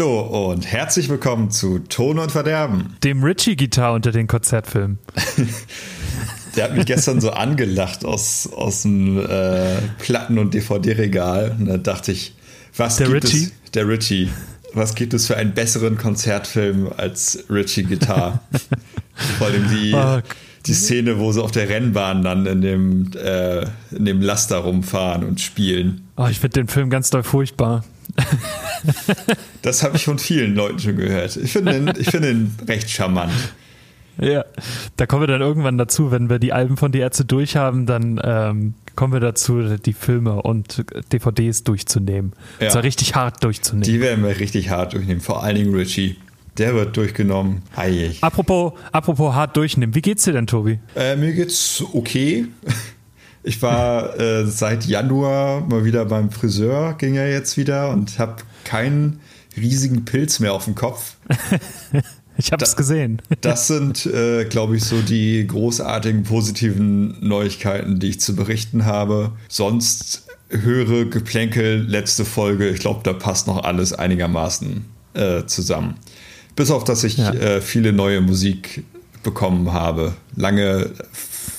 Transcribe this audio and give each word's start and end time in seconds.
Hallo 0.00 0.50
und 0.50 0.64
herzlich 0.66 1.10
willkommen 1.10 1.50
zu 1.50 1.78
Ton 1.80 2.18
und 2.18 2.32
Verderben. 2.32 2.96
Dem 3.04 3.22
Richie-Gitarre 3.22 3.96
unter 3.96 4.12
den 4.12 4.28
Konzertfilmen. 4.28 4.98
Der 6.56 6.64
hat 6.64 6.74
mich 6.74 6.86
gestern 6.86 7.20
so 7.20 7.32
angelacht 7.32 8.06
aus, 8.06 8.48
aus 8.50 8.80
dem 8.80 9.18
äh, 9.18 9.76
Platten- 9.98 10.38
und 10.38 10.54
DVD-Regal. 10.54 11.54
Und 11.58 11.66
da 11.66 11.76
dachte 11.76 12.12
ich, 12.12 12.34
was 12.74 12.96
Der 12.96 13.08
gibt 13.08 13.24
Richie? 13.24 13.50
es. 13.62 13.70
Der 13.72 13.86
Richie. 13.88 14.30
Was 14.72 14.94
gibt 14.94 15.12
es 15.12 15.26
für 15.26 15.36
einen 15.36 15.52
besseren 15.52 15.98
Konzertfilm 15.98 16.88
als 16.96 17.44
Richie 17.50 17.82
Guitar? 17.82 18.42
Vor 19.36 19.48
allem 19.48 19.68
die, 19.68 19.92
Oh, 19.94 20.20
die 20.64 20.72
Szene, 20.72 21.18
wo 21.18 21.30
sie 21.32 21.42
auf 21.42 21.50
der 21.50 21.68
Rennbahn 21.68 22.22
dann 22.22 22.46
in 22.46 22.62
dem, 22.62 23.10
äh, 23.22 23.66
in 23.90 24.06
dem 24.06 24.22
Laster 24.22 24.56
rumfahren 24.60 25.24
und 25.24 25.42
spielen. 25.42 26.08
Oh, 26.16 26.26
ich 26.30 26.40
finde 26.40 26.60
den 26.60 26.68
Film 26.68 26.88
ganz 26.88 27.10
doll 27.10 27.22
furchtbar. 27.22 27.84
Das 29.62 29.82
habe 29.82 29.96
ich 29.96 30.04
von 30.04 30.18
vielen 30.18 30.54
Leuten 30.54 30.78
schon 30.78 30.96
gehört. 30.96 31.36
Ich 31.36 31.52
finde 31.52 31.76
ihn, 31.76 31.92
ich 31.98 32.10
finde 32.10 32.30
ihn 32.30 32.54
recht 32.66 32.88
charmant. 32.88 33.32
Ja, 34.18 34.44
da 34.96 35.06
kommen 35.06 35.22
wir 35.22 35.26
dann 35.26 35.40
irgendwann 35.40 35.78
dazu, 35.78 36.10
wenn 36.10 36.28
wir 36.28 36.38
die 36.38 36.52
Alben 36.52 36.76
von 36.76 36.92
die 36.92 36.98
Ärzte 36.98 37.24
durchhaben, 37.24 37.86
dann 37.86 38.20
ähm, 38.22 38.74
kommen 38.96 39.12
wir 39.12 39.20
dazu, 39.20 39.76
die 39.76 39.92
Filme 39.92 40.42
und 40.42 40.84
DVDs 41.12 41.64
durchzunehmen. 41.64 42.32
Ja. 42.58 42.66
Und 42.66 42.72
zwar 42.72 42.82
richtig 42.82 43.14
hart 43.14 43.42
durchzunehmen. 43.44 43.84
Die 43.84 44.00
werden 44.00 44.24
wir 44.24 44.38
richtig 44.38 44.70
hart 44.70 44.92
durchnehmen. 44.92 45.20
Vor 45.20 45.42
allen 45.42 45.56
Dingen 45.56 45.74
Richie. 45.74 46.16
Der 46.58 46.74
wird 46.74 46.96
durchgenommen. 46.96 47.62
Apropos, 48.20 48.72
apropos 48.92 49.34
hart 49.34 49.56
durchnehmen, 49.56 49.94
wie 49.94 50.02
geht's 50.02 50.24
dir 50.24 50.32
denn, 50.32 50.46
Tobi? 50.46 50.78
Äh, 50.94 51.16
mir 51.16 51.32
geht's 51.32 51.82
okay. 51.92 52.46
Ich 53.42 53.62
war 53.62 54.18
äh, 54.20 54.46
seit 54.46 54.84
Januar 54.86 55.62
mal 55.66 55.84
wieder 55.84 56.04
beim 56.04 56.30
Friseur, 56.30 56.94
ging 56.98 57.14
er 57.14 57.30
jetzt 57.30 57.56
wieder 57.56 57.90
und 57.90 58.18
habe 58.18 58.36
keinen 58.64 59.20
riesigen 59.56 60.04
Pilz 60.04 60.40
mehr 60.40 60.52
auf 60.54 60.64
dem 60.64 60.74
Kopf. 60.74 61.16
Ich 62.36 62.52
hab's 62.52 62.74
gesehen. 62.74 63.20
Das 63.42 63.66
sind, 63.66 64.06
äh, 64.06 64.46
glaube 64.46 64.74
ich, 64.76 64.84
so 64.84 65.02
die 65.02 65.46
großartigen 65.46 66.22
positiven 66.22 67.16
Neuigkeiten, 67.20 67.98
die 67.98 68.08
ich 68.08 68.20
zu 68.20 68.34
berichten 68.34 68.86
habe. 68.86 69.32
Sonst 69.48 70.26
höre 70.48 71.04
Geplänkel, 71.04 71.82
letzte 71.86 72.24
Folge. 72.24 72.70
Ich 72.70 72.80
glaube, 72.80 73.00
da 73.04 73.12
passt 73.12 73.46
noch 73.46 73.62
alles 73.64 73.92
einigermaßen 73.92 74.86
äh, 75.12 75.44
zusammen. 75.44 75.96
Bis 76.56 76.70
auf, 76.70 76.84
dass 76.84 77.04
ich 77.04 77.18
Ja. 77.18 77.30
äh, 77.34 77.60
viele 77.60 77.92
neue 77.92 78.22
Musik 78.22 78.84
bekommen 79.22 79.74
habe. 79.74 80.14
Lange 80.34 80.92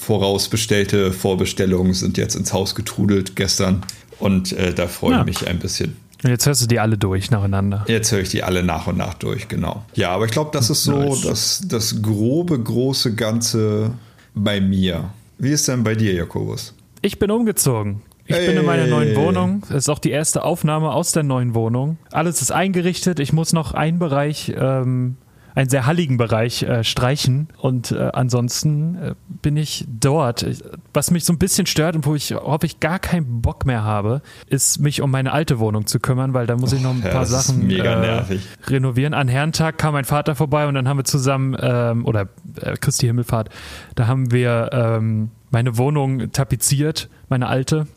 vorausbestellte 0.01 1.11
Vorbestellungen 1.11 1.93
sind 1.93 2.17
jetzt 2.17 2.35
ins 2.35 2.53
Haus 2.53 2.75
getrudelt 2.75 3.35
gestern. 3.35 3.81
Und 4.19 4.51
äh, 4.53 4.73
da 4.73 4.87
freue 4.87 5.11
Ja. 5.13 5.19
ich 5.21 5.25
mich 5.25 5.47
ein 5.47 5.59
bisschen. 5.59 5.95
Und 6.23 6.29
jetzt 6.29 6.45
hörst 6.45 6.61
du 6.61 6.67
die 6.67 6.79
alle 6.79 6.97
durch 6.97 7.31
nacheinander. 7.31 7.83
Jetzt 7.87 8.11
höre 8.11 8.19
ich 8.19 8.29
die 8.29 8.43
alle 8.43 8.61
nach 8.63 8.85
und 8.87 8.97
nach 8.97 9.15
durch, 9.15 9.47
genau. 9.47 9.83
Ja, 9.95 10.11
aber 10.11 10.25
ich 10.25 10.31
glaube, 10.31 10.51
das 10.53 10.69
ist 10.69 10.83
so 10.83 10.91
Nice. 10.99 11.21
das, 11.21 11.63
das 11.67 12.01
grobe, 12.01 12.59
große 12.59 13.15
Ganze 13.15 13.91
bei 14.35 14.61
mir. 14.61 15.09
Wie 15.39 15.49
ist 15.49 15.67
denn 15.67 15.83
bei 15.83 15.95
dir, 15.95 16.13
Jakobus? 16.13 16.75
Ich 17.01 17.17
bin 17.17 17.31
umgezogen. 17.31 18.01
Ich 18.27 18.37
bin 18.37 18.55
in 18.55 18.65
meiner 18.65 18.85
neuen 18.87 19.15
Wohnung. 19.15 19.63
Das 19.67 19.77
ist 19.77 19.89
auch 19.89 19.99
die 19.99 20.11
erste 20.11 20.43
Aufnahme 20.43 20.91
aus 20.91 21.11
der 21.11 21.23
neuen 21.23 21.53
Wohnung. 21.55 21.97
Alles 22.11 22.41
ist 22.41 22.51
eingerichtet. 22.51 23.19
Ich 23.19 23.33
muss 23.33 23.51
noch 23.51 23.73
einen 23.73 23.97
Bereich, 23.99 24.53
ähm, 24.55 25.17
einen 25.55 25.69
sehr 25.69 25.85
halligen 25.85 26.17
Bereich 26.17 26.63
äh, 26.63 26.83
streichen. 26.83 27.47
Und 27.57 27.91
äh, 27.91 28.09
ansonsten 28.13 28.95
äh, 28.95 29.15
bin 29.41 29.57
ich 29.57 29.85
dort. 29.87 30.45
Was 30.93 31.11
mich 31.11 31.25
so 31.25 31.33
ein 31.33 31.37
bisschen 31.39 31.65
stört 31.65 31.95
und 31.95 32.05
wo 32.05 32.15
ich 32.15 32.33
hoffe 32.33 32.65
ich 32.65 32.79
gar 32.79 32.99
keinen 32.99 33.41
Bock 33.41 33.65
mehr 33.65 33.83
habe, 33.83 34.21
ist 34.47 34.79
mich 34.79 35.01
um 35.01 35.11
meine 35.11 35.31
alte 35.31 35.59
Wohnung 35.59 35.87
zu 35.87 35.99
kümmern, 35.99 36.33
weil 36.33 36.47
da 36.47 36.55
muss 36.55 36.73
ich 36.73 36.81
noch 36.81 36.91
ein 36.93 37.01
ja, 37.03 37.09
paar 37.09 37.25
Sachen 37.25 37.67
mega 37.67 38.01
äh, 38.03 38.23
renovieren. 38.67 39.13
An 39.13 39.27
Herrentag 39.27 39.77
kam 39.77 39.93
mein 39.93 40.05
Vater 40.05 40.35
vorbei 40.35 40.67
und 40.67 40.75
dann 40.75 40.87
haben 40.87 40.97
wir 40.97 41.05
zusammen, 41.05 41.55
ähm, 41.59 42.05
oder 42.05 42.27
äh, 42.61 42.75
Christi 42.77 43.07
Himmelfahrt, 43.07 43.49
da 43.95 44.07
haben 44.07 44.31
wir 44.31 44.69
ähm, 44.71 45.31
meine 45.49 45.77
Wohnung 45.77 46.31
tapeziert, 46.31 47.09
meine 47.27 47.47
alte. 47.47 47.87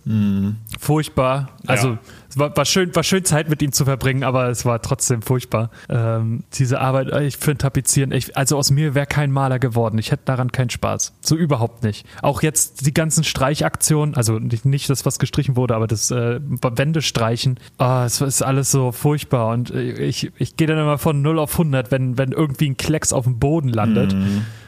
Furchtbar. 0.81 1.51
Also 1.67 1.91
Ja. 1.91 1.99
Es 2.35 2.41
war, 2.41 2.57
war, 2.57 2.65
schön, 2.65 2.95
war 2.97 3.05
schön 3.05 3.25
Zeit 3.25 3.49
mit 3.49 3.63
ihm 3.63 3.71
zu 3.71 3.85
verbringen, 3.85 4.25
aber 4.25 4.49
es 4.49 4.65
war 4.65 4.83
trotzdem 4.83 5.23
furchtbar. 5.23 5.71
Ähm, 5.89 6.43
diese 6.55 6.81
Arbeit, 6.81 7.13
äh, 7.13 7.25
ich 7.25 7.37
finde 7.37 7.59
Tapezieren, 7.59 8.11
ich, 8.11 8.37
also 8.37 8.59
aus 8.59 8.73
mir 8.73 8.97
wäre 8.97 9.07
kein 9.07 9.31
Maler 9.31 9.61
geworden. 9.61 9.99
Ich 9.99 10.11
hätte 10.11 10.25
daran 10.25 10.51
keinen 10.51 10.71
Spaß. 10.71 11.15
So 11.21 11.37
überhaupt 11.37 11.85
nicht. 11.85 12.05
Auch 12.23 12.43
jetzt 12.43 12.87
die 12.87 12.93
ganzen 12.93 13.23
Streichaktionen, 13.23 14.17
also 14.17 14.41
nicht, 14.41 14.65
nicht 14.65 14.91
das, 14.91 15.07
was 15.07 15.21
gestrichen 15.21 15.55
wurde, 15.55 15.77
aber 15.77 15.87
das 15.87 16.11
äh, 16.11 16.41
Wände 16.43 17.03
streichen, 17.03 17.61
ah, 17.79 18.05
es 18.05 18.21
ist 18.21 18.43
alles 18.43 18.73
so 18.73 18.91
furchtbar. 18.91 19.53
Und 19.53 19.71
äh, 19.71 19.93
ich, 19.93 20.33
ich 20.37 20.57
gehe 20.57 20.67
dann 20.67 20.79
immer 20.79 20.99
von 20.99 21.23
0 21.23 21.39
auf 21.39 21.53
100, 21.53 21.93
wenn, 21.93 22.19
wenn 22.19 22.33
irgendwie 22.33 22.69
ein 22.69 22.77
Klecks 22.77 23.13
auf 23.13 23.25
dem 23.25 23.39
Boden 23.39 23.69
landet. 23.69 24.13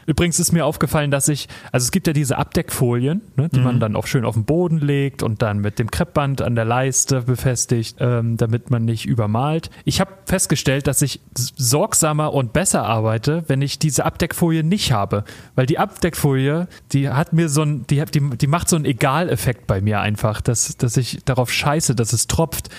Übrigens 0.07 0.39
ist 0.39 0.53
mir 0.53 0.65
aufgefallen, 0.65 1.11
dass 1.11 1.27
ich, 1.27 1.49
also 1.73 1.83
es 1.83 1.91
gibt 1.91 2.07
ja 2.07 2.13
diese 2.13 2.37
Abdeckfolien, 2.37 3.21
ne, 3.35 3.49
die 3.49 3.59
man 3.59 3.81
dann 3.81 3.97
auch 3.97 4.07
schön 4.07 4.23
auf 4.23 4.35
den 4.35 4.45
Boden 4.45 4.79
legt 4.79 5.21
und 5.21 5.41
dann 5.41 5.59
mit 5.59 5.79
dem 5.79 5.91
Kreppband 5.91 6.41
an 6.41 6.55
der 6.55 6.63
Leiste 6.63 7.23
befestigt, 7.23 7.56
ähm, 7.99 8.37
damit 8.37 8.69
man 8.69 8.85
nicht 8.85 9.05
übermalt. 9.05 9.69
Ich 9.85 9.99
habe 9.99 10.11
festgestellt, 10.25 10.87
dass 10.87 11.01
ich 11.01 11.21
sorgsamer 11.35 12.33
und 12.33 12.53
besser 12.53 12.83
arbeite, 12.83 13.43
wenn 13.47 13.61
ich 13.61 13.79
diese 13.79 14.05
Abdeckfolie 14.05 14.63
nicht 14.63 14.91
habe, 14.91 15.23
weil 15.55 15.65
die 15.65 15.79
Abdeckfolie, 15.79 16.67
die 16.91 17.09
hat 17.09 17.33
mir 17.33 17.49
so 17.49 17.63
ein, 17.63 17.85
die, 17.87 18.03
die, 18.05 18.37
die 18.37 18.47
macht 18.47 18.69
so 18.69 18.75
einen 18.75 18.85
Egal-Effekt 18.85 19.67
bei 19.67 19.81
mir 19.81 19.99
einfach, 19.99 20.41
dass, 20.41 20.77
dass 20.77 20.97
ich 20.97 21.23
darauf 21.25 21.51
scheiße, 21.51 21.95
dass 21.95 22.13
es 22.13 22.27
tropft. 22.27 22.69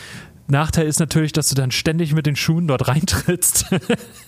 Nachteil 0.50 0.86
ist 0.86 0.98
natürlich, 0.98 1.32
dass 1.32 1.48
du 1.48 1.54
dann 1.54 1.70
ständig 1.70 2.14
mit 2.14 2.24
den 2.24 2.36
Schuhen 2.36 2.68
dort 2.68 2.88
reintrittst 2.88 3.66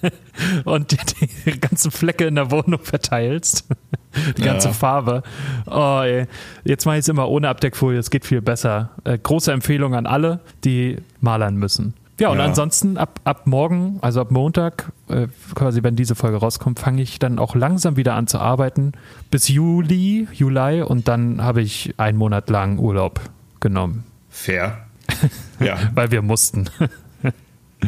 und 0.65 0.93
die, 0.93 0.99
die 1.47 1.61
ganzen 1.61 1.91
Flecke 1.91 2.27
in 2.27 2.35
der 2.35 2.51
Wohnung 2.51 2.81
verteilst. 2.83 3.67
Die 4.37 4.43
ganze 4.43 4.69
Ja. 4.69 4.75
Farbe. 4.75 5.23
Oh, 5.67 6.01
ey. 6.05 6.27
Jetzt 6.65 6.85
mache 6.87 6.97
ich 6.97 7.01
es 7.01 7.09
immer 7.09 7.29
ohne 7.29 7.49
Abdeckfolie, 7.49 7.99
es 7.99 8.11
geht 8.11 8.25
viel 8.27 8.41
besser. 8.43 8.91
Äh, 9.05 9.19
große 9.19 9.53
Empfehlung 9.53 9.95
an 9.95 10.07
alle, 10.07 10.41
die 10.65 10.97
malern 11.21 11.57
müssen. 11.57 11.95
Ja, 12.19 12.29
und 12.29 12.39
Ja. 12.39 12.45
ansonsten 12.45 12.99
ab, 12.99 13.21
ab 13.25 13.47
morgen, 13.47 13.99
also 14.03 14.21
ab 14.21 14.31
Montag, 14.31 14.93
äh, 15.09 15.29
quasi 15.55 15.83
wenn 15.83 15.97
diese 15.97 16.15
Folge 16.15 16.37
rauskommt, 16.37 16.79
fange 16.79 17.01
ich 17.01 17.19
dann 17.19 17.39
auch 17.39 17.55
langsam 17.55 17.97
wieder 17.97 18.15
an 18.15 18.27
zu 18.27 18.39
arbeiten. 18.39 18.93
Bis 19.31 19.49
Juli, 19.49 20.29
Juli 20.33 20.83
und 20.83 21.09
dann 21.09 21.43
habe 21.43 21.63
ich 21.63 21.95
einen 21.97 22.19
Monat 22.19 22.51
lang 22.51 22.79
Urlaub 22.79 23.21
genommen, 23.61 24.05
Fair. 24.29 24.87
Ja, 25.61 25.77
weil 25.95 26.11
wir 26.11 26.21
mussten. 26.23 26.69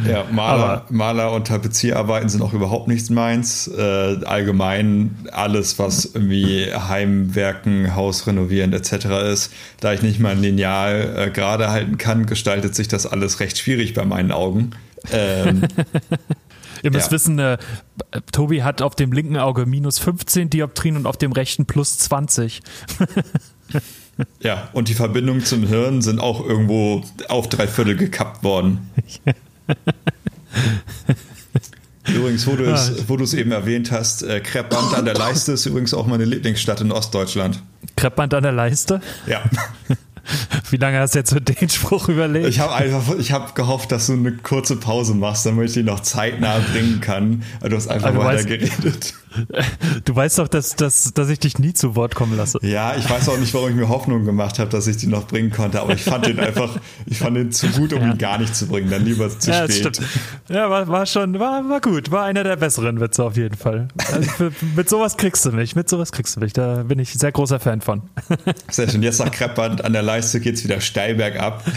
Ja 0.09 0.25
Maler, 0.33 0.65
Aber- 0.65 0.85
Maler 0.91 1.33
und 1.33 1.47
Tapezierarbeiten 1.47 2.29
sind 2.29 2.43
auch 2.43 2.53
überhaupt 2.53 2.89
nichts 2.89 3.11
meins. 3.11 3.69
Äh, 3.69 4.25
allgemein 4.25 5.17
alles, 5.33 5.79
was 5.79 6.05
irgendwie 6.05 6.73
Heimwerken, 6.73 7.95
Haus 7.95 8.27
renovieren 8.27 8.73
etc. 8.73 9.07
ist. 9.33 9.53
Da 9.81 9.93
ich 9.93 10.03
nicht 10.03 10.21
mal 10.21 10.33
ein 10.33 10.41
Lineal 10.43 11.15
äh, 11.17 11.31
gerade 11.31 11.71
halten 11.71 11.99
kann, 11.99 12.27
gestaltet 12.27 12.75
sich 12.75 12.89
das 12.89 13.07
alles 13.07 13.41
recht 13.41 13.59
schwierig 13.59 13.95
bei 13.95 14.05
meinen 14.05 14.33
Augen. 14.33 14.71
Ähm, 15.13 15.63
Ihr 16.85 16.91
müsst 16.91 17.07
Ja. 17.07 17.13
wissen, 17.13 17.39
äh, 17.39 17.59
Tobi 18.33 18.65
hat 18.65 18.83
auf 18.83 18.97
dem 18.97 19.13
linken 19.13 19.37
Auge 19.37 19.67
minus 19.67 20.01
15 20.01 20.51
Dioptrien 20.51 20.97
und 20.97 21.07
auf 21.07 21.17
dem 21.17 21.31
rechten 21.31 21.65
plus 21.65 21.99
20. 21.99 22.61
Ja, 24.41 24.69
und 24.73 24.89
die 24.89 24.95
Verbindungen 24.95 25.45
zum 25.45 25.67
Hirn 25.67 26.03
sind 26.03 26.19
auch 26.21 26.45
irgendwo 26.45 27.03
auf 27.29 27.49
drei 27.49 27.67
Viertel 27.69 27.97
gekappt 27.97 28.43
worden. 28.43 28.91
Übrigens, 32.09 32.47
wo 32.47 32.57
du 32.57 32.67
Ah. 32.69 32.75
es, 32.75 33.09
wo 33.09 33.17
du 33.17 33.25
es 33.25 33.35
eben 33.35 33.53
erwähnt 33.53 33.93
hast, 33.93 34.23
äh, 34.23 34.41
Kreppband 34.41 34.95
an 34.95 35.05
der 35.05 35.15
Leiste 35.15 35.53
ist 35.53 35.67
übrigens 35.67 35.95
auch 35.95 36.07
meine 36.07 36.25
Lieblingsstadt 36.25 36.81
in 36.81 36.91
Ostdeutschland. 36.91 37.63
Kreppband 37.97 38.35
an 38.35 38.43
der 38.43 38.53
Leiste. 38.53 39.01
Ja, 39.27 39.43
Wie 40.71 40.77
lange 40.77 41.01
hast 41.01 41.15
du 41.15 41.19
jetzt 41.19 41.31
so 41.31 41.41
den 41.41 41.69
Spruch 41.69 42.09
überlegt? 42.09 42.47
ich 42.47 42.61
habe 42.61 42.73
einfach, 42.75 43.17
ich 43.19 43.33
habe 43.33 43.53
gehofft, 43.55 43.91
dass 43.91 44.07
du 44.07 44.13
eine 44.13 44.33
kurze 44.33 44.77
Pause 44.77 45.15
machst, 45.15 45.47
damit 45.47 45.69
ich 45.69 45.75
die 45.75 45.83
noch 45.83 46.01
zeitnah 46.01 46.61
bringen 46.73 47.01
kann. 47.01 47.43
Du 47.61 47.75
hast 47.75 47.89
einfach 47.89 48.13
du 48.13 48.19
weiter 48.19 48.41
weißt- 48.43 48.47
geredet. 48.47 49.15
Du 50.05 50.15
weißt 50.17 50.39
doch, 50.39 50.49
dass, 50.49 50.75
dass, 50.77 51.13
dass 51.15 51.29
ich 51.29 51.39
dich 51.39 51.59
nie 51.59 51.73
zu 51.75 51.95
Wort 51.97 52.15
kommen 52.15 52.37
lasse. 52.37 52.59
Ja, 52.63 52.97
ich 52.97 53.09
weiß 53.09 53.29
auch 53.29 53.39
nicht, 53.39 53.53
warum 53.55 53.71
ich 53.71 53.75
mir 53.77 53.89
Hoffnung 53.89 54.25
gemacht 54.25 54.59
habe, 54.59 54.71
dass 54.71 54.87
ich 54.87 54.97
die 54.97 55.07
noch 55.07 55.27
bringen 55.27 55.51
konnte, 55.51 55.81
aber 55.81 55.95
ich 55.95 56.03
fand 56.03 56.27
den 56.27 56.39
einfach, 56.41 56.79
ich 57.07 57.19
fand 57.19 57.37
den 57.37 57.53
zu 57.53 57.69
gut, 57.69 57.93
um 57.93 58.03
ihn 58.03 58.19
gar 58.19 58.39
nicht 58.39 58.55
zu 58.55 58.67
bringen, 58.67 58.91
dann 58.91 59.05
lieber 59.05 59.29
zu 59.31 59.51
ja, 59.51 59.65
spät. 59.65 59.97
stimmt. 59.97 60.01
Ja, 60.49 60.69
war, 60.71 60.89
war 60.89 61.07
schon, 61.07 61.39
war, 61.39 61.69
war 61.69 61.81
gut. 61.81 62.11
War 62.11 62.25
einer 62.25 62.45
der 62.45 62.57
besseren 62.57 63.01
Witze 63.01 63.25
auf 63.25 63.37
jeden 63.37 63.57
Fall. 63.57 63.89
Also 64.13 64.51
mit 64.77 64.89
sowas 64.89 65.17
kriegst 65.17 65.45
du 65.45 65.53
mich. 65.53 65.77
Mit 65.77 65.89
sowas 65.89 66.13
kriegst 66.13 66.37
du 66.37 66.41
mich. 66.41 66.53
Da 66.53 66.83
bin 66.83 66.99
ich 66.99 67.13
sehr 67.13 67.33
großer 67.33 67.61
Fan 67.61 67.81
von. 67.81 68.03
Sehr 68.71 68.89
schön. 68.89 69.03
Jetzt 69.03 69.19
nach 69.21 69.31
Kreppband 69.31 69.85
an 69.85 69.93
der 69.93 70.03
Leiste 70.03 70.41
geht's 70.41 70.65
wieder 70.65 70.81
steil 70.81 71.15
bergab. 71.15 71.65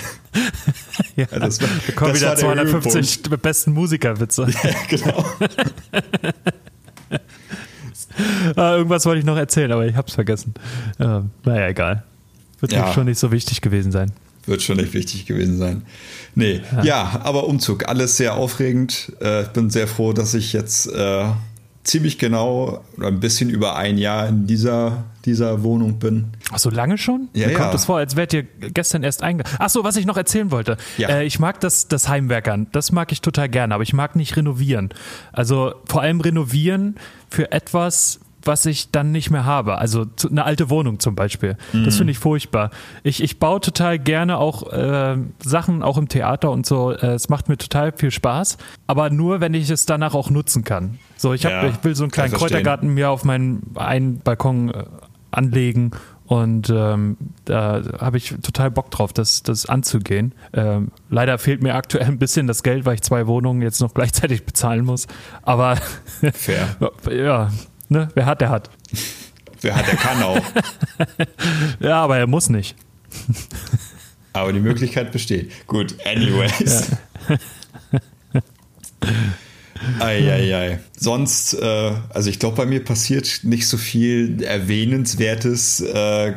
Ja, 1.16 1.26
Ja, 1.32 1.40
das 1.40 1.62
war- 1.62 1.70
wir 1.86 1.96
kommen 1.96 2.12
das 2.12 2.20
wieder 2.20 2.30
war 2.48 2.56
der 2.56 2.66
250 2.68 3.22
besten 3.42 3.72
Musikerwitze. 3.72 4.48
Ja, 4.64 4.70
genau. 4.90 5.26
Ah, 8.56 8.76
irgendwas 8.76 9.06
wollte 9.06 9.20
ich 9.20 9.26
noch 9.26 9.36
erzählen, 9.38 9.72
aber 9.72 9.86
ich 9.86 9.96
hab's 9.96 10.14
vergessen. 10.16 10.54
Ähm, 11.00 11.32
naja, 11.44 11.68
egal. 11.68 12.04
Wird 12.60 12.72
Ja. 12.72 12.94
schon 12.94 13.06
nicht 13.06 13.20
so 13.20 13.32
wichtig 13.32 13.62
gewesen 13.62 13.92
sein. 13.92 14.12
wird 14.46 14.62
schon 14.62 14.78
nicht 14.78 14.94
wichtig 14.94 15.26
gewesen 15.26 15.58
sein. 15.58 15.82
Nee, 16.36 16.62
ja, 16.78 16.84
ja 16.84 17.22
aber 17.24 17.48
Umzug, 17.48 17.88
alles 17.90 18.16
sehr 18.18 18.36
aufregend. 18.36 19.12
Äh, 19.22 19.42
ich 19.44 19.48
bin 19.50 19.70
sehr 19.70 19.88
froh, 19.88 20.14
dass 20.14 20.34
ich 20.36 20.54
jetzt 20.54 20.88
äh, 20.88 21.26
ziemlich 21.86 22.18
genau 22.18 22.84
oder 22.98 23.08
ein 23.08 23.20
bisschen 23.20 23.50
über 23.50 23.76
ein 23.76 23.98
Jahr 23.98 24.28
in 24.28 24.48
dieser, 24.48 25.06
dieser 25.24 25.64
Wohnung 25.64 26.00
bin. 26.00 26.26
Ach 26.52 26.58
so 26.58 26.70
lange 26.70 26.98
schon? 26.98 27.30
Ja, 27.34 27.48
Mir 27.48 27.54
ja. 27.54 27.60
kommt 27.60 27.74
das 27.74 27.86
vor, 27.86 27.98
als 27.98 28.16
wärt 28.16 28.34
ihr 28.34 28.44
gestern 28.44 29.04
erst 29.04 29.24
eingegangen. 29.24 29.58
Ach 29.60 29.70
so, 29.70 29.84
was 29.84 29.96
ich 29.96 30.06
noch 30.06 30.18
erzählen 30.18 30.52
wollte. 30.52 30.78
Ja. 30.98 31.10
Äh, 31.10 31.26
ich 31.26 31.40
mag 31.40 31.60
das, 31.60 31.88
das 31.88 32.10
Heimwerkern. 32.10 32.68
Das 32.72 32.92
mag 32.92 33.12
ich 33.12 33.22
total 33.22 33.50
gerne, 33.50 33.74
aber 33.74 33.84
ich 33.84 33.94
mag 33.94 34.16
nicht 34.16 34.36
renovieren. 34.36 34.90
Also 35.32 35.76
vor 35.86 36.02
allem 36.02 36.22
renovieren 36.22 36.96
für 37.30 37.52
etwas, 37.52 38.20
was 38.46 38.66
ich 38.66 38.92
dann 38.92 39.12
nicht 39.12 39.32
mehr 39.32 39.46
habe. 39.46 39.78
Also 39.78 40.06
eine 40.30 40.46
alte 40.46 40.70
Wohnung 40.70 41.00
zum 41.00 41.16
Beispiel. 41.16 41.58
Das 41.74 41.98
finde 41.98 42.12
ich 42.12 42.20
furchtbar. 42.20 42.72
Ich, 43.04 43.22
ich 43.22 43.40
baue 43.40 43.60
total 43.60 44.00
gerne 44.00 44.38
auch 44.38 44.72
äh, 44.72 45.18
Sachen, 45.44 45.84
auch 45.84 45.98
im 45.98 46.08
Theater 46.08 46.52
und 46.52 46.66
so. 46.66 46.92
Äh, 46.92 47.14
es 47.14 47.30
macht 47.30 47.50
mir 47.50 47.58
total 47.58 47.92
viel 47.96 48.12
Spaß, 48.12 48.58
aber 48.88 49.10
nur, 49.10 49.42
wenn 49.42 49.54
ich 49.54 49.70
es 49.70 49.86
danach 49.86 50.14
auch 50.14 50.30
nutzen 50.30 50.64
kann. 50.64 51.00
So, 51.18 51.34
ich, 51.34 51.46
hab, 51.46 51.52
Ja, 51.52 51.68
ich 51.68 51.84
will 51.84 51.96
so 51.96 52.04
einen 52.04 52.12
kleinen. 52.12 52.34
Kräutergarten 52.34 52.94
mir 52.94 53.10
auf 53.10 53.24
meinen 53.24 53.72
einen 53.76 54.20
Balkon 54.20 54.70
äh, 54.70 54.86
anlegen. 55.32 55.92
Und 56.28 56.72
ähm, 56.72 57.18
da 57.46 57.84
habe 58.00 58.18
ich 58.18 58.34
total 58.42 58.72
Bock 58.72 58.90
drauf, 58.90 59.14
das, 59.14 59.44
das 59.44 59.68
anzugehen. 59.68 60.34
Ähm, 60.54 60.92
leider 61.10 61.38
fehlt 61.38 61.62
mir 61.62 61.76
aktuell 61.76 62.08
ein 62.08 62.18
bisschen 62.18 62.48
das 62.48 62.64
Geld, 62.64 62.86
weil 62.86 62.96
ich 62.96 63.04
zwei 63.04 63.28
Wohnungen 63.28 63.62
jetzt 63.62 63.80
noch 63.80 63.94
gleichzeitig 63.94 64.44
bezahlen 64.44 64.86
muss. 64.86 65.08
Aber 65.44 65.76
Fair. 66.34 66.76
ja, 67.12 67.52
ne, 67.90 68.10
wer 68.14 68.26
hat, 68.26 68.42
der 68.42 68.50
hat. 68.50 68.70
Wer 69.62 69.76
hat, 69.76 69.88
der 69.88 69.96
kann 69.96 70.22
auch. 70.24 70.42
Ja, 71.80 72.04
aber 72.04 72.18
er 72.18 72.28
muss 72.28 72.50
nicht. 72.50 72.76
Aber 74.34 74.54
die 74.54 74.60
Möglichkeit 74.60 75.12
besteht. 75.12 75.52
Gut, 75.68 75.96
anyways. 76.06 76.92
Eieiei. 80.00 80.80
Sonst, 80.98 81.54
äh, 81.54 81.92
also 82.10 82.30
ich 82.30 82.40
glaube, 82.40 82.56
bei 82.56 82.66
mir 82.66 82.84
passiert 82.84 83.42
nicht 83.44 83.68
so 83.68 83.78
viel 83.78 84.42
Erwähnenswertes. 84.44 85.82
Äh, 85.82 86.34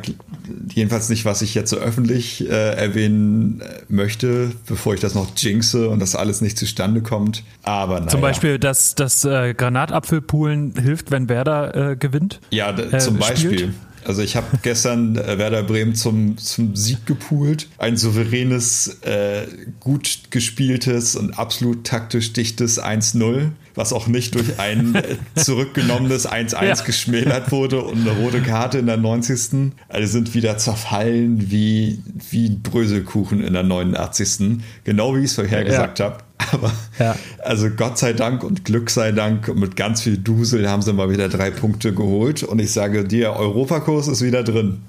jedenfalls 0.73 1.09
nicht, 1.09 1.25
was 1.25 1.41
ich 1.41 1.55
jetzt 1.55 1.69
so 1.69 1.77
öffentlich 1.77 2.49
äh, 2.49 2.75
erwähnen 2.75 3.61
äh, 3.61 3.81
möchte, 3.87 4.51
bevor 4.67 4.93
ich 4.93 4.99
das 4.99 5.15
noch 5.15 5.31
jinxe 5.37 5.89
und 5.89 5.99
das 5.99 6.15
alles 6.15 6.41
nicht 6.41 6.57
zustande 6.57 7.01
kommt. 7.01 7.43
Aber 7.63 7.99
naja. 7.99 8.09
Zum 8.09 8.21
Beispiel, 8.21 8.59
dass 8.59 8.95
das 8.95 9.23
äh, 9.23 9.53
Granatapfelpoolen 9.53 10.73
hilft, 10.75 11.11
wenn 11.11 11.29
Werder 11.29 11.91
äh, 11.91 11.95
gewinnt. 11.95 12.41
Ja, 12.49 12.75
zum 12.99 13.17
Beispiel. 13.17 13.59
spielt. 13.59 13.73
Also 14.09 14.23
ich 14.23 14.35
habe 14.35 14.47
gestern 14.63 15.17
äh, 15.17 15.37
Werder 15.37 15.61
Bremen 15.61 15.93
zum, 15.93 16.35
zum 16.39 16.75
Sieg 16.75 17.05
gepoolt. 17.05 17.67
Ein 17.77 17.95
souveränes, 17.95 19.01
äh, 19.03 19.45
gut 19.79 20.31
gespieltes 20.31 21.15
und 21.15 21.37
absolut 21.37 21.83
taktisch 21.85 22.33
dichtes 22.33 22.81
1-0, 22.81 23.51
was 23.75 23.93
auch 23.93 24.07
nicht 24.07 24.33
durch 24.33 24.59
ein 24.59 24.95
äh, 24.95 25.15
zurückgenommenes 25.35 26.27
1-1 26.31 26.65
Ja. 26.65 26.73
geschmälert 26.83 27.51
wurde 27.51 27.83
und 27.83 27.99
eine 28.01 28.17
rote 28.19 28.41
Karte 28.41 28.79
in 28.79 28.87
der 28.87 28.97
90. 28.97 29.73
Also 29.89 30.11
sind 30.11 30.33
wieder 30.33 30.57
zerfallen 30.57 31.51
wie, 31.51 32.01
wie 32.31 32.47
ein 32.49 32.63
Bröselkuchen 32.63 33.43
in 33.43 33.53
der 33.53 33.61
89. 33.61 34.57
Genau 34.85 35.15
wie 35.15 35.19
ich 35.19 35.25
es 35.25 35.35
vorher 35.35 35.59
Ja. 35.59 35.65
gesagt 35.65 35.99
habe. 35.99 36.17
Aber 36.51 36.71
Ja. 36.97 37.15
also 37.43 37.69
Gott 37.69 37.97
sei 37.97 38.13
Dank 38.13 38.43
und 38.43 38.65
Glück 38.65 38.89
sei 38.89 39.11
Dank 39.11 39.47
und 39.49 39.59
mit 39.59 39.75
ganz 39.75 40.01
viel 40.01 40.17
Dusel 40.17 40.69
haben 40.69 40.81
sie 40.81 40.93
mal 40.93 41.09
wieder 41.11 41.29
drei 41.29 41.51
Punkte 41.51 41.93
geholt. 41.93 42.43
Und 42.43 42.59
ich 42.59 42.71
sage 42.71 43.03
dir, 43.05 43.33
Europakurs 43.33 44.07
ist 44.07 44.21
wieder 44.21 44.43
drin. 44.43 44.79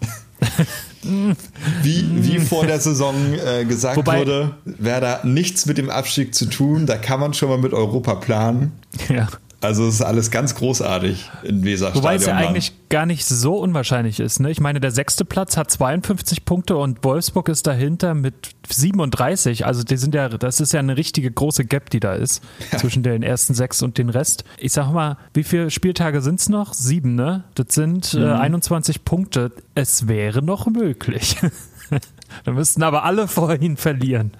wie, 1.82 2.04
wie 2.12 2.38
vor 2.38 2.66
der 2.66 2.80
Saison 2.80 3.14
äh, 3.34 3.64
gesagt 3.64 3.96
Wobei- 3.96 4.20
wurde, 4.20 4.54
Werder 4.64 5.20
nichts 5.24 5.66
mit 5.66 5.78
dem 5.78 5.90
Abstieg 5.90 6.34
zu 6.34 6.46
tun. 6.46 6.86
Da 6.86 6.96
kann 6.96 7.20
man 7.20 7.34
schon 7.34 7.48
mal 7.48 7.58
mit 7.58 7.72
Europa 7.72 8.14
planen. 8.14 8.72
Ja. 9.08 9.28
Also 9.62 9.86
es 9.86 9.96
ist 9.96 10.02
alles 10.02 10.30
ganz 10.30 10.54
großartig 10.54 11.30
in 11.42 11.62
Weserstadion. 11.64 12.02
Wobei 12.02 12.14
es 12.14 12.24
ja 12.24 12.34
eigentlich 12.34 12.72
gar 12.88 13.04
nicht 13.04 13.26
so 13.26 13.56
unwahrscheinlich 13.58 14.18
ist. 14.18 14.40
Ne? 14.40 14.50
Ich 14.50 14.58
meine, 14.58 14.80
der 14.80 14.90
sechste 14.90 15.26
Platz 15.26 15.58
hat 15.58 15.70
52 15.70 16.46
Punkte 16.46 16.78
und 16.78 17.04
Wolfsburg 17.04 17.50
ist 17.50 17.66
dahinter 17.66 18.14
mit 18.14 18.52
37. 18.70 19.66
Also 19.66 19.82
die 19.82 19.98
sind 19.98 20.14
ja, 20.14 20.30
das 20.30 20.60
ist 20.60 20.72
ja 20.72 20.80
eine 20.80 20.96
richtige 20.96 21.30
große 21.30 21.66
Gap, 21.66 21.90
die 21.90 22.00
da 22.00 22.14
ist 22.14 22.42
zwischen 22.78 23.02
den 23.02 23.22
ersten 23.22 23.52
sechs 23.52 23.82
und 23.82 23.98
den 23.98 24.08
Rest. 24.08 24.44
Ich 24.58 24.72
sag 24.72 24.92
mal, 24.92 25.18
wie 25.34 25.44
viele 25.44 25.70
Spieltage 25.70 26.22
sind 26.22 26.40
es 26.40 26.48
noch? 26.48 26.72
Sieben, 26.72 27.14
ne? 27.14 27.44
Das 27.54 27.74
sind 27.74 28.14
Mhm. 28.14 28.22
äh, 28.22 28.32
21 28.32 29.04
Punkte. 29.04 29.52
Es 29.74 30.08
wäre 30.08 30.40
noch 30.42 30.66
möglich. 30.68 31.36
da 32.44 32.52
müssten 32.52 32.82
aber 32.82 33.04
alle 33.04 33.28
vorhin 33.28 33.76
verlieren. 33.76 34.30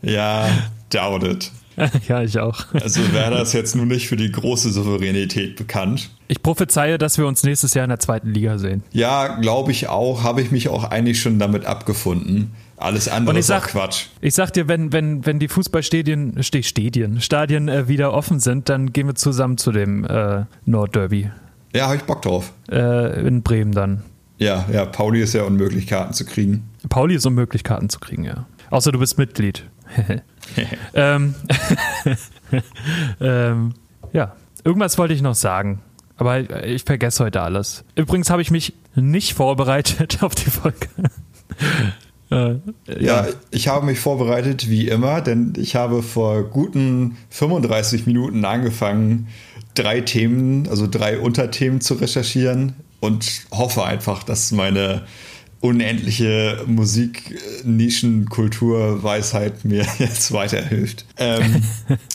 Ja, 0.00 0.48
doubt 0.88 1.22
it. 1.24 1.52
ja, 2.08 2.22
ich 2.22 2.38
auch. 2.38 2.66
Also 2.74 3.00
Werder 3.12 3.42
ist 3.42 3.52
jetzt 3.52 3.74
nun 3.74 3.88
nicht 3.88 4.08
für 4.08 4.16
die 4.16 4.30
große 4.30 4.70
Souveränität 4.72 5.56
bekannt. 5.56 6.10
Ich 6.28 6.42
prophezeie, 6.42 6.98
dass 6.98 7.18
wir 7.18 7.26
uns 7.26 7.42
nächstes 7.42 7.74
Jahr 7.74 7.84
in 7.84 7.88
der 7.90 7.98
zweiten 8.00 8.30
Liga 8.30 8.58
sehen. 8.58 8.82
Ja, 8.92 9.36
glaube 9.40 9.72
ich 9.72 9.88
auch. 9.88 10.22
Habe 10.22 10.40
ich 10.42 10.50
mich 10.50 10.68
auch 10.68 10.84
eigentlich 10.84 11.20
schon 11.20 11.38
damit 11.38 11.64
abgefunden. 11.64 12.52
Alles 12.76 13.08
andere 13.08 13.38
ist 13.38 13.50
auch 13.50 13.60
sag- 13.62 13.68
Quatsch. 13.70 14.06
Ich 14.20 14.34
sag 14.34 14.52
dir, 14.52 14.68
wenn, 14.68 14.92
wenn, 14.92 15.24
wenn 15.26 15.38
die 15.38 15.48
Fußballstadien, 15.48 16.42
Stadien, 16.42 17.20
Stadien 17.20 17.68
äh, 17.68 17.88
wieder 17.88 18.12
offen 18.12 18.40
sind, 18.40 18.68
dann 18.68 18.92
gehen 18.92 19.06
wir 19.06 19.14
zusammen 19.14 19.58
zu 19.58 19.70
dem 19.72 20.04
äh, 20.04 20.44
Nordderby 20.66 21.30
Ja, 21.74 21.86
habe 21.86 21.96
ich 21.96 22.02
Bock 22.02 22.22
drauf. 22.22 22.52
äh, 22.70 23.26
in 23.26 23.42
Bremen 23.42 23.72
dann. 23.72 24.02
Ja, 24.38 24.64
ja, 24.72 24.84
Pauli 24.84 25.22
ist 25.22 25.32
ja 25.34 25.44
unmöglich, 25.44 25.86
Karten 25.86 26.12
zu 26.12 26.24
kriegen. 26.24 26.64
Pauli 26.88 27.14
ist 27.14 27.24
unmöglich, 27.24 27.62
Karten 27.62 27.88
zu 27.88 28.00
kriegen, 28.00 28.24
ja. 28.24 28.46
Außer 28.70 28.90
du 28.90 28.98
bist 28.98 29.16
Mitglied. 29.16 29.64
ähm, 30.94 31.34
ähm, 33.20 33.74
ja, 34.12 34.36
irgendwas 34.64 34.98
wollte 34.98 35.14
ich 35.14 35.22
noch 35.22 35.34
sagen. 35.34 35.80
Aber 36.16 36.64
ich 36.64 36.84
vergesse 36.84 37.24
heute 37.24 37.40
alles. 37.42 37.84
Übrigens 37.96 38.30
habe 38.30 38.42
ich 38.42 38.50
mich 38.50 38.74
nicht 38.94 39.34
vorbereitet 39.34 40.18
auf 40.22 40.34
die 40.34 40.50
Folge. 40.50 40.88
äh, 42.30 42.54
Ja, 43.00 43.26
ich 43.50 43.68
habe 43.68 43.86
mich 43.86 43.98
vorbereitet, 43.98 44.68
wie 44.70 44.88
immer, 44.88 45.20
denn 45.20 45.54
ich 45.56 45.74
habe 45.74 46.02
vor 46.02 46.44
guten 46.44 47.16
35 47.30 48.06
Minuten 48.06 48.44
angefangen, 48.44 49.28
drei 49.74 50.00
Themen, 50.00 50.68
also 50.68 50.86
drei 50.86 51.18
Unterthemen 51.18 51.80
zu 51.80 51.94
recherchieren 51.94 52.74
und 53.00 53.46
hoffe 53.50 53.84
einfach, 53.84 54.22
dass 54.22 54.52
meine 54.52 55.02
unendliche 55.64 56.62
Musik-Nischen-Kultur-Weisheit 56.66 59.64
mir 59.64 59.86
jetzt 59.98 60.30
weiterhilft. 60.32 61.06
Ähm, 61.16 61.62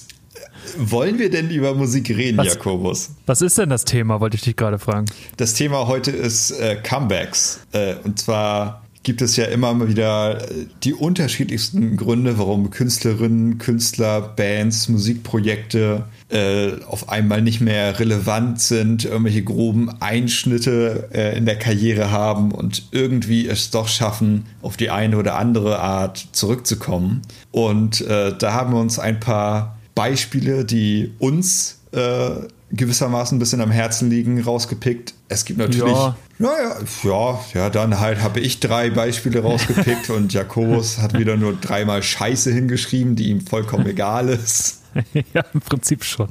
wollen 0.78 1.18
wir 1.18 1.32
denn 1.32 1.50
über 1.50 1.74
Musik 1.74 2.12
reden, 2.12 2.38
Was? 2.38 2.50
Jakobus? 2.50 3.10
Was 3.26 3.42
ist 3.42 3.58
denn 3.58 3.70
das 3.70 3.86
Thema, 3.86 4.22
wollte 4.22 4.36
ich 4.36 4.44
dich 4.44 4.56
gerade 4.56 4.78
fragen. 4.78 5.08
Das 5.38 5.56
Thema 5.56 5.88
heute 5.88 6.12
ist 6.12 6.52
äh, 6.52 6.76
Comebacks. 6.76 7.62
Äh, 7.72 7.96
und 8.04 8.20
zwar 8.20 8.86
gibt 9.02 9.24
es 9.24 9.36
ja 9.36 9.46
immer 9.46 9.74
mal 9.74 9.88
wieder 9.88 10.44
äh, 10.44 10.68
die 10.84 10.94
unterschiedlichsten 10.94 11.98
Gründe, 11.98 12.38
warum 12.38 12.70
Künstlerinnen, 12.70 13.58
Künstler, 13.58 14.22
Bands, 14.22 14.90
Musikprojekte 14.90 16.06
äh, 16.30 16.74
auf 16.88 17.10
einmal 17.10 17.42
nicht 17.42 17.60
mehr 17.60 18.00
relevant 18.00 18.62
sind, 18.62 19.06
irgendwelche 19.06 19.44
groben 19.44 19.90
Einschnitte 20.00 21.10
äh, 21.12 21.38
in 21.38 21.46
der 21.46 21.58
Karriere 21.58 22.12
haben 22.12 22.52
und 22.52 22.84
irgendwie 22.92 23.48
es 23.48 23.72
doch 23.72 23.88
schaffen, 23.88 24.46
auf 24.62 24.78
die 24.78 24.92
eine 24.92 25.18
oder 25.18 25.38
andere 25.38 25.80
Art 25.80 26.28
zurückzukommen. 26.32 27.22
Und 27.52 28.02
äh, 28.02 28.34
da 28.38 28.54
haben 28.54 28.74
wir 28.74 28.80
uns 28.80 29.00
ein 29.00 29.20
paar 29.20 29.78
Beispiele, 29.96 30.66
die 30.66 31.12
uns 31.20 31.79
äh, 31.92 32.48
gewissermaßen 32.72 33.38
ein 33.38 33.40
bisschen 33.40 33.62
am 33.62 33.72
Herzen 33.72 34.10
liegen, 34.10 34.42
rausgepickt. 34.42 35.14
Es 35.28 35.46
gibt 35.46 35.60
natürlich, 35.60 35.94
Ja. 35.94 36.16
naja, 36.38 36.76
ja, 37.04 37.40
ja, 37.54 37.70
dann 37.70 38.00
halt 38.00 38.22
habe 38.22 38.40
ich 38.40 38.60
drei 38.60 38.90
Beispiele 38.90 39.42
rausgepickt 39.42 40.10
und 40.12 40.34
Jakobus 40.34 41.00
hat 41.00 41.18
wieder 41.18 41.36
nur 41.36 41.56
dreimal 41.56 42.04
Scheiße 42.04 42.52
hingeschrieben, 42.52 43.16
die 43.16 43.30
ihm 43.30 43.42
vollkommen 43.42 43.86
egal 43.88 44.30
ist. 44.30 44.82
ja, 45.34 45.44
im 45.54 45.62
Prinzip 45.62 46.04
schon. 46.04 46.30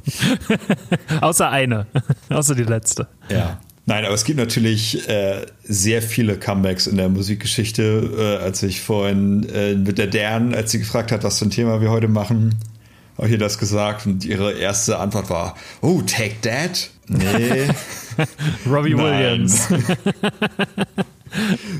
Außer 1.21 1.49
eine. 1.49 1.87
Außer 2.29 2.55
die 2.55 2.63
letzte. 2.63 3.07
Ja. 3.29 3.59
Nein, 3.85 4.05
aber 4.05 4.13
es 4.13 4.23
gibt 4.23 4.37
natürlich 4.37 5.09
äh, 5.09 5.45
sehr 5.63 6.01
viele 6.03 6.37
Comebacks 6.37 6.85
in 6.85 6.97
der 6.97 7.09
Musikgeschichte. 7.09 8.37
Äh, 8.39 8.43
als 8.43 8.61
ich 8.61 8.81
vorhin 8.81 9.47
äh, 9.49 9.73
mit 9.75 9.97
der 9.97 10.07
Dern, 10.07 10.53
als 10.53 10.71
sie 10.71 10.79
gefragt 10.79 11.11
hat, 11.11 11.23
was 11.23 11.39
für 11.39 11.45
ein 11.45 11.49
Thema 11.49 11.81
wir 11.81 11.89
heute 11.89 12.07
machen, 12.07 12.55
habe 13.19 13.27
ich 13.27 13.33
ihr 13.33 13.37
das 13.37 13.57
gesagt 13.59 14.05
und 14.05 14.23
ihre 14.25 14.53
erste 14.53 14.97
Antwort 14.97 15.29
war, 15.29 15.55
oh, 15.81 16.01
Take 16.01 16.35
That? 16.41 16.89
Nee. 17.07 17.67
Robbie. 18.69 18.97
Williams. 18.97 19.67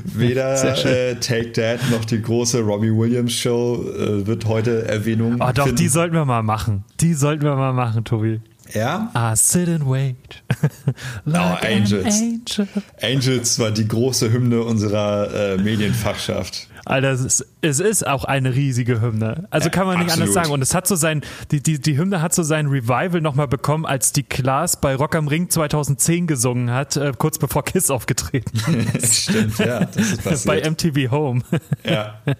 Weder 0.04 0.84
äh, 0.86 1.16
Take 1.16 1.52
That 1.52 1.80
noch 1.90 2.04
die 2.04 2.20
große 2.22 2.60
Robbie 2.60 2.90
Williams 2.94 3.32
Show 3.32 3.84
äh, 3.96 4.26
wird 4.26 4.44
heute 4.44 4.86
Erwähnung 4.86 5.36
Oh, 5.40 5.50
doch, 5.52 5.64
finden. 5.64 5.76
die 5.76 5.88
sollten 5.88 6.14
wir 6.14 6.24
mal 6.24 6.42
machen. 6.42 6.84
Die 7.00 7.14
sollten 7.14 7.42
wir 7.44 7.56
mal 7.56 7.72
machen, 7.72 8.04
Tobi. 8.04 8.40
ja? 8.72 9.10
I 9.16 9.34
sit 9.34 9.68
and 9.68 9.86
wait. 9.88 10.42
like 11.24 11.64
Angels. 11.64 12.20
An 12.20 12.42
angel. 12.46 12.68
Angels 13.02 13.58
war 13.58 13.70
die 13.70 13.88
große 13.88 14.30
Hymne 14.32 14.62
unserer 14.62 15.54
äh, 15.54 15.56
Medienfachschaft. 15.56 16.68
Alter, 16.90 17.10
es 17.10 17.20
ist, 17.24 17.46
es 17.60 17.80
ist 17.80 18.06
auch 18.06 18.24
eine 18.24 18.54
riesige 18.54 19.00
Hymne. 19.00 19.46
Also 19.50 19.70
kann 19.70 19.86
man 19.86 19.98
nicht 19.98 20.08
absolut. 20.08 20.28
anders 20.28 20.34
sagen. 20.34 20.50
Und 20.52 20.62
es 20.62 20.74
hat 20.74 20.86
so 20.86 20.96
sein, 20.96 21.22
die, 21.50 21.62
die, 21.62 21.78
die 21.80 21.96
Hymne 21.96 22.20
hat 22.20 22.34
so 22.34 22.42
sein 22.42 22.66
Revival 22.66 23.20
nochmal 23.20 23.48
bekommen, 23.48 23.86
als 23.86 24.12
die 24.12 24.22
Klaas 24.22 24.80
bei 24.80 24.94
Rock 24.94 25.14
am 25.14 25.28
Ring 25.28 25.48
2010 25.48 26.26
gesungen 26.26 26.70
hat, 26.72 26.96
äh, 26.96 27.12
kurz 27.16 27.38
bevor 27.38 27.64
Kiss 27.64 27.90
aufgetreten 27.90 28.58
Stimmt, 29.02 29.58
ja, 29.58 29.84
das 29.84 29.96
ist 29.96 30.24
passiert. 30.24 30.46
bei 30.46 30.70
MTV 30.70 31.10
Home. 31.10 31.42
ja. 31.84 32.14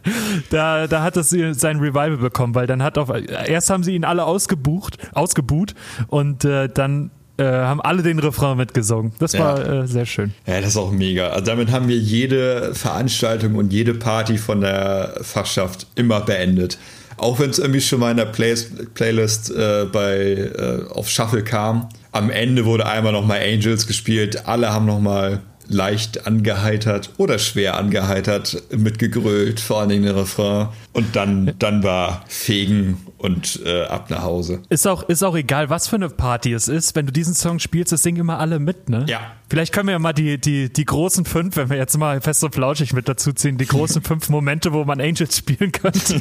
Da, 0.51 0.87
da 0.87 1.03
hat 1.03 1.17
es 1.17 1.31
sein 1.31 1.79
Revival 1.79 2.17
bekommen, 2.17 2.55
weil 2.55 2.67
dann 2.67 2.83
hat 2.83 2.99
auf, 2.99 3.11
erst 3.11 3.71
haben 3.71 3.85
sie 3.85 3.95
ihn 3.95 4.05
alle 4.05 4.25
ausgebucht, 4.25 4.99
ausgebuht 5.15 5.75
und 6.09 6.45
äh, 6.45 6.69
dann 6.69 7.11
äh, 7.41 7.45
haben 7.45 7.81
alle 7.81 8.03
den 8.03 8.19
Refrain 8.19 8.57
mitgesungen. 8.57 9.13
Das 9.19 9.33
Ja. 9.33 9.41
war 9.41 9.69
äh, 9.83 9.87
sehr 9.87 10.07
schön. 10.07 10.33
Ja, 10.47 10.61
das 10.61 10.71
ist 10.71 10.77
auch 10.77 10.91
mega. 10.93 11.29
Also 11.29 11.47
damit 11.47 11.71
haben 11.73 11.89
wir 11.89 11.97
jede 11.97 12.75
Veranstaltung 12.75 13.55
und 13.57 13.73
jede 13.73 13.95
Party 13.95 14.39
von 14.39 14.61
der 14.61 15.15
Fachschaft 15.23 15.87
immer 15.95 16.21
beendet. 16.21 16.79
Auch 17.17 17.39
wenn 17.39 17.51
es 17.51 17.59
irgendwie 17.59 17.81
schon 17.81 18.01
mal 18.01 18.11
in 18.13 18.17
der 18.17 18.25
Play 18.27 18.55
Playlist 18.95 19.51
äh, 19.51 19.87
bei 19.93 20.17
äh, 20.57 20.81
auf 20.91 21.09
Shuffle 21.11 21.43
kam. 21.45 21.89
Am 22.13 22.31
Ende 22.31 22.65
wurde 22.65 22.87
einmal 22.87 23.13
nochmal 23.13 23.41
Angels 23.41 23.87
gespielt. 23.87 24.47
Alle 24.49 24.73
haben 24.73 24.87
nochmal 24.87 25.41
leicht 25.71 26.27
angeheitert 26.27 27.11
oder 27.17 27.39
schwer 27.39 27.77
angeheitert 27.79 28.63
mitgegrölt, 28.77 29.61
vor 29.61 29.81
allen 29.81 29.89
Dingen 29.89 30.03
den 30.05 30.15
Refrain. 30.17 30.69
Und 30.93 31.15
dann, 31.17 31.55
dann 31.59 31.83
war 31.83 32.25
Fegen 32.29 32.99
und 33.19 33.61
äh, 33.65 33.85
ab 33.85 34.11
nach 34.11 34.23
Hause. 34.23 34.61
Ist 34.69 34.87
auch, 34.89 35.03
ist 35.09 35.23
auch 35.23 35.37
egal, 35.37 35.71
was 35.71 35.87
für 35.89 35.97
eine 35.97 36.09
Party 36.09 36.53
es 36.53 36.67
ist. 36.69 36.97
Wenn 36.97 37.07
du 37.07 37.13
diesen 37.13 37.35
Song 37.35 37.59
spielst, 37.61 37.93
das 37.93 38.03
singen 38.03 38.19
immer 38.21 38.39
alle 38.41 38.59
mit, 38.59 38.89
ne? 38.89 39.05
Ja. 39.09 39.21
Vielleicht 39.49 39.73
können 39.73 39.89
wir 39.89 39.93
ja 39.93 39.99
mal 39.99 40.13
die, 40.13 40.39
die, 40.41 40.73
die 40.73 40.85
großen 40.85 41.25
fünf, 41.25 41.57
wenn 41.57 41.71
wir 41.71 41.77
jetzt 41.77 41.97
mal 41.97 42.21
fest 42.21 42.43
und 42.45 42.55
flauschig 42.55 42.93
mit 42.93 43.09
dazu 43.09 43.33
ziehen, 43.33 43.57
die 43.59 43.67
großen 43.67 44.03
fünf 44.11 44.29
Momente, 44.29 44.73
wo 44.73 44.85
man 44.85 45.01
Angels 45.01 45.37
spielen 45.39 45.73
könnte. 45.73 46.21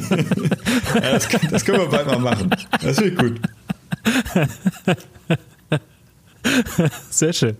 Ja, 0.94 1.12
das, 1.12 1.28
kann- 1.28 1.48
das 1.50 1.64
können 1.64 1.78
wir 1.80 1.88
bald 1.88 2.06
mal 2.06 2.18
machen. 2.18 2.50
Das 2.82 3.00
wird 3.00 3.18
gut. 3.18 3.40
Sehr 7.10 7.32
schön. 7.32 7.56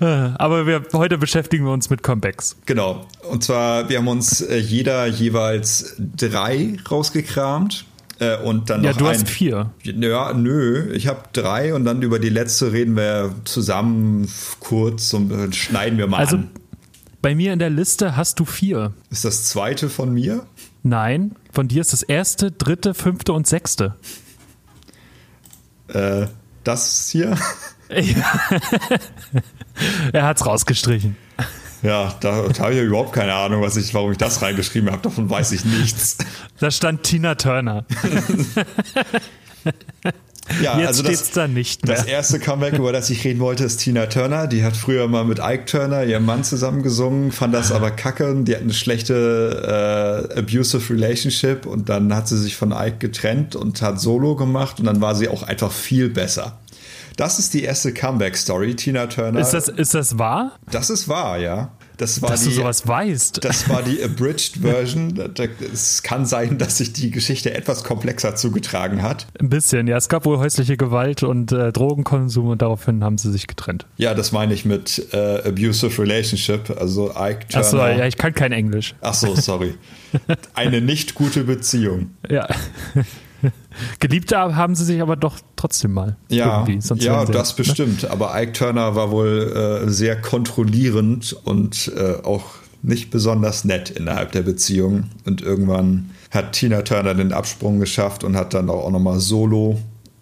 Äh, 0.00 0.04
Aber 0.04 0.66
wir, 0.66 0.82
heute 0.92 1.18
beschäftigen 1.18 1.64
wir 1.64 1.72
uns 1.72 1.90
mit 1.90 2.02
Comebacks. 2.02 2.56
Genau. 2.66 3.06
Und 3.30 3.44
zwar, 3.44 3.88
wir 3.88 3.98
haben 3.98 4.08
uns 4.08 4.40
äh, 4.40 4.56
jeder 4.58 5.06
jeweils 5.06 5.94
drei 5.98 6.76
rausgekramt. 6.90 7.84
Äh, 8.20 8.36
und 8.42 8.70
dann 8.70 8.84
Ja, 8.84 8.90
noch 8.92 8.98
du 8.98 9.06
ein, 9.06 9.14
hast 9.14 9.28
vier. 9.28 9.70
Ja, 9.82 10.32
nö. 10.32 10.92
Ich 10.92 11.08
habe 11.08 11.20
drei 11.32 11.74
und 11.74 11.84
dann 11.84 12.00
über 12.02 12.18
die 12.18 12.28
letzte 12.28 12.72
reden 12.72 12.96
wir 12.96 13.34
zusammen 13.44 14.28
kurz 14.60 15.12
und 15.14 15.32
äh, 15.32 15.52
schneiden 15.52 15.98
wir 15.98 16.06
mal 16.06 16.18
Also 16.18 16.36
an. 16.36 16.50
bei 17.22 17.34
mir 17.34 17.52
in 17.52 17.58
der 17.58 17.70
Liste 17.70 18.16
hast 18.16 18.38
du 18.38 18.44
vier. 18.44 18.92
Ist 19.10 19.24
das 19.24 19.44
zweite 19.46 19.88
von 19.90 20.14
mir? 20.14 20.46
Nein, 20.84 21.34
von 21.52 21.66
dir 21.66 21.80
ist 21.80 21.92
das 21.92 22.02
erste, 22.02 22.52
dritte, 22.52 22.94
fünfte 22.94 23.32
und 23.32 23.46
sechste. 23.48 23.96
Äh, 25.88 26.26
das 26.62 27.08
hier? 27.10 27.36
er 30.12 30.26
hat's 30.26 30.46
rausgestrichen. 30.46 31.16
Ja, 31.82 32.14
da, 32.20 32.48
da 32.48 32.62
habe 32.62 32.72
ich 32.72 32.78
ja 32.78 32.84
überhaupt 32.84 33.12
keine 33.12 33.34
Ahnung, 33.34 33.60
was 33.60 33.76
ich, 33.76 33.92
warum 33.92 34.12
ich 34.12 34.18
das 34.18 34.40
reingeschrieben 34.40 34.90
habe. 34.90 35.02
Davon 35.02 35.28
weiß 35.28 35.52
ich 35.52 35.66
nichts. 35.66 36.16
Da 36.58 36.70
stand 36.70 37.02
Tina 37.02 37.34
Turner. 37.34 37.84
Ja, 40.62 40.78
Jetzt 40.78 40.88
also 40.88 41.04
steht's 41.04 41.20
das, 41.20 41.30
da 41.30 41.48
nicht 41.48 41.86
mehr. 41.86 41.96
Das 41.96 42.04
erste 42.04 42.38
Comeback, 42.38 42.74
über 42.74 42.92
das 42.92 43.08
ich 43.08 43.24
reden 43.24 43.40
wollte, 43.40 43.64
ist 43.64 43.78
Tina 43.78 44.06
Turner. 44.06 44.46
Die 44.46 44.62
hat 44.62 44.76
früher 44.76 45.08
mal 45.08 45.24
mit 45.24 45.38
Ike 45.38 45.64
Turner, 45.64 46.04
ihrem 46.04 46.26
Mann, 46.26 46.44
zusammen 46.44 46.82
gesungen, 46.82 47.32
fand 47.32 47.54
das 47.54 47.72
aber 47.72 47.90
kacke. 47.90 48.34
Die 48.44 48.54
hat 48.54 48.62
eine 48.62 48.74
schlechte 48.74 50.28
äh, 50.34 50.38
abusive 50.38 50.92
Relationship 50.92 51.64
und 51.64 51.88
dann 51.88 52.14
hat 52.14 52.28
sie 52.28 52.36
sich 52.36 52.56
von 52.56 52.72
Ike 52.72 52.98
getrennt 52.98 53.56
und 53.56 53.80
hat 53.80 54.00
Solo 54.00 54.36
gemacht 54.36 54.80
und 54.80 54.86
dann 54.86 55.00
war 55.00 55.14
sie 55.14 55.28
auch 55.28 55.42
einfach 55.42 55.72
viel 55.72 56.10
besser. 56.10 56.58
Das 57.16 57.38
ist 57.38 57.54
die 57.54 57.62
erste 57.62 57.92
Comeback-Story, 57.92 58.74
Tina 58.74 59.06
Turner. 59.06 59.40
Ist 59.40 59.52
das, 59.52 59.68
ist 59.68 59.94
das 59.94 60.18
wahr? 60.18 60.52
das 60.70 60.90
ist 60.90 61.08
wahr, 61.08 61.38
ja. 61.38 61.70
Das 61.96 62.20
war 62.20 62.30
Dass 62.30 62.42
die, 62.42 62.48
du 62.48 62.56
sowas 62.56 62.88
weißt. 62.88 63.44
das 63.44 63.68
war 63.68 63.82
die 63.82 64.02
abridged 64.02 64.56
Version. 64.60 65.16
Es 65.72 66.02
kann 66.02 66.26
sein, 66.26 66.58
dass 66.58 66.78
sich 66.78 66.92
die 66.92 67.12
Geschichte 67.12 67.54
etwas 67.54 67.84
komplexer 67.84 68.34
zugetragen 68.34 69.02
hat. 69.02 69.28
Ein 69.38 69.48
bisschen, 69.48 69.86
ja. 69.86 69.96
Es 69.96 70.08
gab 70.08 70.24
wohl 70.24 70.38
häusliche 70.38 70.76
Gewalt 70.76 71.22
und 71.22 71.52
äh, 71.52 71.70
Drogenkonsum 71.70 72.48
und 72.48 72.62
daraufhin 72.62 73.04
haben 73.04 73.16
sie 73.16 73.30
sich 73.30 73.46
getrennt. 73.46 73.86
Ja, 73.96 74.14
das 74.14 74.32
meine 74.32 74.54
ich 74.54 74.64
mit 74.64 75.06
äh, 75.12 75.46
abusive 75.46 76.02
relationship. 76.02 76.68
Also 76.80 77.10
Ike 77.10 77.46
Turner. 77.48 77.64
Achso, 77.64 77.78
ja, 77.78 78.06
ich 78.06 78.16
kann 78.16 78.34
kein 78.34 78.50
Englisch. 78.50 78.96
Ach 79.00 79.14
so, 79.14 79.36
sorry. 79.36 79.74
Eine 80.54 80.80
nicht 80.80 81.14
gute 81.14 81.44
Beziehung. 81.44 82.10
Ja. 82.28 82.48
Geliebt 83.98 84.32
haben 84.32 84.74
sie 84.74 84.84
sich 84.84 85.00
aber 85.02 85.16
doch 85.16 85.38
trotzdem 85.56 85.92
mal. 85.92 86.16
Ja, 86.28 86.66
ja, 86.96 87.24
das 87.24 87.56
bestimmt. 87.56 88.10
Aber 88.10 88.40
Ike 88.40 88.52
Turner 88.52 88.94
war 88.94 89.10
wohl 89.10 89.82
äh, 89.86 89.90
sehr 89.90 90.20
kontrollierend 90.20 91.32
und 91.44 91.92
äh, 91.96 92.22
auch 92.24 92.44
nicht 92.82 93.10
besonders 93.10 93.64
nett 93.64 93.90
innerhalb 93.90 94.32
der 94.32 94.42
Beziehung. 94.42 95.04
Und 95.24 95.40
irgendwann 95.40 96.10
hat 96.30 96.52
Tina 96.52 96.82
Turner 96.82 97.14
den 97.14 97.32
Absprung 97.32 97.80
geschafft 97.80 98.24
und 98.24 98.36
hat 98.36 98.52
dann 98.54 98.68
auch 98.68 98.90
nochmal 98.90 99.20
solo 99.20 99.80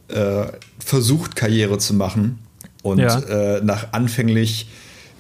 äh, 0.09 0.45
versucht, 0.79 1.37
Karriere 1.37 1.79
zu 1.79 1.95
machen. 1.95 2.39
Und 2.83 2.99
Ja. 2.99 3.19
äh, 3.19 3.61
nach 3.63 3.93
anfänglich 3.93 4.69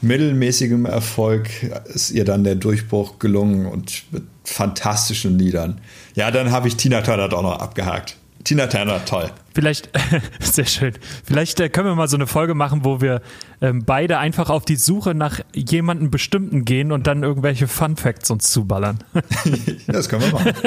mittelmäßigem 0.03 0.85
Erfolg 0.85 1.49
ist 1.95 2.11
ihr 2.11 2.25
dann 2.25 2.45
der 2.45 2.57
Durchbruch 2.57 3.19
gelungen 3.19 3.67
und 3.67 4.05
mit 4.11 4.25
fantastischen 4.45 5.39
Liedern. 5.39 5.81
Ja, 6.15 6.31
dann 6.31 6.51
habe 6.51 6.69
ich 6.69 6.77
Tina 6.77 7.01
Turner 7.03 7.29
doch 7.29 7.43
noch 7.43 7.59
abgehakt. 7.61 8.17
Tina 8.45 8.67
Turner, 8.67 9.05
toll. 9.05 9.31
Vielleicht, 9.55 9.91
sehr 10.41 10.67
schön. 10.67 10.95
Vielleicht 11.25 11.61
äh, 11.61 11.69
können 11.69 11.87
wir 11.89 11.95
mal 11.95 12.09
so 12.09 12.17
eine 12.17 12.27
Folge 12.27 12.55
machen, 12.55 12.85
wo 12.85 13.01
wir 13.01 13.23
ähm, 13.61 13.85
beide 13.85 14.19
einfach 14.19 14.51
auf 14.51 14.65
die 14.65 14.77
Suche 14.77 15.15
nach 15.15 15.41
jemandem 15.55 16.11
Bestimmten 16.11 16.65
gehen 16.65 16.91
und 16.91 17.07
dann 17.07 17.23
irgendwelche 17.23 17.69
Fun 17.69 17.97
Facts 17.97 18.31
uns 18.31 18.51
zuballern. 18.51 18.99
Das 19.87 20.09
können 20.09 20.23
wir 20.23 20.33
machen. 20.33 20.53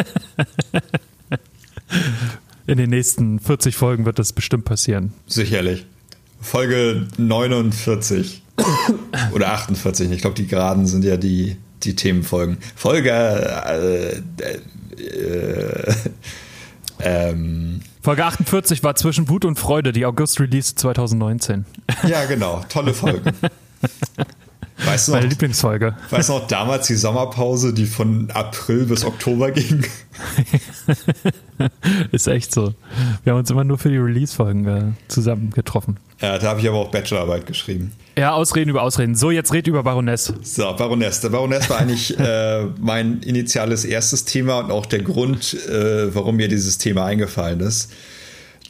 In 2.68 2.78
den 2.78 2.90
nächsten 2.90 3.40
40 3.40 3.76
Folgen 3.76 4.06
wird 4.06 4.20
das 4.20 4.34
bestimmt 4.34 4.66
passieren. 4.66 5.14
Sicherlich. 5.28 5.86
Folge 6.42 7.08
49 7.18 8.44
oder 9.34 9.52
48. 9.52 10.12
Ich 10.12 10.22
glaube, 10.22 10.36
die 10.36 10.48
geraden 10.48 10.86
sind 10.86 11.04
ja 11.04 11.18
die, 11.18 11.58
die 11.84 11.96
Themenfolgen. 11.96 12.58
Folge 12.76 13.12
äh, 13.12 14.18
äh, 15.02 15.94
ähm, 17.00 17.82
Folge 18.02 18.26
48 18.26 18.84
war 18.84 18.96
zwischen 18.96 19.30
Wut 19.30 19.46
und 19.46 19.58
Freude, 19.58 19.92
die 19.92 20.06
August-Release 20.06 20.76
2019. 20.76 21.66
ja, 22.08 22.26
genau. 22.26 22.64
Tolle 22.70 22.94
Folgen. 22.94 23.32
Weißt 24.86 25.08
du 25.08 25.14
Meine 25.14 25.24
noch, 25.26 25.32
Lieblingsfolge. 25.32 25.96
weißt 26.10 26.30
du 26.30 26.34
noch 26.34 26.48
damals 26.48 26.88
die 26.88 26.96
Sommerpause, 26.96 27.74
die 27.74 27.86
von 27.86 28.30
April 28.32 28.86
bis 28.86 29.06
Oktober 29.06 29.52
ging? 29.52 29.86
Ist 32.12 32.28
echt 32.28 32.54
so. 32.54 32.74
Wir 33.24 33.32
haben 33.32 33.40
uns 33.40 33.50
immer 33.50 33.64
nur 33.64 33.78
für 33.78 33.90
die 33.90 33.98
Release-Folgen 33.98 34.68
äh, 34.68 34.84
zusammen 35.08 35.52
getroffen. 35.52 35.98
Ja, 36.22 36.38
da 36.38 36.48
habe 36.48 36.62
ich 36.62 36.68
aber 36.68 36.78
auch 36.78 36.92
Bachelorarbeit 36.92 37.46
geschrieben. 37.46 37.92
Ja, 38.18 38.34
Ausreden 38.34 38.70
über 38.70 38.82
Ausreden. 38.84 39.16
So, 39.16 39.32
jetzt 39.32 39.52
red 39.52 39.68
über 39.68 39.84
Baroness. 39.84 40.34
So, 40.44 40.64
Baroness. 40.74 41.20
Der 41.20 41.30
Baroness 41.30 41.70
war 41.70 41.80
eigentlich 41.80 42.18
äh, 42.20 42.64
mein 42.80 43.20
initiales 43.22 43.84
erstes 43.84 44.24
Thema 44.24 44.60
und 44.60 44.72
auch 44.72 44.86
der 44.86 45.02
Grund, 45.02 45.54
äh, 45.68 46.14
warum 46.16 46.38
mir 46.38 46.48
dieses 46.48 46.78
Thema 46.78 47.06
eingefallen 47.06 47.60
ist. 47.60 47.92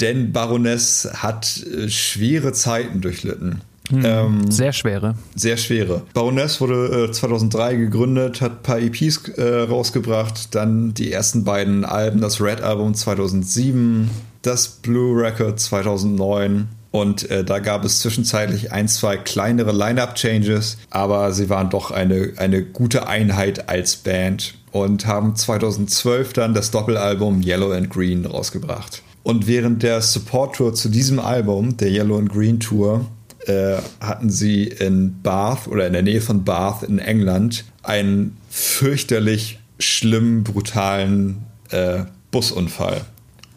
Denn 0.02 0.32
Baroness 0.34 1.08
hat 1.14 1.64
äh, 1.64 1.88
schwere 1.90 2.54
Zeiten 2.54 3.02
durchlitten. 3.02 3.62
Ähm, 3.94 4.50
Sehr 4.50 4.74
schwere. 4.74 5.14
sehr 5.36 5.58
schwere. 5.58 6.02
Baroness 6.16 6.60
wurde 6.60 7.06
äh, 7.10 7.12
2003 7.12 7.76
gegründet, 7.76 8.42
hat 8.42 8.52
ein 8.54 8.64
paar 8.64 8.80
EPs 8.80 9.28
äh, 9.38 9.44
rausgebracht, 9.70 10.56
dann 10.56 10.96
die 10.96 11.12
ersten 11.12 11.44
beiden 11.44 11.86
Alben, 11.86 12.20
das 12.20 12.42
Red 12.42 12.62
Album 12.62 12.96
2007, 12.96 14.10
das 14.42 14.68
Blue 14.68 15.22
Record 15.22 15.60
2009 15.60 16.68
und 16.96 17.30
äh, 17.30 17.44
da 17.44 17.60
gab 17.60 17.84
es 17.84 18.00
zwischenzeitlich 18.00 18.72
ein, 18.72 18.88
zwei 18.88 19.18
kleinere 19.18 19.74
Line-Up-Changes, 19.74 20.78
aber 20.92 21.34
sie 21.34 21.50
waren 21.50 21.70
doch 21.70 21.92
eine, 21.92 22.32
eine 22.38 22.64
gute 22.64 23.10
Einheit 23.10 23.68
als 23.68 23.98
Band 23.98 24.54
und 24.72 25.06
haben 25.06 25.36
2012 25.36 26.32
dann 26.32 26.54
das 26.54 26.72
Doppelalbum 26.72 27.42
Yellow 27.42 27.74
and 27.74 27.90
Green 27.90 28.26
rausgebracht. 28.26 29.04
Und 29.24 29.46
während 29.46 29.84
der 29.84 30.02
Support-Tour 30.02 30.74
zu 30.74 30.88
diesem 30.88 31.20
Album, 31.20 31.76
der 31.76 31.90
Yellow 31.90 32.18
and 32.18 32.32
Green 32.32 32.62
Tour, 32.62 33.06
äh, 33.46 33.76
hatten 34.00 34.30
sie 34.30 34.64
in 34.64 35.22
Bath 35.22 35.68
oder 35.68 35.88
in 35.88 35.92
der 35.92 36.02
Nähe 36.02 36.22
von 36.22 36.46
Bath 36.46 36.84
in 36.84 37.00
England 37.00 37.66
einen 37.84 38.38
fürchterlich 38.50 39.60
schlimmen, 39.80 40.46
brutalen 40.46 41.44
äh, 41.72 42.04
Busunfall. 42.32 43.02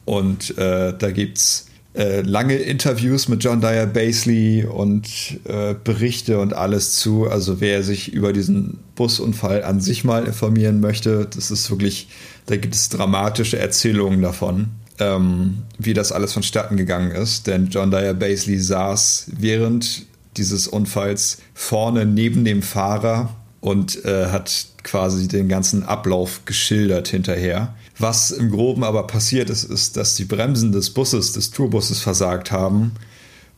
Und 0.07 0.59
äh, 0.59 0.93
da 0.99 1.13
gibt's 1.13 1.68
äh, 1.99 2.21
lange 2.21 2.55
Interviews 2.55 3.27
mit 3.27 3.43
John 3.43 3.61
Dyer 3.61 3.87
Basley 3.87 4.65
und 4.65 5.09
äh, 5.45 5.75
Berichte 5.83 6.39
und 6.39 6.55
alles 6.55 6.93
zu. 6.93 7.29
Also 7.29 7.61
wer 7.61 7.83
sich 7.83 8.13
über 8.13 8.33
diesen 8.33 8.79
Busunfall 8.95 9.65
an 9.65 9.81
sich 9.81 10.05
mal 10.05 10.25
informieren 10.25 10.79
möchte, 10.79 11.27
das 11.27 11.51
ist 11.51 11.71
wirklich, 11.71 12.09
da 12.47 12.57
gibt 12.57 12.77
es 12.77 12.89
dramatische 12.89 13.59
Erzählungen 13.59 14.23
davon, 14.23 14.69
ähm, 15.01 15.65
wie 15.77 15.93
das 15.93 16.13
alles 16.13 16.33
vonstatten 16.33 16.77
gegangen 16.77 17.11
ist. 17.11 17.49
Denn 17.49 17.67
John 17.69 17.91
Dyer 17.91 18.15
Basley 18.15 18.61
saß 18.61 19.33
während 19.37 20.07
dieses 20.37 20.69
Unfalls 20.69 21.39
vorne 21.53 22.07
neben 22.07 22.45
dem 22.45 22.63
Fahrer 22.63 23.35
und 23.61 24.05
äh, 24.05 24.27
hat 24.27 24.69
quasi 24.85 25.27
den 25.27 25.49
ganzen 25.49 25.83
Ablauf 25.83 26.43
geschildert 26.45 27.09
hinterher. 27.09 27.75
Was 27.99 28.31
im 28.31 28.51
Groben 28.51 28.85
aber 28.85 29.07
passiert 29.07 29.51
ist, 29.51 29.65
ist, 29.65 29.97
dass 29.97 30.15
die 30.15 30.25
Bremsen 30.25 30.73
des 30.73 30.91
Busses, 30.91 31.33
des 31.33 31.51
Tourbusses 31.51 32.01
versagt 32.01 32.53
haben 32.53 32.93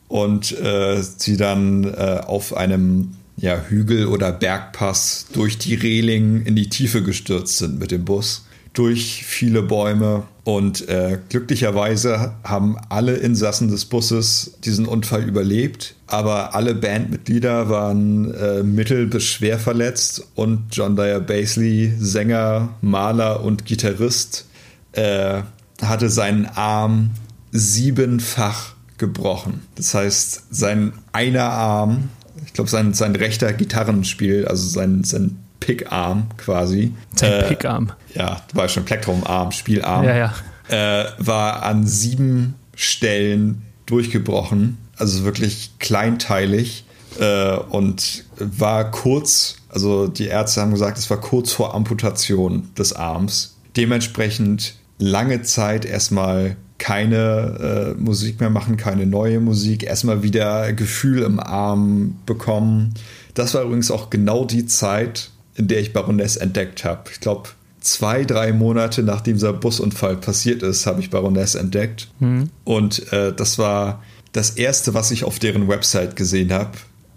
und 0.08 0.58
äh, 0.58 1.02
sie 1.02 1.36
dann 1.36 1.84
äh, 1.84 2.22
auf 2.26 2.56
einem 2.56 3.12
ja, 3.36 3.60
Hügel 3.68 4.06
oder 4.06 4.32
Bergpass 4.32 5.26
durch 5.32 5.58
die 5.58 5.74
Reling 5.74 6.42
in 6.44 6.56
die 6.56 6.68
Tiefe 6.68 7.02
gestürzt 7.02 7.58
sind 7.58 7.78
mit 7.78 7.90
dem 7.90 8.04
Bus 8.04 8.44
durch 8.72 9.24
viele 9.24 9.62
Bäume. 9.62 10.24
Und 10.44 10.88
äh, 10.88 11.18
glücklicherweise 11.28 12.32
haben 12.42 12.76
alle 12.88 13.14
Insassen 13.14 13.70
des 13.70 13.84
Busses 13.84 14.56
diesen 14.64 14.86
Unfall 14.86 15.22
überlebt. 15.22 15.94
Aber 16.06 16.54
alle 16.54 16.74
Bandmitglieder 16.74 17.68
waren 17.68 18.34
äh, 18.34 18.62
mittel- 18.62 19.06
bis 19.06 19.24
schwer 19.24 19.58
verletzt. 19.58 20.26
Und 20.34 20.64
John 20.72 20.96
Dyer 20.96 21.20
Basley, 21.20 21.92
Sänger, 21.98 22.70
Maler 22.80 23.44
und 23.44 23.64
Gitarrist, 23.64 24.46
äh, 24.92 25.42
hatte 25.82 26.08
seinen 26.08 26.46
Arm 26.46 27.10
siebenfach 27.52 28.74
gebrochen. 28.98 29.62
Das 29.76 29.94
heißt, 29.94 30.44
sein 30.50 30.92
einer 31.12 31.44
Arm, 31.44 32.08
ich 32.44 32.52
glaube, 32.52 32.70
sein, 32.70 32.94
sein 32.94 33.16
rechter 33.16 33.52
Gitarrenspiel, 33.52 34.46
also 34.46 34.68
sein, 34.68 35.04
sein 35.04 35.38
Pickarm 35.60 36.28
quasi. 36.36 36.92
Sein 37.14 37.32
äh, 37.32 37.48
Pickarm. 37.48 37.92
Ja, 38.14 38.40
du 38.50 38.56
weißt 38.56 38.74
schon, 38.74 38.84
Plektrumarm, 38.84 39.52
Spielarm. 39.52 40.04
Ja, 40.04 40.16
ja. 40.16 40.34
Äh, 40.68 41.06
war 41.18 41.62
an 41.62 41.86
sieben 41.86 42.54
Stellen 42.74 43.62
durchgebrochen. 43.86 44.78
Also 44.96 45.24
wirklich 45.24 45.72
kleinteilig. 45.78 46.84
Äh, 47.18 47.56
und 47.56 48.24
war 48.38 48.90
kurz, 48.90 49.56
also 49.68 50.06
die 50.06 50.26
Ärzte 50.26 50.60
haben 50.60 50.70
gesagt, 50.70 50.98
es 50.98 51.10
war 51.10 51.20
kurz 51.20 51.52
vor 51.52 51.74
Amputation 51.74 52.70
des 52.78 52.92
Arms. 52.92 53.56
Dementsprechend 53.76 54.74
lange 54.98 55.42
Zeit 55.42 55.84
erstmal 55.84 56.56
keine 56.78 57.94
äh, 57.98 58.00
Musik 58.00 58.40
mehr 58.40 58.50
machen, 58.50 58.76
keine 58.76 59.06
neue 59.06 59.40
Musik, 59.40 59.82
erstmal 59.82 60.22
wieder 60.22 60.72
Gefühl 60.72 61.22
im 61.22 61.38
Arm 61.38 62.16
bekommen. 62.26 62.94
Das 63.34 63.54
war 63.54 63.62
übrigens 63.62 63.90
auch 63.90 64.10
genau 64.10 64.44
die 64.44 64.66
Zeit, 64.66 65.30
in 65.56 65.68
der 65.68 65.80
ich 65.80 65.92
Baroness 65.92 66.36
entdeckt 66.36 66.84
habe. 66.84 67.10
Ich 67.12 67.20
glaube, 67.20 67.50
zwei, 67.80 68.24
drei 68.24 68.52
Monate 68.52 69.02
nachdem 69.02 69.34
dieser 69.34 69.52
Busunfall 69.52 70.16
passiert 70.16 70.62
ist, 70.62 70.86
habe 70.86 71.00
ich 71.00 71.10
Baroness 71.10 71.54
entdeckt. 71.54 72.08
Mhm. 72.20 72.50
Und 72.64 73.12
äh, 73.12 73.32
das 73.32 73.58
war 73.58 74.02
das 74.32 74.50
erste, 74.50 74.94
was 74.94 75.10
ich 75.10 75.24
auf 75.24 75.38
deren 75.38 75.68
Website 75.68 76.16
gesehen 76.16 76.52
habe. 76.52 76.72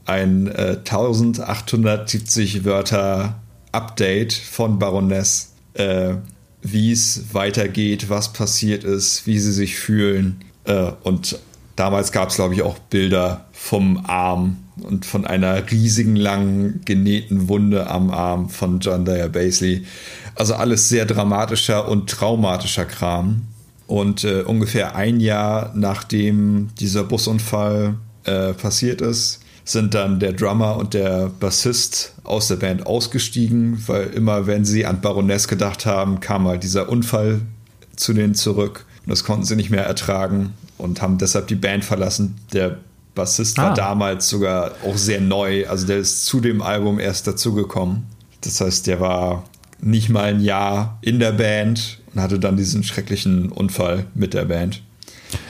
Ein 0.05 0.47
äh, 0.47 0.77
1870 0.79 2.65
Wörter 2.65 3.39
Update 3.71 4.33
von 4.33 4.79
Baroness, 4.79 5.53
äh, 5.73 6.15
wie 6.61 6.91
es 6.91 7.33
weitergeht, 7.33 8.09
was 8.09 8.33
passiert 8.33 8.83
ist, 8.83 9.27
wie 9.27 9.39
sie 9.39 9.51
sich 9.51 9.75
fühlen. 9.75 10.41
Äh, 10.65 10.91
und 11.03 11.39
damals 11.75 12.11
gab 12.11 12.29
es, 12.29 12.35
glaube 12.35 12.53
ich, 12.53 12.61
auch 12.61 12.77
Bilder 12.79 13.45
vom 13.51 14.05
Arm 14.05 14.62
und 14.81 15.05
von 15.05 15.25
einer 15.25 15.69
riesigen 15.71 16.15
langen 16.15 16.81
genähten 16.85 17.47
Wunde 17.47 17.89
am 17.89 18.09
Arm 18.09 18.49
von 18.49 18.79
John 18.79 19.05
Dyer 19.05 19.29
Basley. 19.29 19.85
Also 20.35 20.55
alles 20.55 20.89
sehr 20.89 21.05
dramatischer 21.05 21.87
und 21.87 22.09
traumatischer 22.09 22.85
Kram. 22.85 23.43
Und 23.85 24.23
äh, 24.23 24.41
ungefähr 24.41 24.95
ein 24.95 25.19
Jahr 25.19 25.71
nachdem 25.75 26.69
dieser 26.79 27.03
Busunfall 27.03 27.95
äh, 28.23 28.53
passiert 28.53 29.01
ist, 29.01 29.41
sind 29.65 29.93
dann 29.93 30.19
der 30.19 30.33
Drummer 30.33 30.77
und 30.77 30.93
der 30.93 31.29
Bassist 31.39 32.13
aus 32.23 32.47
der 32.47 32.57
Band 32.57 32.85
ausgestiegen, 32.85 33.81
weil 33.87 34.07
immer 34.07 34.47
wenn 34.47 34.65
sie 34.65 34.85
an 34.85 35.01
Baroness 35.01 35.47
gedacht 35.47 35.85
haben, 35.85 36.19
kam 36.19 36.47
halt 36.47 36.63
dieser 36.63 36.89
Unfall 36.89 37.41
zu 37.95 38.13
denen 38.13 38.35
zurück. 38.35 38.85
Und 39.05 39.11
das 39.11 39.23
konnten 39.23 39.45
sie 39.45 39.55
nicht 39.55 39.69
mehr 39.69 39.85
ertragen 39.85 40.53
und 40.77 41.01
haben 41.01 41.17
deshalb 41.17 41.47
die 41.47 41.55
Band 41.55 41.85
verlassen. 41.85 42.35
Der 42.51 42.77
Bassist 43.15 43.59
ah. 43.59 43.63
war 43.63 43.73
damals 43.73 44.29
sogar 44.29 44.71
auch 44.85 44.97
sehr 44.97 45.21
neu. 45.21 45.67
Also 45.67 45.87
der 45.87 45.97
ist 45.97 46.25
zu 46.25 46.39
dem 46.39 46.61
Album 46.61 46.99
erst 46.99 47.27
dazugekommen. 47.27 48.03
Das 48.41 48.59
heißt, 48.61 48.87
der 48.87 48.99
war 48.99 49.43
nicht 49.79 50.09
mal 50.09 50.25
ein 50.25 50.41
Jahr 50.41 50.97
in 51.01 51.19
der 51.19 51.33
Band 51.33 51.99
und 52.13 52.21
hatte 52.21 52.39
dann 52.39 52.57
diesen 52.57 52.83
schrecklichen 52.83 53.49
Unfall 53.49 54.05
mit 54.13 54.33
der 54.33 54.45
Band. 54.45 54.81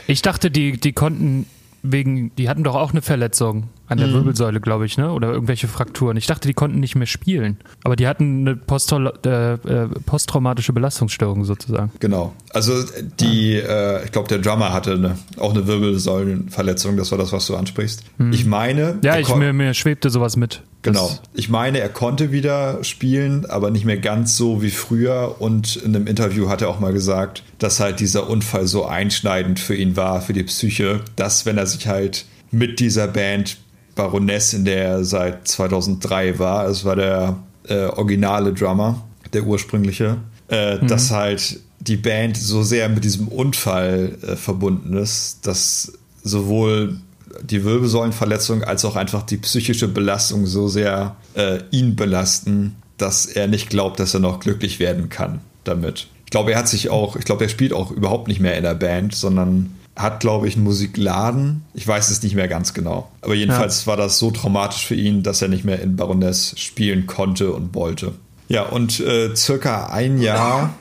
Ich 0.07 0.21
dachte, 0.21 0.51
die, 0.51 0.79
die 0.79 0.93
konnten 0.93 1.45
wegen, 1.81 2.33
die 2.35 2.49
hatten 2.49 2.63
doch 2.63 2.75
auch 2.75 2.91
eine 2.91 3.01
Verletzung 3.01 3.69
an 3.87 3.97
der 3.97 4.07
mhm. 4.07 4.13
Wirbelsäule, 4.13 4.61
glaube 4.61 4.85
ich, 4.85 4.97
ne? 4.97 5.11
Oder 5.11 5.31
irgendwelche 5.31 5.67
Frakturen. 5.67 6.15
Ich 6.15 6.25
dachte, 6.25 6.47
die 6.47 6.53
konnten 6.53 6.79
nicht 6.79 6.95
mehr 6.95 7.07
spielen. 7.07 7.57
Aber 7.83 7.95
die 7.95 8.07
hatten 8.07 8.47
eine 8.47 9.17
äh, 9.25 9.53
äh, 9.53 9.87
posttraumatische 10.05 10.73
Belastungsstörung 10.73 11.43
sozusagen. 11.43 11.91
Genau. 11.99 12.33
Also 12.51 12.73
die, 13.19 13.55
äh, 13.55 14.05
ich 14.05 14.11
glaube, 14.11 14.29
der 14.29 14.39
Drummer 14.39 14.71
hatte 14.71 14.93
eine, 14.93 15.17
auch 15.37 15.53
eine 15.53 15.67
Wirbelsäulenverletzung. 15.67 16.95
Das 16.97 17.11
war 17.11 17.17
das, 17.17 17.33
was 17.33 17.45
du 17.47 17.55
ansprichst. 17.55 18.03
Mhm. 18.17 18.33
Ich 18.33 18.45
meine. 18.45 18.99
Ja, 19.03 19.17
ich, 19.17 19.33
mir, 19.35 19.51
mir 19.53 19.73
schwebte 19.73 20.09
sowas 20.09 20.37
mit. 20.37 20.61
Genau. 20.83 21.09
Ich 21.33 21.49
meine, 21.49 21.79
er 21.79 21.89
konnte 21.89 22.31
wieder 22.31 22.83
spielen, 22.83 23.45
aber 23.45 23.71
nicht 23.71 23.85
mehr 23.85 23.97
ganz 23.97 24.35
so 24.35 24.61
wie 24.61 24.69
früher. 24.69 25.37
Und 25.39 25.77
in 25.77 25.95
einem 25.95 26.07
Interview 26.07 26.49
hat 26.49 26.61
er 26.61 26.69
auch 26.69 26.79
mal 26.79 26.93
gesagt, 26.93 27.43
dass 27.57 27.79
halt 27.79 27.99
dieser 27.99 28.29
Unfall 28.29 28.67
so 28.67 28.85
einschneidend 28.85 29.59
für 29.59 29.75
ihn 29.75 29.95
war, 29.95 30.21
für 30.21 30.33
die 30.33 30.43
Psyche, 30.43 31.01
dass 31.15 31.45
wenn 31.45 31.57
er 31.57 31.67
sich 31.67 31.87
halt 31.87 32.25
mit 32.51 32.79
dieser 32.79 33.07
Band 33.07 33.57
Baroness, 33.95 34.53
in 34.53 34.65
der 34.65 34.83
er 34.83 35.03
seit 35.03 35.47
2003 35.47 36.39
war. 36.39 36.67
Es 36.67 36.85
war 36.85 36.95
der 36.95 37.37
äh, 37.67 37.85
originale 37.85 38.53
Drummer, 38.53 39.01
der 39.33 39.43
ursprüngliche. 39.43 40.17
Äh, 40.49 40.77
mhm. 40.77 40.87
Dass 40.87 41.11
halt 41.11 41.59
die 41.79 41.97
Band 41.97 42.37
so 42.37 42.63
sehr 42.63 42.89
mit 42.89 43.03
diesem 43.03 43.27
Unfall 43.27 44.17
äh, 44.21 44.35
verbunden 44.35 44.95
ist, 44.97 45.45
dass 45.45 45.93
sowohl 46.23 46.97
die 47.41 47.63
Wirbelsäulenverletzung 47.63 48.63
als 48.63 48.85
auch 48.85 48.95
einfach 48.95 49.23
die 49.23 49.37
psychische 49.37 49.87
Belastung 49.87 50.45
so 50.45 50.67
sehr 50.67 51.15
äh, 51.33 51.59
ihn 51.71 51.95
belasten, 51.95 52.75
dass 52.97 53.25
er 53.25 53.47
nicht 53.47 53.69
glaubt, 53.69 53.99
dass 53.99 54.13
er 54.13 54.19
noch 54.19 54.39
glücklich 54.39 54.79
werden 54.79 55.09
kann 55.09 55.41
damit. 55.63 56.07
Ich 56.25 56.31
glaube, 56.31 56.51
er 56.51 56.59
hat 56.59 56.67
sich 56.67 56.89
auch, 56.89 57.15
ich 57.15 57.25
glaube, 57.25 57.43
er 57.43 57.49
spielt 57.49 57.73
auch 57.73 57.91
überhaupt 57.91 58.27
nicht 58.27 58.39
mehr 58.39 58.57
in 58.57 58.63
der 58.63 58.75
Band, 58.75 59.15
sondern 59.15 59.75
hat, 59.95 60.21
glaube 60.21 60.47
ich, 60.47 60.55
einen 60.55 60.63
Musikladen. 60.63 61.63
Ich 61.73 61.87
weiß 61.87 62.09
es 62.09 62.23
nicht 62.23 62.35
mehr 62.35 62.47
ganz 62.47 62.73
genau. 62.73 63.09
Aber 63.21 63.35
jedenfalls 63.35 63.81
ja. 63.81 63.87
war 63.87 63.97
das 63.97 64.17
so 64.17 64.31
traumatisch 64.31 64.85
für 64.85 64.95
ihn, 64.95 65.23
dass 65.23 65.41
er 65.41 65.47
nicht 65.47 65.65
mehr 65.65 65.81
in 65.81 65.95
Baroness 65.95 66.55
spielen 66.57 67.05
konnte 67.05 67.51
und 67.51 67.75
wollte. 67.75 68.13
Ja, 68.47 68.63
und 68.63 68.99
äh, 68.99 69.35
circa 69.35 69.87
ein 69.87 70.19
Jahr, 70.19 70.73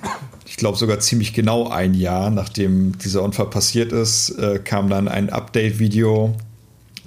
ich 0.46 0.56
glaube 0.56 0.78
sogar 0.78 0.98
ziemlich 1.00 1.32
genau 1.34 1.68
ein 1.68 1.94
Jahr, 1.94 2.30
nachdem 2.30 2.98
dieser 2.98 3.22
Unfall 3.22 3.46
passiert 3.46 3.92
ist, 3.92 4.30
äh, 4.30 4.58
kam 4.58 4.88
dann 4.88 5.08
ein 5.08 5.30
Update-Video. 5.30 6.34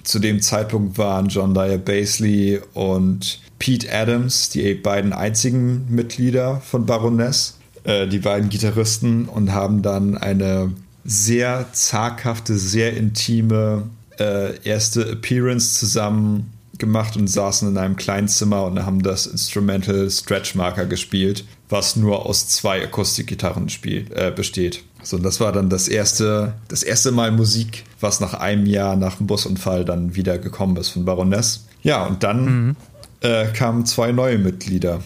Zu 0.02 0.20
dem 0.20 0.40
Zeitpunkt 0.40 0.98
waren 0.98 1.28
John 1.28 1.54
Dyer 1.54 1.78
Basley 1.78 2.60
und 2.74 3.40
Pete 3.58 3.92
Adams 3.92 4.50
die 4.50 4.74
beiden 4.74 5.12
einzigen 5.12 5.86
Mitglieder 5.88 6.60
von 6.60 6.86
Baroness, 6.86 7.58
äh, 7.84 8.06
die 8.06 8.20
beiden 8.20 8.48
Gitarristen, 8.48 9.26
und 9.26 9.52
haben 9.52 9.82
dann 9.82 10.16
eine 10.16 10.72
sehr 11.06 11.66
zaghafte, 11.72 12.58
sehr 12.58 12.96
intime 12.96 13.84
äh, 14.18 14.58
erste 14.62 15.10
Appearance 15.10 15.78
zusammen 15.78 16.52
gemacht 16.78 17.16
und 17.16 17.28
saßen 17.28 17.68
in 17.68 17.78
einem 17.78 17.96
kleinen 17.96 18.28
Zimmer 18.28 18.64
und 18.64 18.84
haben 18.84 19.02
das 19.02 19.26
Instrumental 19.26 20.10
Stretch 20.10 20.54
Marker 20.54 20.86
gespielt, 20.86 21.44
was 21.68 21.96
nur 21.96 22.26
aus 22.26 22.48
zwei 22.48 22.82
Akustikgitarren 22.82 23.68
spielt, 23.68 24.12
äh, 24.12 24.32
besteht. 24.34 24.84
So, 25.02 25.16
und 25.16 25.22
das 25.22 25.40
war 25.40 25.52
dann 25.52 25.70
das 25.70 25.88
erste, 25.88 26.54
das 26.68 26.82
erste 26.82 27.12
Mal 27.12 27.30
Musik, 27.30 27.84
was 28.00 28.20
nach 28.20 28.34
einem 28.34 28.66
Jahr 28.66 28.96
nach 28.96 29.16
dem 29.16 29.26
Busunfall 29.26 29.84
dann 29.84 30.16
wieder 30.16 30.38
gekommen 30.38 30.76
ist 30.76 30.90
von 30.90 31.04
Baroness. 31.04 31.66
Ja, 31.82 32.04
und 32.04 32.22
dann 32.22 32.44
mhm. 32.44 32.76
äh, 33.20 33.46
kamen 33.46 33.86
zwei 33.86 34.12
neue 34.12 34.38
Mitglieder. 34.38 35.00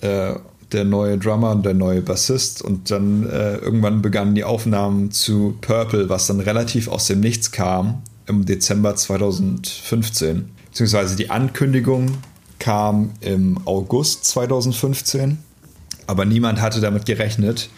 Äh, 0.00 0.34
der 0.72 0.84
neue 0.84 1.18
Drummer 1.18 1.52
und 1.52 1.64
der 1.64 1.74
neue 1.74 2.02
Bassist 2.02 2.62
und 2.62 2.90
dann 2.90 3.28
äh, 3.28 3.56
irgendwann 3.56 4.02
begannen 4.02 4.34
die 4.34 4.44
Aufnahmen 4.44 5.10
zu 5.10 5.56
Purple, 5.60 6.08
was 6.08 6.26
dann 6.26 6.40
relativ 6.40 6.88
aus 6.88 7.06
dem 7.06 7.20
Nichts 7.20 7.52
kam 7.52 8.02
im 8.26 8.44
Dezember 8.44 8.94
2015. 8.94 10.50
Beziehungsweise 10.70 11.16
die 11.16 11.30
Ankündigung 11.30 12.18
kam 12.58 13.12
im 13.20 13.58
August 13.64 14.26
2015, 14.26 15.38
aber 16.06 16.24
niemand 16.24 16.60
hatte 16.60 16.80
damit 16.80 17.06
gerechnet, 17.06 17.70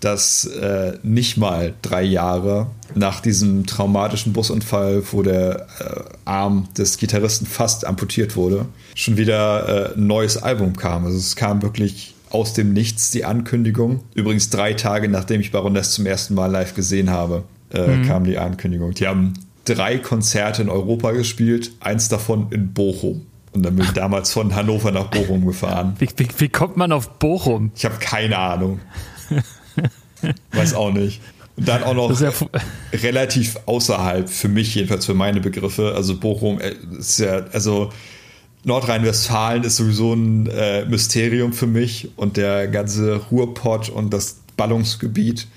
dass 0.00 0.46
äh, 0.46 0.98
nicht 1.02 1.36
mal 1.36 1.74
drei 1.80 2.02
Jahre 2.02 2.66
nach 2.94 3.20
diesem 3.20 3.66
traumatischen 3.66 4.32
Busunfall, 4.32 5.02
wo 5.12 5.22
der 5.22 5.66
äh, 5.78 6.00
Arm 6.24 6.68
des 6.76 6.98
Gitarristen 6.98 7.46
fast 7.46 7.86
amputiert 7.86 8.34
wurde, 8.34 8.66
schon 8.96 9.16
wieder 9.16 9.92
äh, 9.92 9.94
ein 9.94 10.06
neues 10.06 10.38
Album 10.38 10.76
kam. 10.76 11.04
Also 11.04 11.18
es 11.18 11.36
kam 11.36 11.62
wirklich 11.62 12.14
aus 12.32 12.54
dem 12.54 12.72
Nichts 12.72 13.10
die 13.10 13.24
Ankündigung. 13.24 14.00
Übrigens 14.14 14.50
drei 14.50 14.72
Tage 14.74 15.08
nachdem 15.08 15.40
ich 15.40 15.52
Baroness 15.52 15.92
zum 15.92 16.06
ersten 16.06 16.34
Mal 16.34 16.46
live 16.46 16.74
gesehen 16.74 17.10
habe, 17.10 17.44
äh, 17.72 17.86
mhm. 17.86 18.06
kam 18.06 18.24
die 18.24 18.38
Ankündigung. 18.38 18.94
Die 18.94 19.06
haben 19.06 19.34
drei 19.64 19.98
Konzerte 19.98 20.62
in 20.62 20.68
Europa 20.68 21.12
gespielt, 21.12 21.72
eins 21.80 22.08
davon 22.08 22.48
in 22.50 22.72
Bochum. 22.72 23.26
Und 23.52 23.64
dann 23.64 23.76
bin 23.76 23.84
ich 23.84 23.92
damals 23.92 24.32
von 24.32 24.54
Hannover 24.54 24.90
nach 24.92 25.08
Bochum 25.08 25.46
gefahren. 25.46 25.94
Wie, 25.98 26.08
wie, 26.16 26.28
wie 26.38 26.48
kommt 26.48 26.76
man 26.76 26.90
auf 26.90 27.10
Bochum? 27.18 27.70
Ich 27.76 27.84
habe 27.84 27.96
keine 28.00 28.38
Ahnung. 28.38 28.80
Weiß 30.52 30.74
auch 30.74 30.92
nicht. 30.92 31.20
Und 31.56 31.68
dann 31.68 31.82
auch 31.82 31.94
noch 31.94 32.18
ja 32.18 32.32
relativ 32.94 33.58
außerhalb, 33.66 34.28
für 34.28 34.48
mich 34.48 34.74
jedenfalls, 34.74 35.04
für 35.04 35.14
meine 35.14 35.40
Begriffe. 35.40 35.92
Also 35.94 36.18
Bochum 36.18 36.60
äh, 36.60 36.74
ist 36.98 37.18
ja, 37.18 37.44
also 37.52 37.90
Nordrhein-Westfalen 38.64 39.64
ist 39.64 39.76
sowieso 39.76 40.14
ein 40.14 40.46
äh, 40.46 40.84
Mysterium 40.84 41.52
für 41.52 41.66
mich 41.66 42.10
und 42.16 42.36
der 42.36 42.68
ganze 42.68 43.16
Ruhrpott 43.16 43.88
und 43.88 44.12
das 44.12 44.40
Ballungsgebiet. 44.56 45.48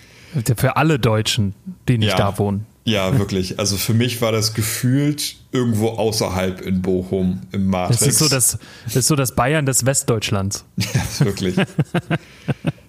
Für 0.57 0.75
alle 0.75 0.99
Deutschen, 0.99 1.53
die 1.87 1.97
nicht 1.97 2.09
ja. 2.09 2.17
da 2.17 2.37
wohnen. 2.39 2.65
Ja, 2.85 3.17
wirklich. 3.19 3.59
Also 3.59 3.77
für 3.77 3.93
mich 3.93 4.21
war 4.21 4.31
das 4.31 4.53
gefühlt 4.53 5.35
irgendwo 5.51 5.89
außerhalb 5.89 6.61
in 6.61 6.81
Bochum 6.81 7.41
im 7.51 7.67
Matrix. 7.67 7.99
Das 7.99 8.07
ist 8.07 8.19
so 8.19 8.29
das, 8.29 8.57
das, 8.85 8.95
ist 8.95 9.07
so 9.07 9.15
das 9.15 9.35
Bayern 9.35 9.65
des 9.65 9.85
Westdeutschlands. 9.85 10.65
Ja, 10.93 11.25
wirklich. 11.25 11.55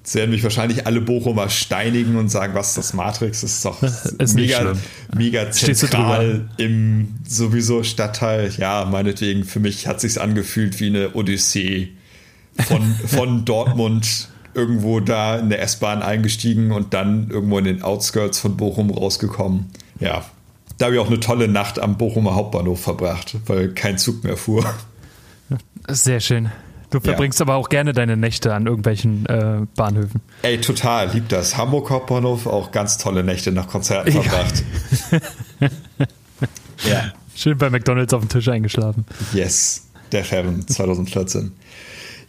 Jetzt 0.07 0.15
werden 0.15 0.31
mich 0.31 0.45
wahrscheinlich 0.45 0.87
alle 0.87 1.01
Bochumer 1.01 1.49
steinigen 1.49 2.15
und 2.15 2.29
sagen, 2.29 2.55
was 2.55 2.75
das 2.75 2.95
Matrix 2.95 3.43
ist 3.43 3.65
doch 3.65 3.83
ist 4.19 4.35
mega, 4.37 4.75
mega 5.17 5.51
zentral 5.51 6.49
im 6.59 7.17
sowieso 7.27 7.83
Stadtteil. 7.83 8.53
Ja, 8.57 8.85
meinetwegen, 8.85 9.43
für 9.43 9.59
mich 9.59 9.89
hat 9.89 10.01
sich's 10.01 10.17
angefühlt 10.17 10.79
wie 10.79 10.87
eine 10.87 11.17
Odyssee 11.17 11.89
von, 12.69 12.83
von 13.09 13.45
Dortmund 13.45 14.29
irgendwo 14.55 15.01
da 15.01 15.41
in 15.41 15.51
der 15.51 15.61
S-Bahn 15.61 16.03
eingestiegen 16.03 16.71
und 16.71 16.95
dann 16.95 17.29
irgendwo 17.29 17.59
in 17.59 17.65
den 17.65 17.83
Outskirts 17.83 18.39
von 18.39 18.57
Bochum 18.57 18.93
rausgekommen. 18.93 19.67
Ja, 19.99 20.25
da 20.79 20.85
habe 20.85 20.95
ich 20.95 21.01
auch 21.01 21.09
eine 21.09 21.19
tolle 21.19 21.49
Nacht 21.49 21.81
am 21.81 21.99
Bochumer 21.99 22.37
Hauptbahnhof 22.37 22.81
verbracht, 22.81 23.39
weil 23.47 23.71
kein 23.75 23.99
Zug 23.99 24.23
mehr 24.23 24.37
fuhr. 24.37 24.73
Sehr 25.89 26.21
schön. 26.21 26.53
Du 26.91 27.01
verbringst 27.01 27.41
ja. 27.41 27.47
aber 27.47 27.57
auch 27.57 27.69
gerne 27.69 27.93
deine 27.93 28.17
Nächte 28.17 28.55
an 28.55 28.67
irgendwelchen 28.67 29.27
äh, 29.27 29.67
Bahnhöfen. 29.75 30.21
Ey, 30.43 30.61
total, 30.61 31.11
lieb 31.13 31.29
das. 31.29 31.57
Hamburg 31.57 31.91
Hauptbahnhof 31.91 32.47
auch 32.47 32.71
ganz 32.71 32.99
tolle 32.99 33.25
Nächte 33.25 33.53
nach 33.53 33.67
Konzerten 33.67 34.13
ja. 34.13 34.23
verbracht. 34.23 34.63
ja. 36.89 37.13
Schön 37.35 37.59
bei 37.59 37.71
McDonalds 37.71 38.15
auf 38.15 38.21
dem 38.21 38.29
Tisch 38.29 38.49
eingeschlafen. 38.49 39.05
Yes, 39.33 39.89
der 40.13 40.23
Heaven 40.23 40.67
2014. 40.67 41.53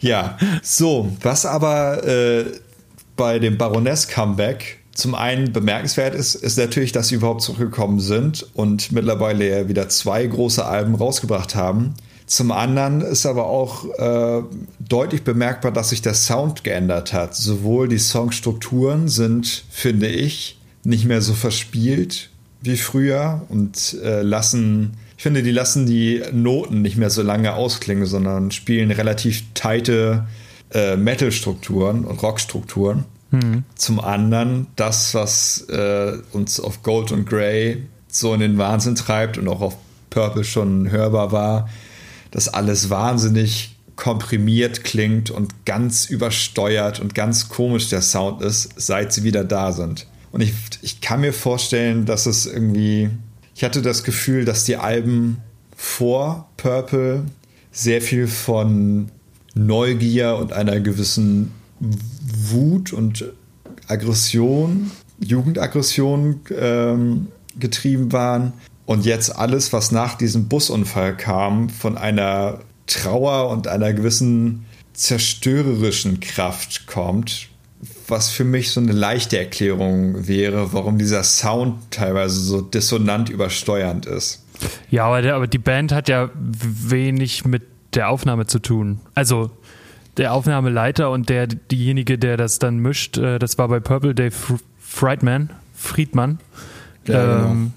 Ja, 0.00 0.36
so, 0.62 1.16
was 1.22 1.46
aber 1.46 2.04
äh, 2.06 2.44
bei 3.16 3.38
dem 3.38 3.58
Baroness-Comeback 3.58 4.78
zum 4.92 5.14
einen 5.14 5.52
bemerkenswert 5.52 6.14
ist, 6.14 6.34
ist 6.34 6.58
natürlich, 6.58 6.92
dass 6.92 7.08
sie 7.08 7.14
überhaupt 7.14 7.42
zurückgekommen 7.42 8.00
sind 8.00 8.46
und 8.54 8.90
mittlerweile 8.90 9.48
ja 9.48 9.68
wieder 9.68 9.88
zwei 9.88 10.26
große 10.26 10.64
Alben 10.64 10.96
rausgebracht 10.96 11.54
haben. 11.54 11.94
Zum 12.28 12.52
anderen 12.52 13.00
ist 13.00 13.24
aber 13.24 13.46
auch 13.46 13.86
äh, 13.98 14.42
deutlich 14.78 15.24
bemerkbar, 15.24 15.72
dass 15.72 15.88
sich 15.88 16.02
der 16.02 16.12
Sound 16.12 16.62
geändert 16.62 17.14
hat. 17.14 17.34
Sowohl 17.34 17.88
die 17.88 17.98
Songstrukturen 17.98 19.08
sind, 19.08 19.64
finde 19.70 20.08
ich, 20.08 20.60
nicht 20.84 21.06
mehr 21.06 21.22
so 21.22 21.32
verspielt 21.32 22.28
wie 22.60 22.76
früher 22.76 23.46
und 23.48 23.96
äh, 24.04 24.20
lassen, 24.20 24.98
ich 25.16 25.22
finde, 25.22 25.42
die 25.42 25.52
lassen 25.52 25.86
die 25.86 26.22
Noten 26.30 26.82
nicht 26.82 26.98
mehr 26.98 27.08
so 27.08 27.22
lange 27.22 27.54
ausklingen, 27.54 28.04
sondern 28.04 28.50
spielen 28.50 28.90
relativ 28.90 29.44
tighte 29.54 30.26
äh, 30.74 30.96
Metal-Strukturen 30.96 32.04
und 32.04 32.22
Rock-Strukturen. 32.22 33.06
Mhm. 33.30 33.64
Zum 33.74 34.00
anderen 34.00 34.66
das, 34.76 35.14
was 35.14 35.62
äh, 35.70 36.12
uns 36.32 36.60
auf 36.60 36.82
Gold 36.82 37.10
und 37.10 37.26
Grey 37.26 37.84
so 38.06 38.34
in 38.34 38.40
den 38.40 38.58
Wahnsinn 38.58 38.96
treibt 38.96 39.38
und 39.38 39.48
auch 39.48 39.62
auf 39.62 39.78
Purple 40.10 40.44
schon 40.44 40.90
hörbar 40.90 41.32
war, 41.32 41.68
dass 42.30 42.48
alles 42.48 42.90
wahnsinnig 42.90 43.76
komprimiert 43.96 44.84
klingt 44.84 45.30
und 45.30 45.66
ganz 45.66 46.06
übersteuert 46.06 47.00
und 47.00 47.14
ganz 47.16 47.48
komisch 47.48 47.88
der 47.88 48.00
Sound 48.00 48.42
ist, 48.42 48.70
seit 48.76 49.12
sie 49.12 49.24
wieder 49.24 49.42
da 49.42 49.72
sind. 49.72 50.06
Und 50.30 50.40
ich, 50.40 50.52
ich 50.82 51.00
kann 51.00 51.20
mir 51.20 51.32
vorstellen, 51.32 52.06
dass 52.06 52.26
es 52.26 52.46
irgendwie. 52.46 53.10
Ich 53.54 53.64
hatte 53.64 53.82
das 53.82 54.04
Gefühl, 54.04 54.44
dass 54.44 54.64
die 54.64 54.76
Alben 54.76 55.38
vor 55.76 56.48
Purple 56.56 57.24
sehr 57.72 58.00
viel 58.00 58.28
von 58.28 59.10
Neugier 59.54 60.36
und 60.36 60.52
einer 60.52 60.78
gewissen 60.78 61.52
Wut 61.80 62.92
und 62.92 63.24
Aggression, 63.88 64.92
Jugendaggression 65.18 66.40
ähm, 66.56 67.28
getrieben 67.58 68.12
waren 68.12 68.52
und 68.88 69.04
jetzt 69.04 69.36
alles, 69.36 69.74
was 69.74 69.92
nach 69.92 70.14
diesem 70.14 70.48
Busunfall 70.48 71.14
kam, 71.14 71.68
von 71.68 71.98
einer 71.98 72.60
Trauer 72.86 73.50
und 73.50 73.68
einer 73.68 73.92
gewissen 73.92 74.64
zerstörerischen 74.94 76.20
Kraft 76.20 76.86
kommt, 76.86 77.48
was 78.06 78.30
für 78.30 78.44
mich 78.44 78.70
so 78.70 78.80
eine 78.80 78.92
leichte 78.92 79.38
Erklärung 79.38 80.26
wäre, 80.26 80.72
warum 80.72 80.96
dieser 80.96 81.22
Sound 81.22 81.74
teilweise 81.90 82.40
so 82.40 82.62
dissonant 82.62 83.28
übersteuernd 83.28 84.06
ist. 84.06 84.42
Ja, 84.90 85.04
aber, 85.04 85.20
der, 85.20 85.34
aber 85.34 85.48
die 85.48 85.58
Band 85.58 85.92
hat 85.92 86.08
ja 86.08 86.30
wenig 86.34 87.44
mit 87.44 87.64
der 87.92 88.08
Aufnahme 88.08 88.46
zu 88.46 88.58
tun. 88.58 89.00
Also 89.14 89.50
der 90.16 90.32
Aufnahmeleiter 90.32 91.10
und 91.10 91.28
der 91.28 91.46
diejenige, 91.46 92.16
der 92.16 92.38
das 92.38 92.58
dann 92.58 92.78
mischt, 92.78 93.18
äh, 93.18 93.38
das 93.38 93.58
war 93.58 93.68
bei 93.68 93.80
Purple 93.80 94.14
Dave 94.14 94.34
Friedman, 94.80 95.50
Friedman. 95.74 96.38
Ja, 97.06 97.36
genau. 97.42 97.70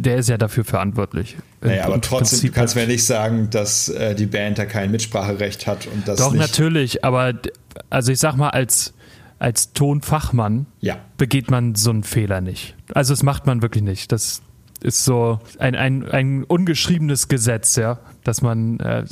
Der 0.00 0.16
ist 0.16 0.28
ja 0.28 0.38
dafür 0.38 0.64
verantwortlich. 0.64 1.36
Naja, 1.60 1.84
aber 1.84 2.00
trotzdem, 2.00 2.38
Prinzip 2.38 2.52
du 2.52 2.58
kannst 2.58 2.76
mir 2.76 2.86
nicht 2.86 3.04
sagen, 3.04 3.48
dass 3.50 3.88
äh, 3.88 4.14
die 4.14 4.26
Band 4.26 4.58
da 4.58 4.66
kein 4.66 4.90
Mitspracherecht 4.90 5.66
hat 5.66 5.86
und 5.86 6.06
das 6.06 6.18
Doch, 6.18 6.34
natürlich, 6.34 7.04
aber 7.04 7.34
also 7.90 8.12
ich 8.12 8.18
sag 8.18 8.36
mal, 8.36 8.50
als, 8.50 8.94
als 9.38 9.72
Tonfachmann 9.72 10.66
ja. 10.80 10.98
begeht 11.16 11.50
man 11.50 11.74
so 11.74 11.90
einen 11.90 12.02
Fehler 12.02 12.40
nicht. 12.40 12.74
Also 12.92 13.12
das 13.12 13.22
macht 13.22 13.46
man 13.46 13.62
wirklich 13.62 13.84
nicht. 13.84 14.12
Das 14.12 14.42
ist 14.84 15.04
so 15.04 15.40
ein, 15.58 15.74
ein, 15.74 16.08
ein 16.10 16.44
ungeschriebenes 16.44 17.28
Gesetz, 17.28 17.76
ja, 17.76 17.98
dass 18.22 18.42
man 18.42 18.78
äh, 18.80 19.04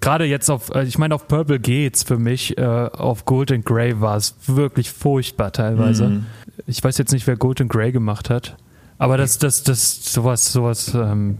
gerade 0.00 0.24
jetzt 0.24 0.50
auf, 0.50 0.72
äh, 0.74 0.84
ich 0.84 0.98
meine, 0.98 1.14
auf 1.14 1.26
Purple 1.26 1.58
geht's 1.58 2.04
für 2.04 2.18
mich, 2.18 2.56
äh, 2.58 2.62
auf 2.62 3.24
Gold 3.24 3.50
and 3.50 3.64
Grey 3.64 4.00
war 4.00 4.16
es 4.16 4.36
wirklich 4.46 4.90
furchtbar 4.90 5.52
teilweise. 5.52 6.08
Mhm. 6.08 6.26
Ich 6.66 6.82
weiß 6.82 6.96
jetzt 6.98 7.12
nicht, 7.12 7.26
wer 7.26 7.36
Gold 7.36 7.60
and 7.60 7.70
Grey 7.70 7.90
gemacht 7.90 8.30
hat. 8.30 8.56
Aber 8.98 9.16
das, 9.16 9.38
das, 9.38 9.62
das, 9.62 10.12
sowas, 10.12 10.52
sowas, 10.52 10.92
ähm, 10.94 11.38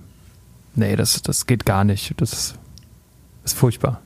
nee, 0.75 0.95
das, 0.97 1.23
das 1.23 1.47
geht 1.47 1.64
gar 1.64 1.85
nicht. 1.85 2.12
Das 2.19 2.55
ist 3.45 3.57
furchtbar. 3.57 4.03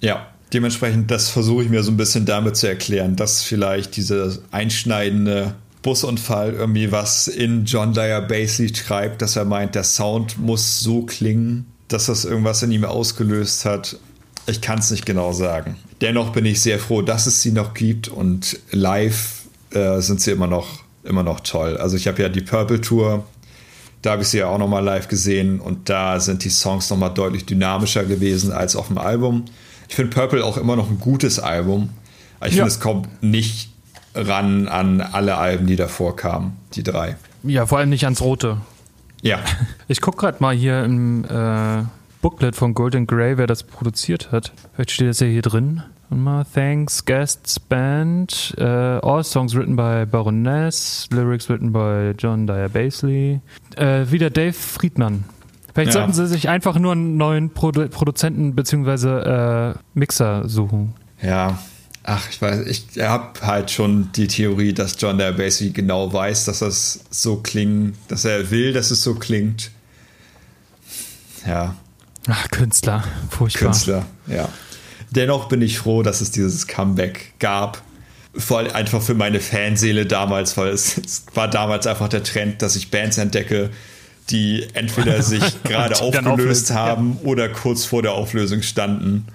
Ja, 0.00 0.28
dementsprechend, 0.52 1.10
das 1.10 1.28
versuche 1.28 1.64
ich 1.64 1.68
mir 1.68 1.82
so 1.82 1.90
ein 1.90 1.96
bisschen 1.96 2.24
damit 2.24 2.56
zu 2.56 2.68
erklären, 2.68 3.16
dass 3.16 3.42
vielleicht 3.42 3.96
dieser 3.96 4.32
einschneidende 4.50 5.54
Busunfall 5.82 6.54
irgendwie 6.54 6.90
was 6.90 7.28
in 7.28 7.64
John 7.64 7.92
Dyer 7.92 8.20
Basie 8.20 8.72
treibt, 8.72 9.22
dass 9.22 9.36
er 9.36 9.44
meint, 9.44 9.74
der 9.74 9.84
Sound 9.84 10.38
muss 10.38 10.80
so 10.80 11.02
klingen, 11.02 11.66
dass 11.88 12.06
das 12.06 12.24
irgendwas 12.24 12.62
in 12.62 12.72
ihm 12.72 12.84
ausgelöst 12.84 13.64
hat. 13.64 13.98
Ich 14.46 14.60
kann 14.60 14.78
es 14.78 14.90
nicht 14.90 15.06
genau 15.06 15.32
sagen. 15.32 15.76
Dennoch 16.00 16.32
bin 16.32 16.46
ich 16.46 16.60
sehr 16.60 16.78
froh, 16.78 17.02
dass 17.02 17.26
es 17.26 17.42
sie 17.42 17.52
noch 17.52 17.74
gibt 17.74 18.08
und 18.08 18.58
live 18.70 19.42
äh, 19.70 20.00
sind 20.00 20.20
sie 20.20 20.30
immer 20.30 20.46
noch 20.46 20.84
immer 21.08 21.22
noch 21.22 21.40
toll. 21.40 21.76
Also 21.76 21.96
ich 21.96 22.06
habe 22.06 22.22
ja 22.22 22.28
die 22.28 22.40
Purple 22.40 22.80
Tour, 22.80 23.24
da 24.02 24.12
habe 24.12 24.22
ich 24.22 24.28
sie 24.28 24.38
ja 24.38 24.48
auch 24.48 24.58
nochmal 24.58 24.84
live 24.84 25.08
gesehen 25.08 25.60
und 25.60 25.88
da 25.88 26.20
sind 26.20 26.44
die 26.44 26.50
Songs 26.50 26.88
nochmal 26.90 27.12
deutlich 27.12 27.46
dynamischer 27.46 28.04
gewesen 28.04 28.52
als 28.52 28.76
auf 28.76 28.88
dem 28.88 28.98
Album. 28.98 29.44
Ich 29.88 29.96
finde 29.96 30.14
Purple 30.14 30.44
auch 30.44 30.56
immer 30.56 30.76
noch 30.76 30.88
ein 30.88 31.00
gutes 31.00 31.38
Album, 31.38 31.90
aber 32.38 32.48
ich 32.48 32.54
ja. 32.54 32.64
finde, 32.64 32.68
es 32.68 32.80
kommt 32.80 33.22
nicht 33.22 33.70
ran 34.14 34.68
an 34.68 35.00
alle 35.00 35.36
Alben, 35.36 35.66
die 35.66 35.76
davor 35.76 36.16
kamen, 36.16 36.56
die 36.74 36.82
drei. 36.82 37.16
Ja, 37.42 37.66
vor 37.66 37.78
allem 37.78 37.88
nicht 37.88 38.04
ans 38.04 38.20
Rote. 38.20 38.58
Ja. 39.22 39.40
Ich 39.90 40.02
gucke 40.02 40.18
gerade 40.18 40.36
mal 40.40 40.54
hier 40.54 40.84
im 40.84 41.24
äh, 41.24 41.82
Booklet 42.20 42.54
von 42.54 42.74
Golden 42.74 43.06
Grey, 43.06 43.38
wer 43.38 43.46
das 43.46 43.62
produziert 43.62 44.32
hat. 44.32 44.52
Vielleicht 44.74 44.90
steht 44.90 45.08
das 45.08 45.20
ja 45.20 45.26
hier 45.26 45.40
drin. 45.40 45.82
Mal 46.10 46.44
Thanks, 46.44 47.04
Guests, 47.04 47.60
Band, 47.60 48.54
uh, 48.58 48.98
all 49.02 49.22
songs 49.22 49.54
written 49.54 49.76
by 49.76 50.06
Baroness, 50.06 51.06
lyrics 51.10 51.48
written 51.48 51.72
by 51.72 52.14
John 52.16 52.46
Dyer 52.46 52.68
Basley. 52.68 53.40
Uh, 53.78 54.10
wieder 54.10 54.30
Dave 54.30 54.54
Friedman. 54.54 55.24
Vielleicht 55.74 55.94
ja. 55.94 56.00
sollten 56.00 56.12
sie 56.12 56.26
sich 56.26 56.48
einfach 56.48 56.78
nur 56.78 56.92
einen 56.92 57.16
neuen 57.16 57.50
Produ 57.50 57.88
Produzenten 57.88 58.54
bzw. 58.54 59.72
Uh, 59.72 59.74
Mixer 59.94 60.48
suchen. 60.48 60.94
Ja, 61.22 61.58
Ach, 62.10 62.26
ich 62.30 62.40
weiß, 62.40 62.66
ich 62.66 63.02
habe 63.02 63.38
halt 63.42 63.70
schon 63.70 64.10
die 64.12 64.28
Theorie, 64.28 64.72
dass 64.72 64.96
John 64.98 65.18
der 65.18 65.32
basically 65.32 65.72
genau 65.72 66.10
weiß, 66.10 66.46
dass 66.46 66.60
das 66.60 67.00
so 67.10 67.36
klingt, 67.36 67.96
dass 68.08 68.24
er 68.24 68.50
will, 68.50 68.72
dass 68.72 68.90
es 68.90 69.02
so 69.02 69.14
klingt. 69.14 69.70
Ja. 71.46 71.76
Ach, 72.26 72.48
Künstler, 72.48 73.04
furchtbar. 73.28 73.68
Künstler, 73.68 74.06
ja. 74.26 74.48
Dennoch 75.10 75.48
bin 75.48 75.62
ich 75.62 75.78
froh, 75.78 76.02
dass 76.02 76.20
es 76.20 76.30
dieses 76.30 76.66
Comeback 76.66 77.34
gab. 77.38 77.82
Vor 78.34 78.58
allem 78.58 78.72
einfach 78.72 79.02
für 79.02 79.14
meine 79.14 79.40
Fanseele 79.40 80.06
damals, 80.06 80.56
weil 80.56 80.68
es, 80.68 80.98
es 80.98 81.24
war 81.34 81.48
damals 81.48 81.86
einfach 81.86 82.08
der 82.08 82.22
Trend, 82.22 82.62
dass 82.62 82.76
ich 82.76 82.90
Bands 82.90 83.18
entdecke, 83.18 83.70
die 84.30 84.66
entweder 84.74 85.22
sich 85.22 85.42
gerade 85.64 86.00
aufgelöst 86.00 86.70
haben 86.70 87.18
ja. 87.22 87.28
oder 87.28 87.48
kurz 87.48 87.84
vor 87.84 88.02
der 88.02 88.12
Auflösung 88.12 88.62
standen. 88.62 89.26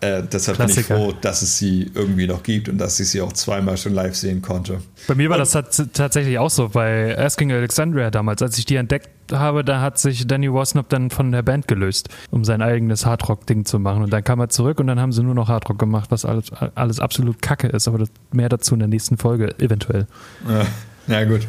Äh, 0.00 0.24
deshalb 0.30 0.58
Klassiker. 0.58 0.94
bin 0.94 1.04
ich 1.04 1.12
froh, 1.12 1.18
dass 1.22 1.40
es 1.40 1.56
sie 1.56 1.90
irgendwie 1.94 2.26
noch 2.26 2.42
gibt 2.42 2.68
und 2.68 2.76
dass 2.76 3.00
ich 3.00 3.08
sie 3.08 3.22
auch 3.22 3.32
zweimal 3.32 3.78
schon 3.78 3.94
live 3.94 4.14
sehen 4.14 4.42
konnte. 4.42 4.82
Bei 5.08 5.14
mir 5.14 5.30
war 5.30 5.40
und, 5.40 5.54
das 5.54 5.82
tatsächlich 5.94 6.38
auch 6.38 6.50
so 6.50 6.68
bei 6.68 7.16
Asking 7.18 7.50
Alexandria 7.50 8.10
damals. 8.10 8.42
Als 8.42 8.58
ich 8.58 8.66
die 8.66 8.76
entdeckt 8.76 9.08
habe, 9.32 9.64
da 9.64 9.80
hat 9.80 9.98
sich 9.98 10.26
Danny 10.26 10.52
Wasnop 10.52 10.90
dann 10.90 11.08
von 11.08 11.32
der 11.32 11.42
Band 11.42 11.66
gelöst, 11.66 12.10
um 12.30 12.44
sein 12.44 12.60
eigenes 12.60 13.06
Hardrock-Ding 13.06 13.64
zu 13.64 13.78
machen. 13.78 14.02
Und 14.02 14.12
dann 14.12 14.22
kam 14.22 14.38
er 14.38 14.50
zurück 14.50 14.80
und 14.80 14.86
dann 14.86 15.00
haben 15.00 15.12
sie 15.12 15.22
nur 15.22 15.34
noch 15.34 15.48
Hardrock 15.48 15.78
gemacht, 15.78 16.10
was 16.10 16.26
alles, 16.26 16.52
alles 16.74 17.00
absolut 17.00 17.40
kacke 17.40 17.68
ist. 17.68 17.88
Aber 17.88 18.04
mehr 18.32 18.50
dazu 18.50 18.74
in 18.74 18.80
der 18.80 18.88
nächsten 18.88 19.16
Folge, 19.16 19.58
eventuell. 19.58 20.06
Ja, 20.46 20.66
ja 21.06 21.24
gut. 21.24 21.46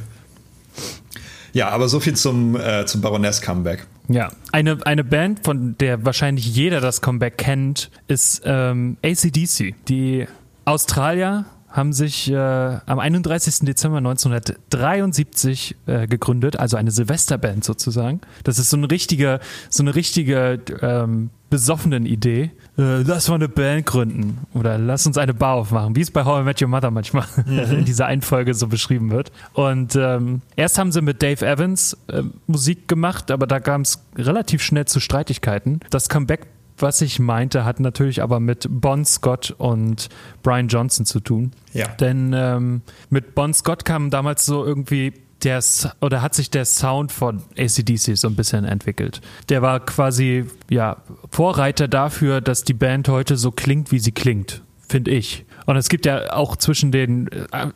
Ja, 1.53 1.69
aber 1.69 1.87
so 1.87 1.99
viel 1.99 2.15
zum, 2.15 2.55
äh, 2.55 2.85
zum 2.85 3.01
Baroness-Comeback. 3.01 3.85
Ja, 4.09 4.31
eine, 4.51 4.77
eine 4.85 5.03
Band, 5.03 5.43
von 5.43 5.75
der 5.79 6.05
wahrscheinlich 6.05 6.45
jeder 6.45 6.79
das 6.81 7.01
Comeback 7.01 7.37
kennt, 7.37 7.91
ist 8.07 8.41
ähm, 8.45 8.97
ACDC. 9.03 9.75
Die 9.87 10.27
Australier 10.65 11.45
haben 11.77 11.93
sich 11.93 12.29
äh, 12.29 12.35
am 12.35 12.99
31. 12.99 13.59
Dezember 13.61 13.97
1973 13.99 15.75
äh, 15.85 16.07
gegründet, 16.07 16.57
also 16.57 16.75
eine 16.75 16.91
Silvesterband 16.91 17.63
sozusagen. 17.63 18.21
Das 18.43 18.59
ist 18.59 18.69
so 18.69 18.77
eine 18.77 18.89
richtige, 18.89 19.39
so 19.69 19.83
eine 19.83 19.95
richtige 19.95 20.59
ähm, 20.81 21.29
besoffenen 21.49 22.05
Idee. 22.05 22.51
Äh, 22.77 23.01
lass 23.03 23.29
mal 23.29 23.35
eine 23.35 23.47
Band 23.47 23.85
gründen 23.85 24.39
oder 24.53 24.77
lass 24.77 25.07
uns 25.07 25.17
eine 25.17 25.33
Bar 25.33 25.55
aufmachen, 25.55 25.95
wie 25.95 26.01
es 26.01 26.11
bei 26.11 26.25
How 26.25 26.41
I 26.41 26.43
Met 26.43 26.61
Your 26.61 26.67
Mother 26.67 26.91
manchmal 26.91 27.25
mhm. 27.45 27.59
in 27.59 27.85
dieser 27.85 28.07
Einfolge 28.07 28.53
so 28.53 28.67
beschrieben 28.67 29.11
wird. 29.11 29.31
Und 29.53 29.95
ähm, 29.95 30.41
erst 30.55 30.77
haben 30.77 30.91
sie 30.91 31.01
mit 31.01 31.21
Dave 31.21 31.45
Evans 31.45 31.97
äh, 32.07 32.23
Musik 32.47 32.87
gemacht, 32.87 33.31
aber 33.31 33.47
da 33.47 33.59
kam 33.59 33.81
es 33.81 34.03
relativ 34.17 34.61
schnell 34.61 34.85
zu 34.85 34.99
Streitigkeiten. 34.99 35.79
Das 35.89 36.09
Comeback 36.09 36.47
was 36.77 37.01
ich 37.01 37.19
meinte, 37.19 37.65
hat 37.65 37.79
natürlich 37.79 38.21
aber 38.21 38.39
mit 38.39 38.67
Bon 38.69 39.03
Scott 39.05 39.53
und 39.57 40.09
Brian 40.43 40.67
Johnson 40.67 41.05
zu 41.05 41.19
tun. 41.19 41.51
Ja. 41.73 41.87
Denn 41.87 42.33
ähm, 42.35 42.81
mit 43.09 43.35
Bon 43.35 43.53
Scott 43.53 43.85
kam 43.85 44.09
damals 44.09 44.45
so 44.45 44.65
irgendwie 44.65 45.13
der 45.43 45.63
oder 46.01 46.21
hat 46.21 46.33
sich 46.33 46.49
der 46.49 46.65
Sound 46.65 47.11
von 47.11 47.43
ACDC 47.57 48.17
so 48.17 48.27
ein 48.27 48.35
bisschen 48.35 48.65
entwickelt. 48.65 49.21
Der 49.49 49.61
war 49.61 49.79
quasi 49.79 50.45
ja 50.69 50.97
Vorreiter 51.31 51.87
dafür, 51.87 52.41
dass 52.41 52.63
die 52.63 52.73
Band 52.73 53.07
heute 53.07 53.37
so 53.37 53.51
klingt, 53.51 53.91
wie 53.91 53.99
sie 53.99 54.11
klingt, 54.11 54.63
finde 54.87 55.11
ich. 55.11 55.45
Und 55.65 55.75
es 55.75 55.89
gibt 55.89 56.05
ja 56.05 56.33
auch 56.33 56.55
zwischen 56.55 56.91
den 56.91 57.27
äh, 57.27 57.67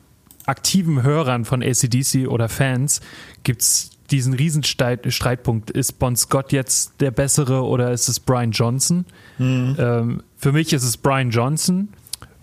aktiven 0.46 1.04
Hörern 1.04 1.46
von 1.46 1.62
ACDC 1.62 2.28
oder 2.28 2.50
Fans 2.50 3.02
gibt's 3.44 3.92
diesen 4.12 4.34
Riesenstreitpunkt. 4.34 5.72
Ist 5.72 6.00
Bon 6.00 6.16
Scott 6.16 6.52
jetzt 6.52 7.00
der 7.00 7.12
bessere 7.12 7.64
oder 7.64 7.92
ist 7.92 8.08
es 8.08 8.20
Brian 8.20 8.52
Johnson? 8.52 9.06
Mhm. 9.38 9.76
Ähm, 9.80 10.24
für 10.38 10.52
mich 10.52 10.74
ist 10.74 10.84
es 10.84 10.98
Brian 10.98 11.30
Johnson. 11.30 11.90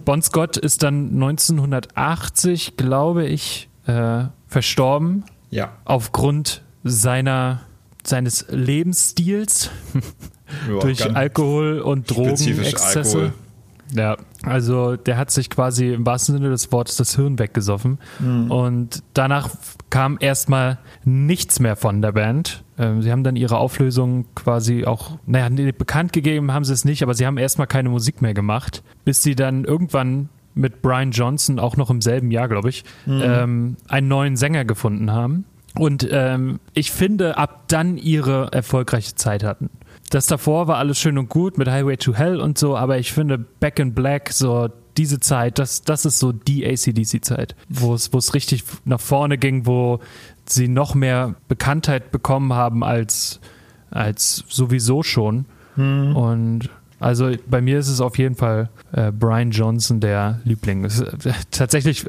Bon 0.04 0.22
Scott 0.22 0.56
ist 0.56 0.82
dann 0.82 1.10
1980, 1.12 2.76
glaube 2.76 3.26
ich, 3.26 3.68
äh, 3.86 4.24
verstorben. 4.46 5.24
Ja. 5.50 5.72
Aufgrund 5.84 6.62
seiner, 6.84 7.62
seines 8.04 8.46
Lebensstils 8.48 9.70
durch 10.80 11.14
Alkohol 11.14 11.80
und 11.80 12.10
Drogenexzesse. 12.10 13.18
Alkohol. 13.18 13.32
Ja, 13.94 14.16
also 14.42 14.96
der 14.96 15.16
hat 15.16 15.30
sich 15.30 15.50
quasi 15.50 15.92
im 15.92 16.04
wahrsten 16.04 16.36
Sinne 16.36 16.50
des 16.50 16.70
Wortes 16.72 16.96
das 16.96 17.16
Hirn 17.16 17.38
weggesoffen. 17.38 17.98
Mhm. 18.18 18.50
Und 18.50 19.02
danach 19.14 19.50
kam 19.90 20.18
erstmal 20.20 20.78
nichts 21.04 21.60
mehr 21.60 21.76
von 21.76 22.02
der 22.02 22.12
Band. 22.12 22.64
Ähm, 22.78 23.02
sie 23.02 23.10
haben 23.10 23.24
dann 23.24 23.36
ihre 23.36 23.58
Auflösung 23.58 24.26
quasi 24.34 24.84
auch, 24.84 25.18
naja, 25.26 25.48
bekannt 25.72 26.12
gegeben 26.12 26.52
haben 26.52 26.64
sie 26.64 26.72
es 26.72 26.84
nicht, 26.84 27.02
aber 27.02 27.14
sie 27.14 27.26
haben 27.26 27.38
erstmal 27.38 27.66
keine 27.66 27.88
Musik 27.88 28.22
mehr 28.22 28.34
gemacht, 28.34 28.82
bis 29.04 29.22
sie 29.22 29.34
dann 29.34 29.64
irgendwann 29.64 30.28
mit 30.54 30.82
Brian 30.82 31.12
Johnson, 31.12 31.58
auch 31.58 31.76
noch 31.76 31.88
im 31.88 32.00
selben 32.00 32.30
Jahr, 32.30 32.48
glaube 32.48 32.68
ich, 32.68 32.84
mhm. 33.06 33.22
ähm, 33.24 33.76
einen 33.88 34.08
neuen 34.08 34.36
Sänger 34.36 34.64
gefunden 34.64 35.12
haben. 35.12 35.44
Und 35.76 36.08
ähm, 36.10 36.58
ich 36.74 36.90
finde, 36.90 37.38
ab 37.38 37.64
dann 37.68 37.96
ihre 37.96 38.48
erfolgreiche 38.52 39.14
Zeit 39.14 39.44
hatten. 39.44 39.70
Das 40.10 40.26
davor 40.26 40.68
war 40.68 40.78
alles 40.78 40.98
schön 40.98 41.18
und 41.18 41.28
gut 41.28 41.58
mit 41.58 41.68
Highway 41.68 41.96
to 41.96 42.14
Hell 42.14 42.40
und 42.40 42.58
so, 42.58 42.76
aber 42.76 42.98
ich 42.98 43.12
finde 43.12 43.38
Back 43.38 43.78
in 43.78 43.94
Black, 43.94 44.32
so 44.32 44.68
diese 44.96 45.20
Zeit, 45.20 45.58
das, 45.58 45.82
das 45.82 46.04
ist 46.04 46.18
so 46.18 46.32
die 46.32 46.66
ACDC-Zeit, 46.66 47.54
wo 47.68 47.94
es, 47.94 48.12
wo 48.12 48.18
es 48.18 48.34
richtig 48.34 48.64
nach 48.84 49.00
vorne 49.00 49.38
ging, 49.38 49.66
wo 49.66 50.00
sie 50.46 50.68
noch 50.68 50.94
mehr 50.94 51.34
Bekanntheit 51.46 52.10
bekommen 52.10 52.52
haben 52.52 52.82
als, 52.82 53.40
als 53.90 54.44
sowieso 54.48 55.02
schon. 55.02 55.44
Hm. 55.76 56.16
Und 56.16 56.70
also 57.00 57.30
bei 57.46 57.60
mir 57.60 57.78
ist 57.78 57.88
es 57.88 58.00
auf 58.00 58.18
jeden 58.18 58.34
Fall 58.34 58.70
äh, 58.92 59.12
Brian 59.12 59.52
Johnson 59.52 60.00
der 60.00 60.40
Liebling. 60.44 60.84
Es, 60.84 61.00
äh, 61.00 61.32
tatsächlich 61.50 62.04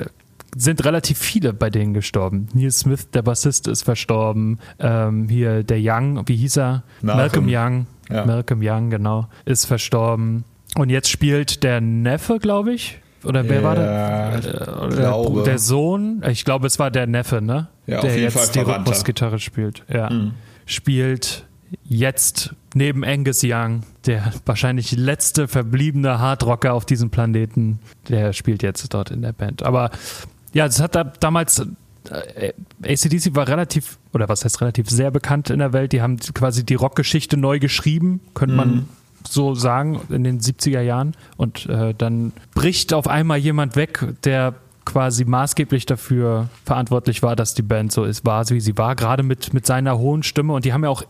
sind 0.56 0.84
relativ 0.86 1.18
viele 1.18 1.54
bei 1.54 1.70
denen 1.70 1.94
gestorben. 1.94 2.48
Neil 2.54 2.72
Smith, 2.72 3.10
der 3.12 3.22
Bassist, 3.22 3.68
ist 3.68 3.84
verstorben. 3.84 4.60
Ähm, 4.80 5.30
hier 5.30 5.64
der 5.64 5.78
Young, 5.80 6.28
wie 6.28 6.36
hieß 6.36 6.58
er? 6.58 6.84
Malcolm, 7.02 7.46
Malcolm 7.46 7.48
Young. 7.50 7.88
Ja. 8.10 8.26
Malcolm 8.26 8.60
Young, 8.64 8.90
genau, 8.90 9.28
ist 9.46 9.66
verstorben. 9.66 10.44
Und 10.76 10.90
jetzt 10.90 11.10
spielt 11.10 11.64
der 11.64 11.82
Neffe, 11.82 12.40
glaube 12.40 12.74
ich. 12.74 13.00
Oder 13.24 13.50
wer 13.50 13.58
ja, 13.58 13.64
war 13.64 13.76
der? 13.76 14.40
Der, 14.40 15.44
der 15.44 15.60
Sohn, 15.60 16.24
ich 16.28 16.46
glaube, 16.46 16.68
es 16.68 16.80
war 16.80 16.90
der 16.90 17.06
Neffe, 17.06 17.42
ne? 17.42 17.68
Ja, 17.86 18.02
der 18.02 18.18
jetzt 18.18 18.38
Fall 18.38 18.48
die 18.54 18.60
Rhythmusgitarre 18.60 19.40
spielt. 19.40 19.84
Ja. 19.92 20.10
Mhm. 20.10 20.32
Spielt 20.66 21.46
jetzt 21.84 22.56
neben 22.74 23.04
Angus 23.04 23.42
Young, 23.44 23.82
der 24.06 24.32
wahrscheinlich 24.46 24.92
letzte 24.94 25.48
verbliebene 25.48 26.20
Hardrocker 26.20 26.74
auf 26.74 26.86
diesem 26.86 27.10
Planeten, 27.10 27.80
der 28.08 28.34
spielt 28.34 28.64
jetzt 28.64 28.94
dort 28.94 29.12
in 29.12 29.22
der 29.22 29.34
Band. 29.34 29.64
Aber 29.64 29.92
ja, 30.54 30.66
es 30.66 30.82
hat 30.82 30.96
da 30.96 31.04
damals 31.04 31.66
äh, 32.10 32.54
ACDC 32.84 33.36
war 33.36 33.48
relativ, 33.48 34.00
oder 34.14 34.30
was 34.30 34.46
heißt 34.46 34.62
relativ, 34.62 34.90
sehr 34.90 35.12
bekannt 35.12 35.50
in 35.50 35.60
der 35.60 35.74
Welt. 35.74 35.92
Die 35.92 36.02
haben 36.02 36.18
quasi 36.34 36.66
die 36.66 36.76
Rockgeschichte 36.76 37.38
neu 37.38 37.60
geschrieben, 37.60 38.22
könnte 38.34 38.56
man 38.56 38.70
mhm. 38.70 38.86
so 39.28 39.56
sagen, 39.56 40.02
in 40.10 40.24
den 40.24 40.40
70er 40.40 40.82
Jahren. 40.82 41.16
Und 41.38 41.68
äh, 41.68 41.94
dann 41.98 42.34
bricht 42.56 42.94
auf 42.94 43.08
einmal 43.08 43.38
jemand 43.38 43.76
weg, 43.76 44.06
der 44.24 44.56
quasi 44.86 45.26
maßgeblich 45.26 45.86
dafür 45.86 46.50
verantwortlich 46.66 47.22
war, 47.22 47.36
dass 47.36 47.54
die 47.54 47.62
Band 47.62 47.92
so 47.92 48.06
ist, 48.06 48.26
war, 48.26 48.50
wie 48.50 48.62
sie 48.62 48.78
war, 48.78 48.96
gerade 48.96 49.22
mit, 49.22 49.54
mit 49.54 49.66
seiner 49.66 50.00
hohen 50.00 50.24
Stimme. 50.24 50.54
Und 50.54 50.66
die 50.66 50.74
haben 50.74 50.84
ja 50.84 50.90
auch 50.90 51.04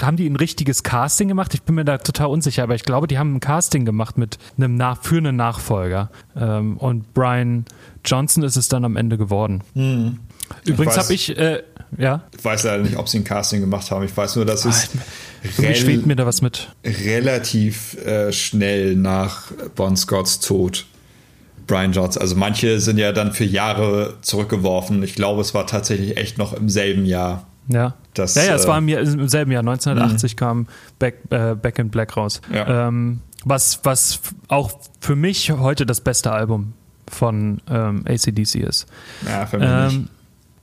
haben 0.00 0.16
die 0.16 0.28
ein 0.28 0.36
richtiges 0.36 0.82
Casting 0.82 1.28
gemacht? 1.28 1.54
Ich 1.54 1.62
bin 1.62 1.74
mir 1.74 1.84
da 1.84 1.98
total 1.98 2.28
unsicher, 2.28 2.62
aber 2.62 2.74
ich 2.74 2.84
glaube, 2.84 3.06
die 3.06 3.18
haben 3.18 3.34
ein 3.34 3.40
Casting 3.40 3.84
gemacht 3.84 4.16
mit 4.18 4.38
einem 4.56 4.76
Nach 4.76 5.02
für 5.02 5.18
einen 5.18 5.36
Nachfolger. 5.36 6.10
Ähm, 6.36 6.76
und 6.78 7.12
Brian 7.14 7.64
Johnson 8.04 8.42
ist 8.42 8.56
es 8.56 8.68
dann 8.68 8.84
am 8.84 8.96
Ende 8.96 9.18
geworden. 9.18 9.62
Mhm. 9.74 10.18
Übrigens 10.64 10.96
habe 10.96 11.12
ich, 11.14 11.36
äh, 11.36 11.62
ja. 11.96 12.22
Ich 12.36 12.44
weiß 12.44 12.64
leider 12.64 12.82
nicht, 12.82 12.96
ob 12.96 13.08
sie 13.08 13.18
ein 13.18 13.24
Casting 13.24 13.60
gemacht 13.60 13.90
haben. 13.90 14.04
Ich 14.04 14.16
weiß 14.16 14.36
nur, 14.36 14.44
dass 14.44 14.64
es 14.64 14.90
schwebt 15.42 16.06
mir 16.06 16.16
da 16.16 16.26
was 16.26 16.42
mit. 16.42 16.68
relativ 16.84 17.94
äh, 18.04 18.32
schnell 18.32 18.96
nach 18.96 19.50
Bon 19.74 19.96
Scotts 19.96 20.40
Tod 20.40 20.86
Brian 21.66 21.92
Johnson. 21.92 22.20
Also 22.20 22.36
manche 22.36 22.80
sind 22.80 22.98
ja 22.98 23.12
dann 23.12 23.32
für 23.32 23.44
Jahre 23.44 24.18
zurückgeworfen. 24.20 25.02
Ich 25.02 25.14
glaube, 25.14 25.40
es 25.40 25.54
war 25.54 25.66
tatsächlich 25.66 26.16
echt 26.16 26.38
noch 26.38 26.52
im 26.52 26.68
selben 26.68 27.06
Jahr. 27.06 27.46
Ja. 27.68 27.94
Das, 28.14 28.34
ja, 28.34 28.44
ja, 28.44 28.54
es 28.54 28.66
war 28.66 28.78
im, 28.78 28.88
im, 28.88 29.28
selben 29.28 29.50
Jahr, 29.50 29.60
1980 29.60 30.32
mhm. 30.32 30.36
kam 30.36 30.66
Back, 30.98 31.18
äh, 31.30 31.54
Back 31.54 31.78
in 31.78 31.90
Black 31.90 32.16
raus. 32.16 32.40
Ja. 32.52 32.88
Ähm, 32.88 33.20
was, 33.44 33.80
was 33.84 34.20
auch 34.48 34.72
für 35.00 35.16
mich 35.16 35.50
heute 35.50 35.86
das 35.86 36.00
beste 36.00 36.32
Album 36.32 36.74
von 37.08 37.60
ähm, 37.68 38.04
ACDC 38.06 38.56
ist. 38.56 38.86
Ja, 39.26 39.46
für 39.46 39.58
mich 39.58 39.68
ähm. 39.68 40.08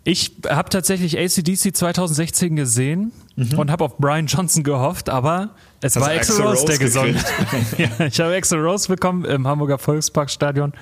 Ich 0.04 0.32
habe 0.50 0.70
tatsächlich 0.70 1.20
ACDC 1.20 1.76
2016 1.76 2.56
gesehen 2.56 3.12
mhm. 3.36 3.60
und 3.60 3.70
habe 3.70 3.84
auf 3.84 3.98
Brian 4.00 4.26
Johnson 4.26 4.64
gehofft, 4.64 5.12
aber 5.12 5.52
es 5.82 5.96
Hast 5.96 6.02
war 6.02 6.12
Axel 6.12 6.42
Rose, 6.42 6.66
der 6.66 6.80
gesungen 6.80 7.16
hat. 7.18 7.78
ja, 7.78 8.06
ich 8.08 8.20
habe 8.20 8.34
Axel 8.34 8.60
Rose 8.60 8.88
bekommen 8.88 9.26
im 9.26 9.46
Hamburger 9.46 9.78
Volksparkstadion. 9.78 10.74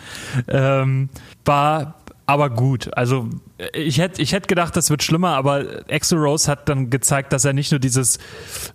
Ähm, 0.47 1.09
war 1.43 1.95
aber 2.29 2.51
gut. 2.51 2.95
Also 2.95 3.27
ich 3.73 3.97
hätte 3.97 4.21
ich 4.21 4.33
hätt 4.33 4.47
gedacht, 4.47 4.75
das 4.75 4.91
wird 4.91 5.01
schlimmer, 5.01 5.29
aber 5.29 5.83
Axel 5.89 6.19
Rose 6.19 6.49
hat 6.49 6.69
dann 6.69 6.91
gezeigt, 6.91 7.33
dass 7.33 7.43
er 7.43 7.53
nicht 7.53 7.71
nur 7.71 7.79
dieses 7.79 8.19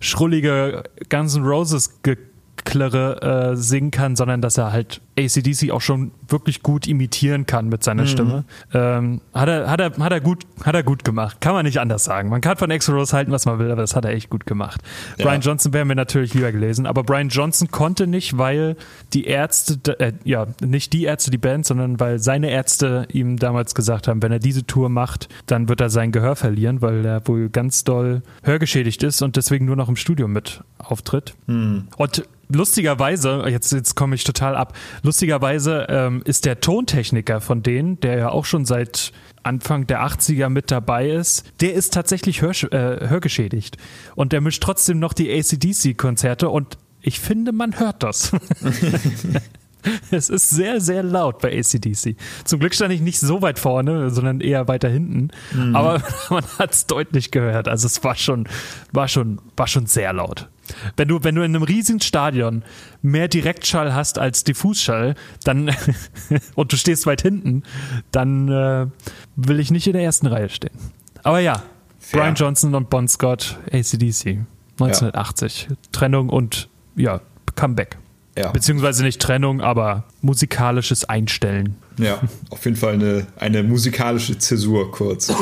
schrullige 0.01 0.83
Guns 1.09 1.37
N' 1.37 1.45
Roses 1.45 2.01
ge 2.03 2.17
dunklere 2.65 3.51
äh, 3.51 3.55
singen 3.55 3.91
kann, 3.91 4.15
sondern 4.15 4.41
dass 4.41 4.57
er 4.57 4.71
halt 4.71 5.01
ACDC 5.17 5.71
auch 5.71 5.81
schon 5.81 6.11
wirklich 6.27 6.61
gut 6.61 6.87
imitieren 6.87 7.45
kann 7.45 7.69
mit 7.69 7.83
seiner 7.83 8.03
mhm. 8.03 8.07
Stimme. 8.07 8.43
Ähm, 8.73 9.21
hat, 9.33 9.47
er, 9.47 9.69
hat, 9.69 9.79
er, 9.79 9.97
hat, 9.97 10.11
er 10.11 10.19
gut, 10.19 10.45
hat 10.63 10.75
er 10.75 10.83
gut 10.83 11.03
gemacht. 11.03 11.39
Kann 11.39 11.53
man 11.53 11.65
nicht 11.65 11.79
anders 11.79 12.03
sagen. 12.03 12.29
Man 12.29 12.41
kann 12.41 12.57
von 12.57 12.69
Exodus 12.71 13.13
halten, 13.13 13.31
was 13.31 13.45
man 13.45 13.59
will, 13.59 13.71
aber 13.71 13.81
das 13.81 13.95
hat 13.95 14.03
er 14.05 14.11
echt 14.11 14.29
gut 14.29 14.45
gemacht. 14.45 14.81
Ja. 15.17 15.25
Brian 15.25 15.41
Johnson 15.41 15.73
wäre 15.73 15.85
mir 15.85 15.95
natürlich 15.95 16.33
lieber 16.33 16.51
gelesen, 16.51 16.85
aber 16.85 17.03
Brian 17.03 17.29
Johnson 17.29 17.71
konnte 17.71 18.07
nicht, 18.07 18.37
weil 18.37 18.75
die 19.13 19.25
Ärzte, 19.25 19.99
äh, 19.99 20.13
ja, 20.23 20.47
nicht 20.61 20.91
die 20.93 21.03
Ärzte, 21.03 21.31
die 21.31 21.37
Band, 21.37 21.65
sondern 21.65 21.99
weil 21.99 22.19
seine 22.19 22.49
Ärzte 22.49 23.07
ihm 23.11 23.37
damals 23.37 23.75
gesagt 23.75 24.07
haben, 24.07 24.21
wenn 24.21 24.31
er 24.31 24.39
diese 24.39 24.65
Tour 24.65 24.89
macht, 24.89 25.29
dann 25.45 25.69
wird 25.69 25.81
er 25.81 25.89
sein 25.89 26.11
Gehör 26.11 26.35
verlieren, 26.35 26.81
weil 26.81 27.05
er 27.05 27.25
wohl 27.27 27.49
ganz 27.49 27.83
doll 27.83 28.21
hörgeschädigt 28.43 29.03
ist 29.03 29.21
und 29.21 29.35
deswegen 29.35 29.65
nur 29.65 29.75
noch 29.75 29.87
im 29.87 29.95
Studio 29.95 30.27
mit 30.27 30.61
auftritt. 30.77 31.35
Mhm. 31.47 31.87
Und 31.97 32.23
lustigerweise, 32.49 33.43
jetzt, 33.47 33.71
jetzt 33.71 33.95
komme 33.95 34.15
ich 34.15 34.23
total 34.23 34.55
ab, 34.55 34.77
lustigerweise 35.03 35.87
ähm, 35.89 36.21
ist 36.25 36.45
der 36.45 36.61
Tontechniker 36.61 37.41
von 37.41 37.63
denen, 37.63 37.99
der 37.99 38.17
ja 38.17 38.29
auch 38.29 38.45
schon 38.45 38.65
seit 38.65 39.11
Anfang 39.43 39.87
der 39.87 40.05
80er 40.05 40.49
mit 40.49 40.71
dabei 40.71 41.09
ist, 41.09 41.45
der 41.61 41.73
ist 41.73 41.93
tatsächlich 41.93 42.41
hör, 42.41 42.51
äh, 42.51 43.07
hörgeschädigt. 43.07 43.77
Und 44.15 44.33
der 44.33 44.41
mischt 44.41 44.63
trotzdem 44.63 44.99
noch 44.99 45.13
die 45.13 45.31
ACDC-Konzerte 45.31 46.49
und 46.49 46.77
ich 47.01 47.19
finde, 47.19 47.51
man 47.51 47.79
hört 47.79 48.01
das. 48.01 48.31
Es 50.11 50.29
ist 50.29 50.49
sehr, 50.49 50.81
sehr 50.81 51.03
laut 51.03 51.39
bei 51.39 51.57
ACDC. 51.57 52.15
Zum 52.43 52.59
Glück 52.59 52.73
stand 52.73 52.93
ich 52.93 53.01
nicht 53.01 53.19
so 53.19 53.41
weit 53.41 53.59
vorne, 53.59 54.09
sondern 54.09 54.41
eher 54.41 54.67
weiter 54.67 54.89
hinten. 54.89 55.29
Mhm. 55.53 55.75
Aber 55.75 56.01
man 56.29 56.43
hat 56.59 56.73
es 56.73 56.87
deutlich 56.87 57.31
gehört. 57.31 57.67
Also 57.67 57.87
es 57.87 58.03
war 58.03 58.15
schon, 58.15 58.47
war 58.91 59.07
schon, 59.07 59.41
war 59.57 59.67
schon 59.67 59.85
sehr 59.85 60.13
laut. 60.13 60.49
Wenn 60.97 61.07
du, 61.07 61.23
wenn 61.23 61.35
du 61.35 61.43
in 61.43 61.55
einem 61.55 61.63
riesigen 61.63 62.01
Stadion 62.01 62.63
mehr 63.01 63.27
Direktschall 63.27 63.93
hast 63.93 64.17
als 64.17 64.43
Diffusschall, 64.43 65.15
dann 65.43 65.71
und 66.55 66.71
du 66.71 66.77
stehst 66.77 67.05
weit 67.05 67.21
hinten, 67.21 67.63
dann 68.11 68.49
äh, 68.49 68.87
will 69.35 69.59
ich 69.59 69.71
nicht 69.71 69.87
in 69.87 69.93
der 69.93 70.03
ersten 70.03 70.27
Reihe 70.27 70.49
stehen. 70.49 70.77
Aber 71.23 71.39
ja, 71.39 71.63
Fair. 71.99 72.21
Brian 72.21 72.35
Johnson 72.35 72.75
und 72.75 72.89
Bon 72.89 73.07
Scott, 73.07 73.57
ACDC, 73.71 74.45
1980. 74.79 75.67
Ja. 75.69 75.75
Trennung 75.91 76.29
und 76.29 76.69
ja, 76.95 77.21
Comeback. 77.55 77.97
Ja. 78.37 78.51
Beziehungsweise 78.51 79.03
nicht 79.03 79.21
Trennung, 79.21 79.61
aber 79.61 80.03
musikalisches 80.21 81.05
Einstellen. 81.05 81.75
Ja, 81.97 82.19
auf 82.49 82.65
jeden 82.65 82.77
Fall 82.77 82.95
eine, 82.95 83.27
eine 83.37 83.63
musikalische 83.63 84.37
Zäsur 84.37 84.91
kurz. 84.91 85.33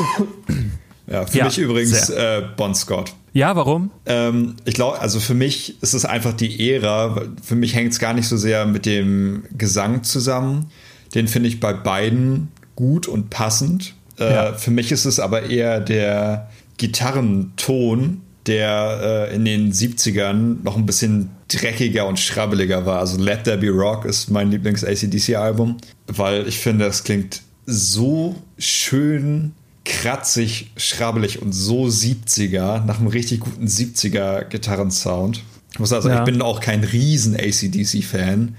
Ja, 1.06 1.26
für 1.26 1.38
ja, 1.38 1.44
mich 1.44 1.58
übrigens 1.58 2.08
äh, 2.08 2.42
Bon 2.56 2.74
Scott. 2.74 3.12
Ja, 3.34 3.56
warum? 3.56 3.90
Ähm, 4.06 4.54
ich 4.64 4.74
glaube, 4.74 5.00
also 5.00 5.20
für 5.20 5.34
mich 5.34 5.82
ist 5.82 5.92
es 5.92 6.04
einfach 6.04 6.32
die 6.32 6.70
Ära. 6.72 7.20
Für 7.42 7.56
mich 7.56 7.74
hängt 7.74 7.92
es 7.92 7.98
gar 7.98 8.14
nicht 8.14 8.28
so 8.28 8.36
sehr 8.36 8.64
mit 8.64 8.86
dem 8.86 9.44
Gesang 9.56 10.02
zusammen. 10.04 10.70
Den 11.14 11.28
finde 11.28 11.48
ich 11.48 11.60
bei 11.60 11.72
beiden 11.72 12.48
gut 12.76 13.06
und 13.06 13.30
passend. 13.30 13.94
Äh, 14.18 14.32
ja. 14.32 14.52
Für 14.54 14.70
mich 14.70 14.92
ist 14.92 15.04
es 15.04 15.20
aber 15.20 15.50
eher 15.50 15.80
der 15.80 16.48
Gitarrenton, 16.78 18.22
der 18.46 19.28
äh, 19.30 19.34
in 19.34 19.44
den 19.44 19.72
70ern 19.72 20.62
noch 20.62 20.76
ein 20.76 20.86
bisschen 20.86 21.30
dreckiger 21.60 22.06
und 22.06 22.18
schrabbeliger 22.18 22.86
war. 22.86 23.00
Also 23.00 23.18
Let 23.18 23.44
There 23.44 23.58
Be 23.58 23.70
Rock 23.70 24.04
ist 24.04 24.30
mein 24.30 24.50
Lieblings-ACDC-Album, 24.50 25.76
weil 26.06 26.46
ich 26.46 26.58
finde, 26.58 26.86
es 26.86 27.04
klingt 27.04 27.42
so 27.66 28.36
schön 28.58 29.52
kratzig, 29.84 30.72
schrabbelig 30.76 31.42
und 31.42 31.52
so 31.52 31.84
70er, 31.84 32.84
nach 32.84 32.98
einem 32.98 33.08
richtig 33.08 33.40
guten 33.40 33.66
70er 33.66 34.44
Gitarrensound. 34.44 35.42
Ich 35.72 35.78
muss 35.78 35.92
also, 35.92 36.08
ja. 36.08 36.20
ich 36.20 36.24
bin 36.24 36.40
auch 36.40 36.60
kein 36.60 36.84
riesen 36.84 37.34
ACDC-Fan, 37.34 38.56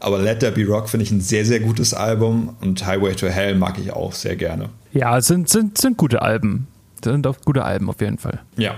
aber 0.00 0.18
Let 0.18 0.40
There 0.40 0.52
Be 0.52 0.66
Rock 0.66 0.88
finde 0.88 1.04
ich 1.04 1.10
ein 1.10 1.20
sehr, 1.20 1.44
sehr 1.44 1.60
gutes 1.60 1.94
Album 1.94 2.56
und 2.60 2.86
Highway 2.86 3.14
to 3.14 3.26
Hell 3.26 3.54
mag 3.54 3.78
ich 3.78 3.92
auch 3.92 4.12
sehr 4.12 4.36
gerne. 4.36 4.68
Ja, 4.92 5.20
sind, 5.20 5.48
sind, 5.48 5.78
sind 5.78 5.96
gute 5.96 6.22
Alben. 6.22 6.68
Sind 7.02 7.26
auch 7.26 7.36
gute 7.44 7.64
Alben 7.64 7.88
auf 7.88 8.00
jeden 8.00 8.18
Fall. 8.18 8.40
Ja, 8.56 8.76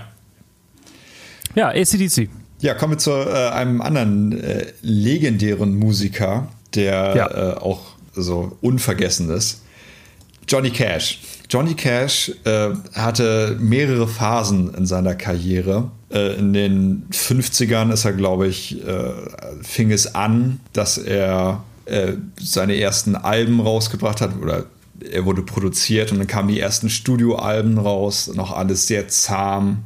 ja, 1.55 1.69
ACDC. 1.69 2.29
Ja, 2.61 2.75
kommen 2.75 2.93
wir 2.93 2.97
zu 2.99 3.11
äh, 3.11 3.49
einem 3.49 3.81
anderen 3.81 4.39
äh, 4.39 4.67
legendären 4.83 5.75
Musiker, 5.77 6.47
der 6.75 7.15
ja. 7.15 7.31
äh, 7.31 7.57
auch 7.57 7.81
so 8.13 8.55
unvergessen 8.61 9.31
ist. 9.31 9.63
Johnny 10.47 10.69
Cash. 10.69 11.19
Johnny 11.49 11.73
Cash 11.73 12.31
äh, 12.43 12.69
hatte 12.93 13.57
mehrere 13.59 14.07
Phasen 14.07 14.73
in 14.75 14.85
seiner 14.85 15.15
Karriere. 15.15 15.89
Äh, 16.11 16.35
in 16.35 16.53
den 16.53 17.07
50ern 17.11 17.91
ist 17.91 18.05
er, 18.05 18.13
glaube 18.13 18.47
ich, 18.47 18.85
äh, 18.85 19.11
fing 19.63 19.91
es 19.91 20.13
an, 20.13 20.59
dass 20.73 20.97
er 20.97 21.63
seine 22.39 22.79
ersten 22.79 23.15
Alben 23.15 23.59
rausgebracht 23.59 24.21
hat 24.21 24.37
oder 24.39 24.65
er 25.11 25.25
wurde 25.25 25.41
produziert 25.41 26.11
und 26.11 26.19
dann 26.19 26.27
kamen 26.27 26.47
die 26.47 26.59
ersten 26.59 26.89
Studioalben 26.89 27.79
raus, 27.79 28.31
noch 28.33 28.55
alles 28.55 28.87
sehr 28.87 29.09
zahm 29.09 29.83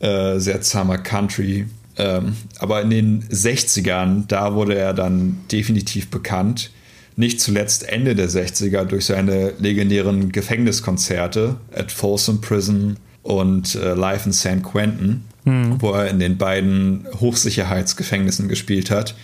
sehr 0.00 0.60
zahmer 0.60 0.98
Country. 0.98 1.66
Ähm, 1.98 2.36
aber 2.58 2.82
in 2.82 2.90
den 2.90 3.22
60ern, 3.24 4.24
da 4.28 4.54
wurde 4.54 4.74
er 4.74 4.94
dann 4.94 5.40
definitiv 5.50 6.08
bekannt. 6.08 6.70
Nicht 7.16 7.40
zuletzt 7.40 7.88
Ende 7.88 8.14
der 8.14 8.28
60er 8.28 8.84
durch 8.84 9.04
seine 9.06 9.52
legendären 9.58 10.32
Gefängniskonzerte 10.32 11.56
at 11.74 11.92
Folsom 11.92 12.40
Prison 12.40 12.96
und 13.22 13.74
äh, 13.74 13.94
Live 13.94 14.26
in 14.26 14.32
San 14.32 14.62
Quentin, 14.62 15.24
mhm. 15.44 15.80
wo 15.80 15.92
er 15.92 16.08
in 16.08 16.18
den 16.18 16.38
beiden 16.38 17.06
Hochsicherheitsgefängnissen 17.20 18.48
gespielt 18.48 18.90
hat. 18.90 19.14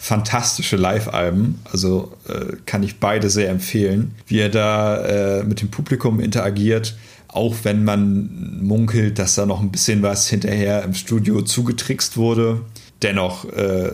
Fantastische 0.00 0.76
Live-Alben, 0.76 1.60
also 1.70 2.12
äh, 2.28 2.56
kann 2.66 2.84
ich 2.84 3.00
beide 3.00 3.30
sehr 3.30 3.50
empfehlen. 3.50 4.14
Wie 4.26 4.38
er 4.38 4.48
da 4.48 5.38
äh, 5.40 5.44
mit 5.44 5.60
dem 5.60 5.70
Publikum 5.70 6.20
interagiert, 6.20 6.96
auch 7.28 7.56
wenn 7.62 7.84
man 7.84 8.60
munkelt, 8.62 9.18
dass 9.18 9.34
da 9.34 9.46
noch 9.46 9.60
ein 9.60 9.70
bisschen 9.70 10.02
was 10.02 10.28
hinterher 10.28 10.82
im 10.82 10.94
Studio 10.94 11.42
zugetrickst 11.42 12.16
wurde. 12.16 12.62
Dennoch, 13.02 13.44
äh, 13.52 13.92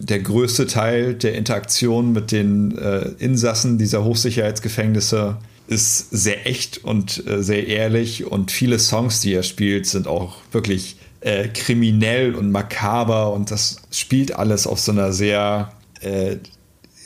der 0.00 0.18
größte 0.18 0.66
Teil 0.66 1.14
der 1.14 1.34
Interaktion 1.34 2.12
mit 2.12 2.30
den 2.30 2.76
äh, 2.76 3.10
Insassen 3.18 3.78
dieser 3.78 4.04
Hochsicherheitsgefängnisse 4.04 5.38
ist 5.66 6.10
sehr 6.10 6.46
echt 6.46 6.84
und 6.84 7.26
äh, 7.26 7.42
sehr 7.42 7.66
ehrlich 7.68 8.26
und 8.26 8.50
viele 8.50 8.78
Songs, 8.78 9.20
die 9.20 9.32
er 9.32 9.44
spielt, 9.44 9.86
sind 9.86 10.06
auch 10.06 10.36
wirklich 10.52 10.96
äh, 11.20 11.48
kriminell 11.48 12.34
und 12.34 12.50
makaber 12.50 13.32
und 13.32 13.50
das 13.50 13.76
spielt 13.90 14.36
alles 14.36 14.66
auf 14.66 14.78
so 14.78 14.92
einer 14.92 15.12
sehr, 15.12 15.72
äh, 16.02 16.36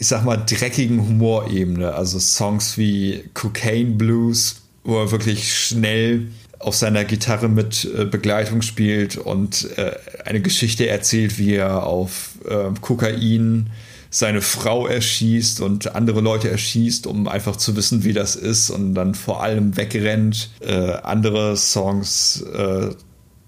ich 0.00 0.09
sag 0.09 0.24
mal, 0.24 0.38
dreckigen 0.38 1.07
Humorebene. 1.07 1.94
Also 1.94 2.18
Songs 2.18 2.76
wie 2.78 3.22
Cocaine 3.35 3.92
Blues 3.92 4.62
wo 4.85 4.99
er 4.99 5.11
wirklich 5.11 5.53
schnell 5.57 6.29
auf 6.59 6.75
seiner 6.75 7.05
Gitarre 7.05 7.49
mit 7.49 7.85
äh, 7.85 8.05
Begleitung 8.05 8.62
spielt 8.62 9.17
und 9.17 9.69
äh, 9.79 9.93
eine 10.25 10.41
Geschichte 10.41 10.88
erzählt, 10.88 11.38
wie 11.38 11.55
er 11.55 11.85
auf 11.85 12.31
äh, 12.49 12.71
Kokain 12.81 13.71
seine 14.11 14.41
Frau 14.41 14.87
erschießt 14.87 15.61
und 15.61 15.95
andere 15.95 16.21
Leute 16.21 16.51
erschießt, 16.51 17.07
um 17.07 17.29
einfach 17.29 17.57
zu 17.57 17.77
wissen, 17.77 18.05
wie 18.05 18.12
das 18.12 18.37
ist 18.37 18.71
und 18.71 18.95
dann 18.95 19.14
vor 19.14 19.43
allem 19.43 19.77
wegrennt. 19.77 20.51
Äh, 20.61 20.93
andere 21.03 21.57
Songs, 21.57 22.42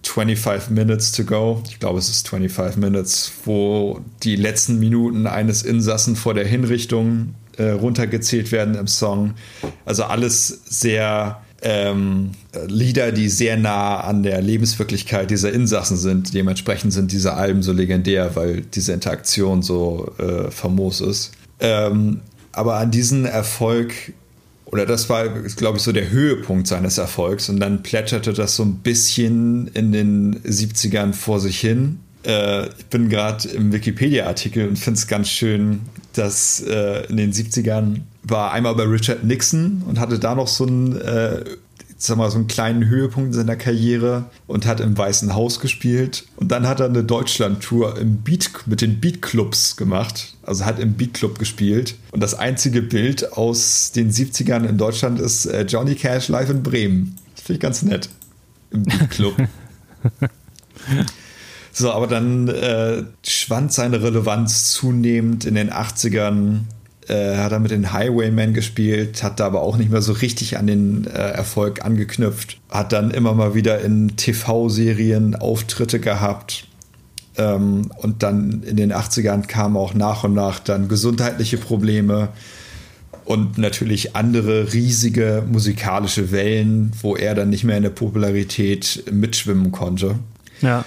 25 0.02 0.68
äh, 0.68 0.72
Minutes 0.72 1.12
to 1.12 1.24
Go, 1.24 1.62
ich 1.68 1.78
glaube 1.80 1.98
es 1.98 2.10
ist 2.10 2.28
25 2.28 2.76
Minutes, 2.76 3.32
wo 3.44 4.00
die 4.22 4.36
letzten 4.36 4.78
Minuten 4.78 5.26
eines 5.26 5.62
Insassen 5.62 6.14
vor 6.14 6.34
der 6.34 6.46
Hinrichtung 6.46 7.34
äh, 7.60 7.72
runtergezählt 7.72 8.52
werden 8.52 8.74
im 8.74 8.86
Song. 8.86 9.34
Also 9.84 10.04
alles 10.04 10.48
sehr 10.64 11.42
ähm, 11.60 12.30
Lieder, 12.68 13.12
die 13.12 13.28
sehr 13.28 13.58
nah 13.58 14.00
an 14.00 14.22
der 14.22 14.40
Lebenswirklichkeit 14.40 15.30
dieser 15.30 15.52
Insassen 15.52 15.98
sind. 15.98 16.32
Dementsprechend 16.32 16.94
sind 16.94 17.12
diese 17.12 17.34
Alben 17.34 17.62
so 17.62 17.72
legendär, 17.72 18.34
weil 18.34 18.62
diese 18.62 18.94
Interaktion 18.94 19.62
so 19.62 20.10
äh, 20.18 20.50
famos 20.50 21.02
ist. 21.02 21.32
Ähm, 21.60 22.20
aber 22.52 22.76
an 22.76 22.90
diesen 22.90 23.26
Erfolg, 23.26 23.92
oder 24.64 24.86
das 24.86 25.10
war, 25.10 25.28
glaube 25.28 25.76
ich, 25.76 25.84
so 25.84 25.92
der 25.92 26.10
Höhepunkt 26.10 26.66
seines 26.66 26.96
Erfolgs, 26.96 27.50
und 27.50 27.60
dann 27.60 27.82
plätscherte 27.82 28.32
das 28.32 28.56
so 28.56 28.62
ein 28.62 28.76
bisschen 28.76 29.68
in 29.74 29.92
den 29.92 30.40
70ern 30.40 31.12
vor 31.12 31.40
sich 31.40 31.60
hin. 31.60 32.00
Äh, 32.24 32.68
ich 32.68 32.86
bin 32.86 33.08
gerade 33.08 33.48
im 33.48 33.72
Wikipedia-Artikel 33.72 34.68
und 34.68 34.78
finde 34.78 34.98
es 34.98 35.06
ganz 35.06 35.28
schön, 35.28 35.80
dass 36.12 36.60
äh, 36.60 37.06
in 37.06 37.16
den 37.16 37.32
70ern 37.32 38.00
war 38.22 38.52
einmal 38.52 38.74
bei 38.74 38.84
Richard 38.84 39.24
Nixon 39.24 39.82
und 39.86 39.98
hatte 39.98 40.18
da 40.18 40.34
noch 40.34 40.48
so 40.48 40.66
einen, 40.66 41.00
äh, 41.00 41.44
sag 41.96 42.18
mal, 42.18 42.30
so 42.30 42.38
einen 42.38 42.46
kleinen 42.46 42.86
Höhepunkt 42.86 43.28
in 43.28 43.32
seiner 43.32 43.56
Karriere 43.56 44.24
und 44.46 44.66
hat 44.66 44.80
im 44.80 44.96
Weißen 44.96 45.34
Haus 45.34 45.60
gespielt. 45.60 46.26
Und 46.36 46.50
dann 46.50 46.66
hat 46.66 46.80
er 46.80 46.86
eine 46.86 47.04
Deutschland-Tour 47.04 47.98
mit 48.66 48.80
den 48.80 49.00
Beatclubs 49.00 49.76
gemacht. 49.76 50.34
Also 50.42 50.64
hat 50.64 50.78
im 50.78 50.94
Beatclub 50.94 51.38
gespielt. 51.38 51.96
Und 52.10 52.22
das 52.22 52.34
einzige 52.34 52.82
Bild 52.82 53.32
aus 53.32 53.92
den 53.92 54.10
70ern 54.10 54.66
in 54.66 54.78
Deutschland 54.78 55.20
ist 55.20 55.46
äh, 55.46 55.62
Johnny 55.62 55.94
Cash 55.94 56.28
live 56.28 56.50
in 56.50 56.62
Bremen. 56.62 57.16
Das 57.34 57.44
finde 57.44 57.54
ich 57.54 57.60
ganz 57.60 57.82
nett. 57.82 58.08
Im 58.70 58.82
Beatclub. 58.84 59.34
So, 61.72 61.92
aber 61.92 62.06
dann 62.06 62.48
äh, 62.48 63.04
schwand 63.26 63.72
seine 63.72 64.02
Relevanz 64.02 64.72
zunehmend 64.72 65.44
in 65.44 65.54
den 65.54 65.70
80ern. 65.70 66.60
Äh, 67.08 67.36
hat 67.38 67.52
er 67.52 67.58
mit 67.58 67.70
den 67.70 67.92
Highwaymen 67.92 68.54
gespielt, 68.54 69.22
hat 69.22 69.40
da 69.40 69.46
aber 69.46 69.62
auch 69.62 69.76
nicht 69.76 69.90
mehr 69.90 70.02
so 70.02 70.12
richtig 70.12 70.58
an 70.58 70.66
den 70.66 71.06
äh, 71.06 71.10
Erfolg 71.10 71.84
angeknüpft. 71.84 72.58
Hat 72.70 72.92
dann 72.92 73.10
immer 73.10 73.34
mal 73.34 73.54
wieder 73.54 73.80
in 73.80 74.16
TV-Serien 74.16 75.34
Auftritte 75.34 75.98
gehabt. 75.98 76.68
Ähm, 77.36 77.90
und 77.96 78.22
dann 78.22 78.62
in 78.62 78.76
den 78.76 78.92
80ern 78.92 79.46
kamen 79.46 79.76
auch 79.76 79.94
nach 79.94 80.24
und 80.24 80.34
nach 80.34 80.58
dann 80.60 80.88
gesundheitliche 80.88 81.56
Probleme 81.56 82.28
und 83.24 83.58
natürlich 83.58 84.16
andere 84.16 84.72
riesige 84.72 85.44
musikalische 85.50 86.32
Wellen, 86.32 86.92
wo 87.00 87.16
er 87.16 87.34
dann 87.34 87.50
nicht 87.50 87.64
mehr 87.64 87.76
in 87.76 87.84
der 87.84 87.90
Popularität 87.90 89.04
mitschwimmen 89.10 89.70
konnte. 89.70 90.16
Ja. 90.60 90.84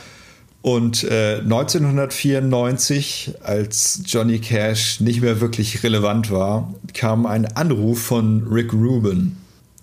Und 0.64 1.04
äh, 1.04 1.40
1994, 1.40 3.34
als 3.44 4.02
Johnny 4.06 4.40
Cash 4.40 5.02
nicht 5.02 5.22
mehr 5.22 5.42
wirklich 5.42 5.84
relevant 5.84 6.32
war, 6.32 6.74
kam 6.94 7.26
ein 7.26 7.46
Anruf 7.46 8.02
von 8.02 8.48
Rick 8.50 8.72
Rubin. 8.72 9.36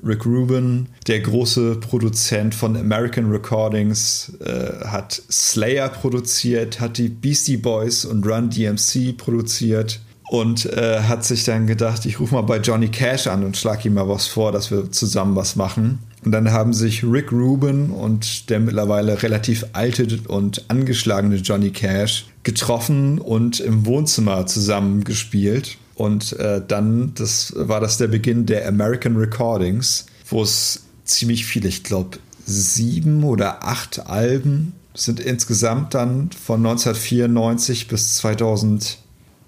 Rick 0.03 0.25
Rubin, 0.25 0.87
der 1.07 1.21
große 1.21 1.77
Produzent 1.77 2.55
von 2.55 2.79
American 2.79 3.31
Recordings, 3.31 4.33
äh, 4.43 4.87
hat 4.87 5.23
Slayer 5.31 5.91
produziert, 5.91 6.81
hat 6.81 6.97
die 6.97 7.11
Beastie 7.11 7.59
Boys 7.59 8.07
und 8.07 8.27
Run 8.27 8.49
DMC 8.49 9.15
produziert 9.19 10.01
und 10.31 10.65
äh, 10.65 11.01
hat 11.01 11.25
sich 11.25 11.43
dann 11.43 11.67
gedacht, 11.67 12.07
ich 12.07 12.21
rufe 12.21 12.37
mal 12.37 12.43
bei 12.43 12.59
Johnny 12.59 12.87
Cash 12.87 13.27
an 13.27 13.43
und 13.43 13.57
schlage 13.57 13.89
ihm 13.89 13.95
mal 13.95 14.09
was 14.09 14.29
vor, 14.29 14.53
dass 14.53 14.71
wir 14.71 14.93
zusammen 14.93 15.35
was 15.35 15.57
machen. 15.57 15.99
Und 16.25 16.31
dann 16.31 16.53
haben 16.53 16.73
sich 16.73 17.03
Rick 17.03 17.33
Rubin 17.33 17.91
und 17.91 18.49
der 18.49 18.61
mittlerweile 18.61 19.25
relativ 19.25 19.67
alte 19.73 20.21
und 20.29 20.67
angeschlagene 20.69 21.35
Johnny 21.35 21.71
Cash 21.71 22.27
getroffen 22.45 23.19
und 23.19 23.59
im 23.59 23.85
Wohnzimmer 23.87 24.47
zusammen 24.47 25.03
gespielt. 25.03 25.79
Und 25.97 26.35
äh, 26.35 26.63
dann, 26.65 27.13
das 27.17 27.53
war 27.57 27.81
das 27.81 27.99
der 27.99 28.07
Beginn 28.07 28.47
der 28.47 28.69
American 28.69 29.17
Recordings, 29.17 30.07
wo 30.29 30.45
es 30.45 30.85
ziemlich 31.05 31.45
viele, 31.45 31.67
ich 31.67 31.83
glaube, 31.83 32.19
sieben 32.47 33.25
oder 33.25 33.65
acht 33.65 34.07
Alben 34.07 34.75
sind 34.95 35.19
insgesamt 35.19 35.95
dann 35.95 36.31
von 36.31 36.65
1994 36.65 37.89
bis 37.89 38.15
2000 38.15 39.00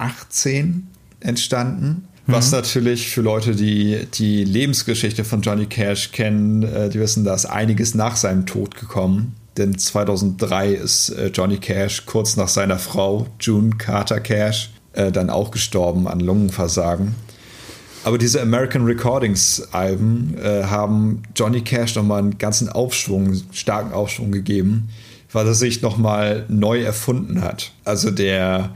18 0.02 0.88
entstanden. 1.20 2.08
Mhm. 2.26 2.32
Was 2.32 2.50
natürlich 2.50 3.10
für 3.10 3.22
Leute, 3.22 3.54
die 3.54 4.06
die 4.14 4.44
Lebensgeschichte 4.44 5.24
von 5.24 5.42
Johnny 5.42 5.66
Cash 5.66 6.12
kennen, 6.12 6.62
äh, 6.62 6.88
die 6.88 7.00
wissen, 7.00 7.24
da 7.24 7.34
ist 7.34 7.46
einiges 7.46 7.94
nach 7.94 8.16
seinem 8.16 8.46
Tod 8.46 8.76
gekommen. 8.76 9.34
Denn 9.56 9.76
2003 9.78 10.72
ist 10.72 11.10
äh, 11.10 11.28
Johnny 11.28 11.58
Cash 11.58 12.06
kurz 12.06 12.36
nach 12.36 12.48
seiner 12.48 12.78
Frau 12.78 13.26
June 13.40 13.70
Carter 13.76 14.20
Cash 14.20 14.70
äh, 14.92 15.12
dann 15.12 15.30
auch 15.30 15.50
gestorben 15.50 16.08
an 16.08 16.20
Lungenversagen. 16.20 17.14
Aber 18.04 18.18
diese 18.18 18.40
American 18.42 18.84
Recordings 18.84 19.68
Alben 19.72 20.36
äh, 20.42 20.64
haben 20.64 21.22
Johnny 21.36 21.60
Cash 21.60 21.94
nochmal 21.94 22.18
einen 22.18 22.38
ganzen 22.38 22.68
Aufschwung, 22.68 23.40
starken 23.52 23.92
Aufschwung 23.92 24.32
gegeben, 24.32 24.88
weil 25.32 25.46
er 25.46 25.54
sich 25.54 25.82
nochmal 25.82 26.44
neu 26.48 26.82
erfunden 26.82 27.42
hat. 27.42 27.72
Also 27.84 28.10
der 28.10 28.70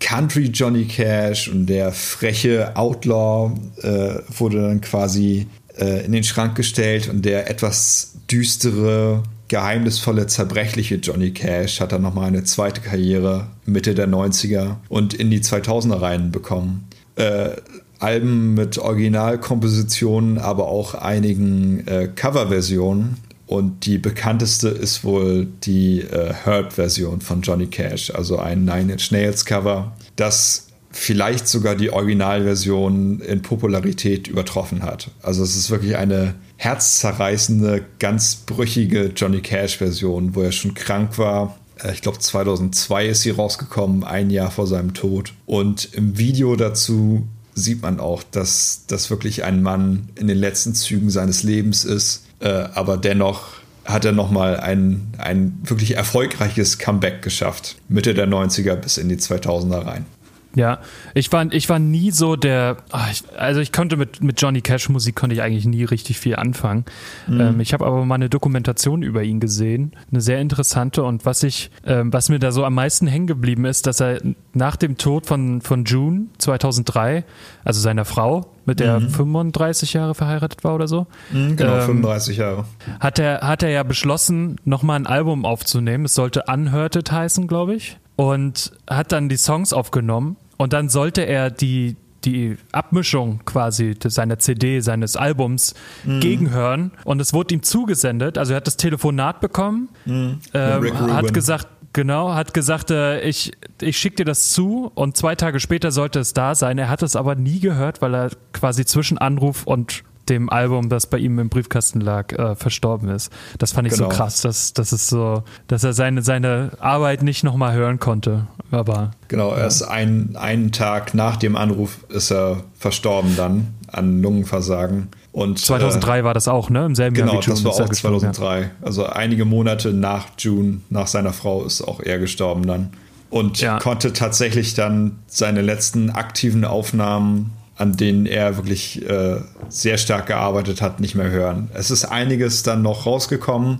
Country 0.00 0.46
Johnny 0.46 0.86
Cash 0.86 1.48
und 1.48 1.66
der 1.66 1.92
freche 1.92 2.76
Outlaw 2.76 3.52
äh, 3.82 4.14
wurde 4.36 4.62
dann 4.62 4.80
quasi 4.80 5.46
äh, 5.78 6.04
in 6.04 6.12
den 6.12 6.24
Schrank 6.24 6.56
gestellt 6.56 7.08
und 7.08 7.24
der 7.24 7.48
etwas 7.48 8.14
düstere, 8.30 9.22
geheimnisvolle, 9.48 10.26
zerbrechliche 10.26 10.96
Johnny 10.96 11.32
Cash 11.32 11.80
hat 11.80 11.92
dann 11.92 12.02
nochmal 12.02 12.28
eine 12.28 12.44
zweite 12.44 12.80
Karriere 12.80 13.48
Mitte 13.66 13.94
der 13.94 14.08
90er 14.08 14.76
und 14.88 15.14
in 15.14 15.30
die 15.30 15.40
2000er 15.40 16.00
Reihen 16.00 16.30
bekommen. 16.32 16.88
Äh, 17.16 17.50
Alben 17.98 18.54
mit 18.54 18.78
Originalkompositionen, 18.78 20.38
aber 20.38 20.68
auch 20.68 20.94
einigen 20.94 21.86
äh, 21.86 22.08
Coverversionen 22.08 23.18
und 23.50 23.84
die 23.84 23.98
bekannteste 23.98 24.68
ist 24.68 25.02
wohl 25.02 25.48
die 25.64 26.02
äh, 26.02 26.32
Herb-Version 26.32 27.20
von 27.20 27.42
Johnny 27.42 27.66
Cash, 27.66 28.12
also 28.14 28.38
ein 28.38 28.64
Nine 28.64 28.92
Inch 28.92 29.10
Nails 29.10 29.44
Cover, 29.44 29.90
das 30.14 30.68
vielleicht 30.92 31.48
sogar 31.48 31.74
die 31.74 31.90
Originalversion 31.90 33.18
in 33.18 33.42
Popularität 33.42 34.28
übertroffen 34.28 34.84
hat. 34.84 35.10
Also 35.20 35.42
es 35.42 35.56
ist 35.56 35.68
wirklich 35.68 35.96
eine 35.96 36.36
herzzerreißende, 36.58 37.84
ganz 37.98 38.36
brüchige 38.36 39.06
Johnny 39.16 39.40
Cash-Version, 39.40 40.36
wo 40.36 40.42
er 40.42 40.52
schon 40.52 40.74
krank 40.74 41.18
war. 41.18 41.58
Äh, 41.82 41.92
ich 41.92 42.02
glaube 42.02 42.20
2002 42.20 43.06
ist 43.08 43.22
sie 43.22 43.30
rausgekommen, 43.30 44.04
ein 44.04 44.30
Jahr 44.30 44.52
vor 44.52 44.68
seinem 44.68 44.94
Tod. 44.94 45.32
Und 45.46 45.92
im 45.92 46.16
Video 46.16 46.54
dazu 46.54 47.26
sieht 47.56 47.82
man 47.82 47.98
auch, 47.98 48.22
dass 48.22 48.84
das 48.86 49.10
wirklich 49.10 49.42
ein 49.42 49.60
Mann 49.60 50.08
in 50.14 50.28
den 50.28 50.38
letzten 50.38 50.72
Zügen 50.76 51.10
seines 51.10 51.42
Lebens 51.42 51.84
ist 51.84 52.26
äh, 52.40 52.48
aber 52.74 52.96
dennoch 52.96 53.60
hat 53.84 54.04
er 54.04 54.12
nochmal 54.12 54.58
ein, 54.58 55.12
ein 55.18 55.58
wirklich 55.62 55.96
erfolgreiches 55.96 56.78
Comeback 56.78 57.22
geschafft. 57.22 57.76
Mitte 57.88 58.14
der 58.14 58.28
90er 58.28 58.74
bis 58.76 58.98
in 58.98 59.08
die 59.08 59.16
2000er 59.16 59.86
rein. 59.86 60.06
Ja, 60.54 60.80
ich 61.14 61.30
war, 61.32 61.52
ich 61.52 61.68
war 61.68 61.78
nie 61.78 62.10
so 62.10 62.34
der, 62.34 62.78
ich, 63.10 63.22
also 63.36 63.60
ich 63.60 63.70
konnte 63.72 63.96
mit, 63.96 64.22
mit 64.22 64.40
Johnny 64.40 64.60
Cash 64.60 64.88
Musik 64.88 65.14
konnte 65.14 65.34
ich 65.34 65.42
eigentlich 65.42 65.64
nie 65.64 65.84
richtig 65.84 66.18
viel 66.18 66.36
anfangen. 66.36 66.84
Mhm. 67.28 67.40
Ähm, 67.40 67.60
ich 67.60 67.72
habe 67.72 67.86
aber 67.86 68.04
mal 68.04 68.16
eine 68.16 68.28
Dokumentation 68.28 69.02
über 69.02 69.22
ihn 69.22 69.38
gesehen, 69.38 69.92
eine 70.10 70.20
sehr 70.20 70.40
interessante 70.40 71.04
und 71.04 71.24
was 71.24 71.44
ich, 71.44 71.70
ähm, 71.86 72.12
was 72.12 72.30
mir 72.30 72.40
da 72.40 72.50
so 72.50 72.64
am 72.64 72.74
meisten 72.74 73.06
hängen 73.06 73.28
geblieben 73.28 73.64
ist, 73.64 73.86
dass 73.86 74.00
er 74.00 74.20
nach 74.52 74.74
dem 74.74 74.96
Tod 74.96 75.26
von, 75.26 75.60
von 75.60 75.84
June 75.84 76.26
2003, 76.38 77.24
also 77.64 77.80
seiner 77.80 78.04
Frau, 78.04 78.52
mit 78.66 78.80
der 78.80 79.00
mhm. 79.00 79.08
35 79.08 79.92
Jahre 79.94 80.14
verheiratet 80.14 80.64
war 80.64 80.74
oder 80.74 80.88
so. 80.88 81.06
Mhm, 81.32 81.56
genau, 81.56 81.76
ähm, 81.76 81.86
35 81.86 82.36
Jahre. 82.36 82.64
Hat 82.98 83.18
er, 83.18 83.40
hat 83.42 83.62
er 83.62 83.70
ja 83.70 83.82
beschlossen, 83.84 84.56
nochmal 84.64 84.96
ein 84.96 85.06
Album 85.06 85.44
aufzunehmen. 85.44 86.04
Es 86.04 86.14
sollte 86.14 86.44
Unhurted 86.48 87.10
heißen, 87.10 87.46
glaube 87.46 87.74
ich 87.74 87.98
und 88.20 88.72
hat 88.86 89.12
dann 89.12 89.30
die 89.30 89.38
Songs 89.38 89.72
aufgenommen 89.72 90.36
und 90.58 90.74
dann 90.74 90.90
sollte 90.90 91.22
er 91.22 91.50
die 91.50 91.96
die 92.26 92.58
Abmischung 92.70 93.40
quasi 93.46 93.96
seiner 94.04 94.38
CD, 94.38 94.80
seines 94.80 95.16
Albums 95.16 95.72
mhm. 96.04 96.20
gegenhören 96.20 96.90
und 97.04 97.18
es 97.18 97.32
wurde 97.32 97.54
ihm 97.54 97.62
zugesendet. 97.62 98.36
Also 98.36 98.52
er 98.52 98.58
hat 98.58 98.66
das 98.66 98.76
Telefonat 98.76 99.40
bekommen, 99.40 99.88
mhm. 100.04 100.38
ähm, 100.52 101.14
hat 101.14 101.32
gesagt, 101.32 101.66
genau, 101.94 102.34
hat 102.34 102.52
gesagt, 102.52 102.90
äh, 102.90 103.22
ich, 103.22 103.52
ich 103.80 103.96
schicke 103.96 104.16
dir 104.16 104.24
das 104.26 104.50
zu 104.50 104.92
und 104.94 105.16
zwei 105.16 105.34
Tage 105.34 105.58
später 105.58 105.90
sollte 105.90 106.20
es 106.20 106.34
da 106.34 106.54
sein. 106.54 106.76
Er 106.76 106.90
hat 106.90 107.02
es 107.02 107.16
aber 107.16 107.36
nie 107.36 107.58
gehört, 107.58 108.02
weil 108.02 108.14
er 108.14 108.30
quasi 108.52 108.84
zwischen 108.84 109.16
Anruf 109.16 109.66
und 109.66 110.04
dem 110.30 110.48
Album, 110.48 110.88
das 110.88 111.06
bei 111.06 111.18
ihm 111.18 111.38
im 111.38 111.48
Briefkasten 111.48 112.00
lag, 112.00 112.32
äh, 112.32 112.54
verstorben 112.54 113.08
ist. 113.08 113.32
Das 113.58 113.72
fand 113.72 113.88
ich 113.88 113.94
genau. 113.94 114.08
so 114.08 114.16
krass, 114.16 114.40
dass, 114.40 114.72
dass 114.72 114.92
es 114.92 115.08
so, 115.08 115.42
dass 115.66 115.84
er 115.84 115.92
seine, 115.92 116.22
seine 116.22 116.70
Arbeit 116.78 117.22
nicht 117.22 117.44
nochmal 117.44 117.74
hören 117.74 117.98
konnte. 117.98 118.46
Aber 118.70 119.10
genau, 119.28 119.54
erst 119.54 119.86
ein, 119.86 120.36
einen 120.36 120.72
Tag 120.72 121.12
nach 121.14 121.36
dem 121.36 121.56
Anruf 121.56 121.98
ist 122.08 122.30
er 122.30 122.62
verstorben 122.78 123.36
dann 123.36 123.74
an 123.88 124.22
Lungenversagen. 124.22 125.08
Und, 125.32 125.58
2003 125.58 126.18
äh, 126.18 126.24
war 126.24 126.34
das 126.34 126.48
auch, 126.48 126.70
ne? 126.70 126.86
Im 126.86 126.94
selben 126.94 127.14
genau, 127.14 127.34
Jahr 127.34 127.42
wie 127.42 127.46
June 127.46 127.62
das 127.62 127.78
war 127.78 127.86
auch 127.86 127.92
2003. 127.92 128.60
Ja. 128.60 128.70
Also 128.82 129.06
einige 129.06 129.44
Monate 129.44 129.92
nach 129.92 130.26
June, 130.38 130.80
nach 130.90 131.06
seiner 131.06 131.32
Frau, 131.32 131.64
ist 131.64 131.82
auch 131.82 132.00
er 132.00 132.18
gestorben 132.18 132.66
dann. 132.66 132.90
Und 133.30 133.60
ja. 133.60 133.78
konnte 133.78 134.12
tatsächlich 134.12 134.74
dann 134.74 135.18
seine 135.28 135.62
letzten 135.62 136.10
aktiven 136.10 136.64
Aufnahmen 136.64 137.52
an 137.80 137.96
denen 137.96 138.26
er 138.26 138.56
wirklich 138.56 139.08
äh, 139.08 139.36
sehr 139.70 139.96
stark 139.96 140.26
gearbeitet 140.26 140.82
hat, 140.82 141.00
nicht 141.00 141.14
mehr 141.14 141.30
hören. 141.30 141.70
Es 141.72 141.90
ist 141.90 142.04
einiges 142.04 142.62
dann 142.62 142.82
noch 142.82 143.06
rausgekommen, 143.06 143.78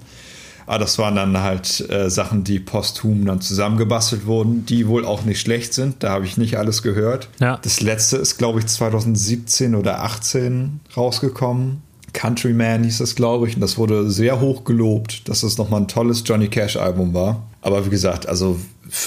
aber 0.67 0.79
das 0.79 0.99
waren 0.99 1.17
dann 1.17 1.39
halt 1.39 1.85
äh, 1.91 2.09
Sachen, 2.09 2.43
die 2.43 2.61
posthum 2.61 3.27
dann 3.27 3.43
zusammengebastelt 3.43 4.25
wurden, 4.25 4.65
die 4.65 4.89
wohl 4.89 5.05
auch 5.05 5.25
nicht 5.25 5.41
schlecht 5.41 5.75
sind. 5.75 6.03
Da 6.03 6.11
habe 6.13 6.25
ich 6.25 6.39
nicht 6.39 6.57
alles 6.57 6.83
gehört. 6.83 7.29
Ja. 7.41 7.59
Das 7.61 7.83
letzte 7.83 8.17
ist, 8.17 8.39
glaube 8.39 8.61
ich, 8.61 8.67
2017 8.67 9.75
oder 9.75 10.03
18 10.03 10.81
rausgekommen. 10.97 11.83
Countryman 12.15 12.85
hieß 12.85 12.99
das, 12.99 13.15
glaube 13.15 13.49
ich, 13.49 13.55
und 13.55 13.61
das 13.61 13.77
wurde 13.77 14.11
sehr 14.11 14.41
hoch 14.41 14.65
gelobt, 14.65 15.29
dass 15.29 15.43
es 15.43 15.59
nochmal 15.59 15.83
ein 15.83 15.89
tolles 15.89 16.23
Johnny 16.25 16.49
Cash-Album 16.49 17.13
war. 17.13 17.43
Aber 17.61 17.85
wie 17.85 17.91
gesagt, 17.91 18.27
also 18.27 18.59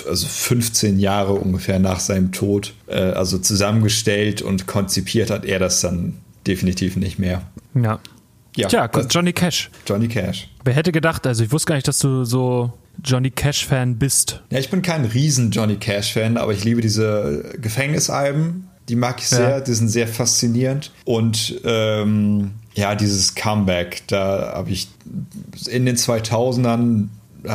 also 0.07 0.27
15 0.27 0.99
Jahre 0.99 1.33
ungefähr 1.33 1.79
nach 1.79 1.99
seinem 1.99 2.31
Tod, 2.31 2.73
äh, 2.87 2.95
also 2.95 3.37
zusammengestellt 3.37 4.41
und 4.41 4.67
konzipiert 4.67 5.29
hat 5.29 5.45
er 5.45 5.59
das 5.59 5.81
dann 5.81 6.17
definitiv 6.47 6.95
nicht 6.95 7.19
mehr. 7.19 7.43
Ja. 7.75 7.99
Ja, 8.55 8.67
Tja, 8.67 8.89
Johnny 9.09 9.33
Cash. 9.33 9.71
Johnny 9.87 10.07
Cash. 10.07 10.47
Wer 10.63 10.73
hätte 10.75 10.91
gedacht, 10.91 11.25
also 11.25 11.43
ich 11.43 11.51
wusste 11.51 11.69
gar 11.69 11.75
nicht, 11.75 11.87
dass 11.87 11.97
du 11.97 12.23
so 12.23 12.71
Johnny 13.03 13.31
Cash-Fan 13.31 13.97
bist. 13.97 14.41
Ja, 14.51 14.59
ich 14.59 14.69
bin 14.69 14.81
kein 14.81 15.05
riesen 15.05 15.49
Johnny 15.51 15.77
Cash-Fan, 15.77 16.37
aber 16.37 16.53
ich 16.53 16.63
liebe 16.63 16.81
diese 16.81 17.53
Gefängnisalben. 17.59 18.69
Die 18.89 18.95
mag 18.95 19.19
ich 19.19 19.27
sehr, 19.27 19.49
ja. 19.49 19.59
die 19.61 19.73
sind 19.73 19.87
sehr 19.87 20.07
faszinierend. 20.07 20.91
Und 21.05 21.59
ähm, 21.63 22.51
ja, 22.75 22.95
dieses 22.95 23.33
Comeback, 23.33 24.03
da 24.07 24.53
habe 24.55 24.71
ich 24.71 24.89
in 25.67 25.85
den 25.85 25.95
2000ern 25.95 27.07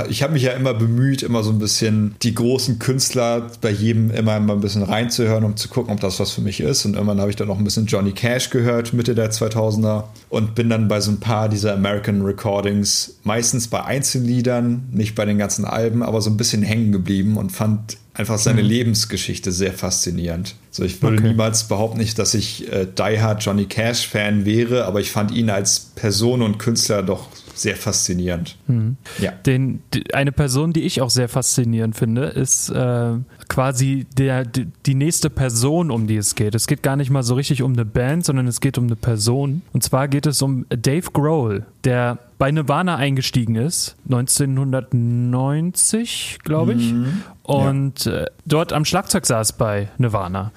ich 0.08 0.22
habe 0.22 0.34
mich 0.34 0.42
ja 0.42 0.52
immer 0.52 0.74
bemüht, 0.74 1.22
immer 1.22 1.42
so 1.42 1.50
ein 1.50 1.58
bisschen 1.58 2.14
die 2.22 2.34
großen 2.34 2.78
Künstler 2.78 3.50
bei 3.60 3.70
jedem 3.70 4.10
immer 4.10 4.38
mal 4.40 4.54
ein 4.54 4.60
bisschen 4.60 4.82
reinzuhören, 4.82 5.44
um 5.44 5.56
zu 5.56 5.68
gucken, 5.68 5.92
ob 5.92 6.00
das 6.00 6.20
was 6.20 6.30
für 6.30 6.42
mich 6.42 6.60
ist. 6.60 6.84
Und 6.84 6.94
irgendwann 6.94 7.20
habe 7.20 7.30
ich 7.30 7.36
dann 7.36 7.48
noch 7.48 7.58
ein 7.58 7.64
bisschen 7.64 7.86
Johnny 7.86 8.12
Cash 8.12 8.50
gehört, 8.50 8.92
Mitte 8.92 9.14
der 9.14 9.30
2000er. 9.30 10.04
Und 10.28 10.54
bin 10.54 10.68
dann 10.68 10.88
bei 10.88 11.00
so 11.00 11.10
ein 11.10 11.20
paar 11.20 11.48
dieser 11.48 11.74
American 11.74 12.22
Recordings, 12.22 13.16
meistens 13.24 13.68
bei 13.68 13.82
Einzelliedern, 13.82 14.88
nicht 14.92 15.14
bei 15.14 15.24
den 15.24 15.38
ganzen 15.38 15.64
Alben, 15.64 16.02
aber 16.02 16.20
so 16.20 16.30
ein 16.30 16.36
bisschen 16.36 16.62
hängen 16.62 16.92
geblieben 16.92 17.38
und 17.38 17.50
fand 17.50 17.96
einfach 18.12 18.38
seine 18.38 18.62
mhm. 18.62 18.68
Lebensgeschichte 18.68 19.52
sehr 19.52 19.72
faszinierend. 19.72 20.56
So, 20.70 20.82
ich 20.84 21.00
würde 21.02 21.18
okay. 21.18 21.28
niemals 21.28 21.64
behaupten, 21.64 21.98
nicht, 21.98 22.18
dass 22.18 22.34
ich 22.34 22.70
äh, 22.70 22.86
Die 22.86 23.20
Hard 23.20 23.42
Johnny 23.42 23.66
Cash 23.66 24.08
Fan 24.08 24.44
wäre, 24.44 24.84
aber 24.84 25.00
ich 25.00 25.12
fand 25.12 25.30
ihn 25.30 25.48
als 25.50 25.80
Person 25.94 26.42
und 26.42 26.58
Künstler 26.58 27.02
doch 27.02 27.28
sehr 27.58 27.76
faszinierend. 27.76 28.56
Mhm. 28.66 28.96
Ja. 29.18 29.32
Den, 29.32 29.82
eine 30.12 30.32
Person, 30.32 30.72
die 30.72 30.82
ich 30.82 31.00
auch 31.00 31.10
sehr 31.10 31.28
faszinierend 31.28 31.96
finde, 31.96 32.26
ist 32.26 32.70
äh, 32.70 33.14
quasi 33.48 34.06
der, 34.16 34.44
die, 34.44 34.66
die, 34.86 34.94
nächste 34.94 35.30
Person, 35.30 35.90
um 35.90 36.06
die 36.06 36.16
es 36.16 36.34
geht. 36.34 36.54
Es 36.54 36.66
geht 36.66 36.82
gar 36.82 36.96
nicht 36.96 37.10
mal 37.10 37.22
so 37.22 37.34
richtig 37.34 37.62
um 37.62 37.72
eine 37.72 37.84
Band, 37.84 38.24
sondern 38.24 38.46
es 38.46 38.60
geht 38.60 38.78
um 38.78 38.84
eine 38.84 38.96
Person. 38.96 39.62
Und 39.72 39.82
zwar 39.82 40.08
geht 40.08 40.26
es 40.26 40.42
um 40.42 40.66
Dave 40.68 41.10
Grohl, 41.12 41.66
der 41.84 42.18
bei 42.38 42.50
Nirvana 42.50 42.96
eingestiegen 42.96 43.56
ist, 43.56 43.96
1990, 44.04 46.38
glaube 46.44 46.74
ich. 46.74 46.92
Mhm. 46.92 47.22
Und 47.42 48.04
ja. 48.04 48.22
äh, 48.22 48.26
dort 48.46 48.72
am 48.72 48.84
Schlagzeug 48.84 49.26
saß 49.26 49.54
bei 49.54 49.88
Nirvana. 49.98 50.52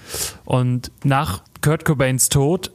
Und 0.46 0.92
nach 1.04 1.42
Kurt 1.62 1.86
Cobains 1.86 2.30
Tod 2.30 2.72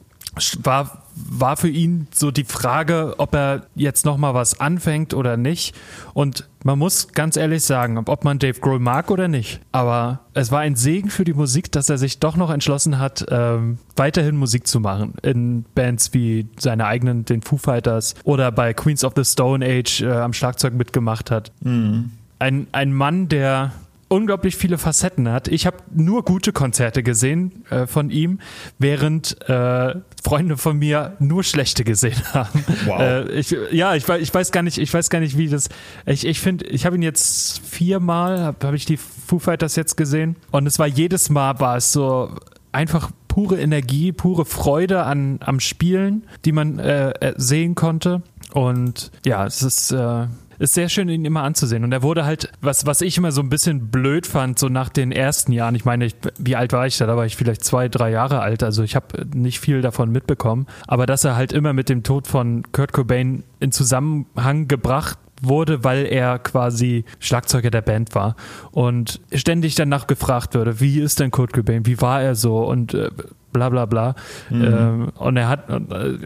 war 0.62 1.05
war 1.16 1.56
für 1.56 1.68
ihn 1.68 2.06
so 2.12 2.30
die 2.30 2.44
Frage, 2.44 3.14
ob 3.18 3.34
er 3.34 3.66
jetzt 3.74 4.04
noch 4.04 4.18
mal 4.18 4.34
was 4.34 4.60
anfängt 4.60 5.14
oder 5.14 5.36
nicht. 5.36 5.74
Und 6.12 6.48
man 6.62 6.78
muss 6.78 7.08
ganz 7.08 7.36
ehrlich 7.36 7.64
sagen, 7.64 7.98
ob 7.98 8.24
man 8.24 8.38
Dave 8.38 8.60
Grohl 8.60 8.78
mag 8.78 9.10
oder 9.10 9.26
nicht. 9.26 9.60
Aber 9.72 10.20
es 10.34 10.52
war 10.52 10.60
ein 10.60 10.76
Segen 10.76 11.08
für 11.08 11.24
die 11.24 11.32
Musik, 11.32 11.72
dass 11.72 11.88
er 11.88 11.96
sich 11.96 12.20
doch 12.20 12.36
noch 12.36 12.50
entschlossen 12.50 12.98
hat, 12.98 13.26
ähm, 13.30 13.78
weiterhin 13.96 14.36
Musik 14.36 14.66
zu 14.66 14.78
machen 14.78 15.14
in 15.22 15.64
Bands 15.74 16.12
wie 16.12 16.48
seine 16.58 16.86
eigenen, 16.86 17.24
den 17.24 17.40
Foo 17.40 17.56
Fighters 17.56 18.14
oder 18.24 18.52
bei 18.52 18.74
Queens 18.74 19.02
of 19.02 19.14
the 19.16 19.24
Stone 19.24 19.64
Age 19.64 20.02
äh, 20.02 20.10
am 20.10 20.34
Schlagzeug 20.34 20.74
mitgemacht 20.74 21.30
hat. 21.30 21.50
Mhm. 21.60 22.10
Ein, 22.38 22.66
ein 22.72 22.92
Mann, 22.92 23.28
der 23.28 23.72
unglaublich 24.08 24.56
viele 24.56 24.78
Facetten 24.78 25.30
hat. 25.30 25.48
Ich 25.48 25.66
habe 25.66 25.78
nur 25.92 26.24
gute 26.24 26.52
Konzerte 26.52 27.02
gesehen 27.02 27.64
äh, 27.70 27.86
von 27.86 28.10
ihm, 28.10 28.38
während 28.78 29.40
äh, 29.48 29.94
Freunde 30.22 30.56
von 30.56 30.78
mir 30.78 31.16
nur 31.18 31.42
schlechte 31.42 31.84
gesehen 31.84 32.22
haben. 32.32 32.64
Wow. 32.86 33.00
Äh, 33.00 33.32
ich, 33.32 33.56
ja, 33.72 33.94
ich, 33.94 34.08
ich, 34.08 34.32
weiß 34.32 34.52
gar 34.52 34.62
nicht, 34.62 34.78
ich 34.78 34.92
weiß 34.92 35.10
gar 35.10 35.20
nicht, 35.20 35.36
wie 35.36 35.48
das. 35.48 35.68
Ich, 36.04 36.26
ich 36.26 36.40
finde, 36.40 36.66
ich 36.66 36.86
habe 36.86 36.96
ihn 36.96 37.02
jetzt 37.02 37.60
viermal, 37.66 38.40
habe 38.40 38.66
hab 38.66 38.74
ich 38.74 38.86
die 38.86 38.96
Foo 38.96 39.38
Fighters 39.38 39.76
jetzt 39.76 39.96
gesehen 39.96 40.36
und 40.52 40.66
es 40.66 40.78
war 40.78 40.86
jedes 40.86 41.30
Mal 41.30 41.58
war 41.58 41.76
es 41.76 41.92
so 41.92 42.30
einfach 42.72 43.10
pure 43.28 43.60
Energie, 43.60 44.12
pure 44.12 44.44
Freude 44.44 45.02
an 45.02 45.40
am 45.44 45.60
Spielen, 45.60 46.26
die 46.44 46.52
man 46.52 46.78
äh, 46.78 47.10
äh 47.10 47.34
sehen 47.36 47.74
konnte. 47.74 48.22
Und 48.52 49.10
ja, 49.24 49.44
es 49.44 49.62
ist 49.62 49.90
äh, 49.90 50.26
ist 50.58 50.74
sehr 50.74 50.88
schön, 50.88 51.08
ihn 51.08 51.24
immer 51.24 51.42
anzusehen. 51.42 51.84
Und 51.84 51.92
er 51.92 52.02
wurde 52.02 52.24
halt, 52.24 52.50
was, 52.60 52.86
was 52.86 53.00
ich 53.00 53.18
immer 53.18 53.32
so 53.32 53.40
ein 53.40 53.48
bisschen 53.48 53.88
blöd 53.90 54.26
fand, 54.26 54.58
so 54.58 54.68
nach 54.68 54.88
den 54.88 55.12
ersten 55.12 55.52
Jahren, 55.52 55.74
ich 55.74 55.84
meine, 55.84 56.06
ich, 56.06 56.16
wie 56.38 56.56
alt 56.56 56.72
war 56.72 56.86
ich 56.86 56.96
da? 56.98 57.06
Da 57.06 57.16
war 57.16 57.26
ich 57.26 57.36
vielleicht 57.36 57.64
zwei, 57.64 57.88
drei 57.88 58.10
Jahre 58.10 58.40
alt, 58.40 58.62
also 58.62 58.82
ich 58.82 58.96
habe 58.96 59.26
nicht 59.34 59.60
viel 59.60 59.82
davon 59.82 60.10
mitbekommen. 60.10 60.66
Aber 60.86 61.06
dass 61.06 61.24
er 61.24 61.36
halt 61.36 61.52
immer 61.52 61.72
mit 61.72 61.88
dem 61.88 62.02
Tod 62.02 62.26
von 62.26 62.64
Kurt 62.72 62.92
Cobain 62.92 63.44
in 63.60 63.72
Zusammenhang 63.72 64.68
gebracht 64.68 65.18
wurde, 65.42 65.84
weil 65.84 66.06
er 66.06 66.38
quasi 66.38 67.04
Schlagzeuger 67.18 67.70
der 67.70 67.82
Band 67.82 68.14
war 68.14 68.36
und 68.70 69.20
ständig 69.32 69.74
danach 69.74 70.06
gefragt 70.06 70.54
wurde, 70.54 70.80
wie 70.80 71.00
ist 71.00 71.20
denn 71.20 71.30
Kurt 71.30 71.52
Cobain, 71.52 71.86
wie 71.86 72.00
war 72.00 72.22
er 72.22 72.34
so 72.34 72.64
und 72.64 72.94
äh, 72.94 73.10
bla 73.56 73.68
bla 73.70 73.86
bla. 73.86 74.14
Mhm. 74.50 74.64
Ähm, 74.64 75.08
und 75.16 75.36
er 75.36 75.48
hat, 75.48 75.68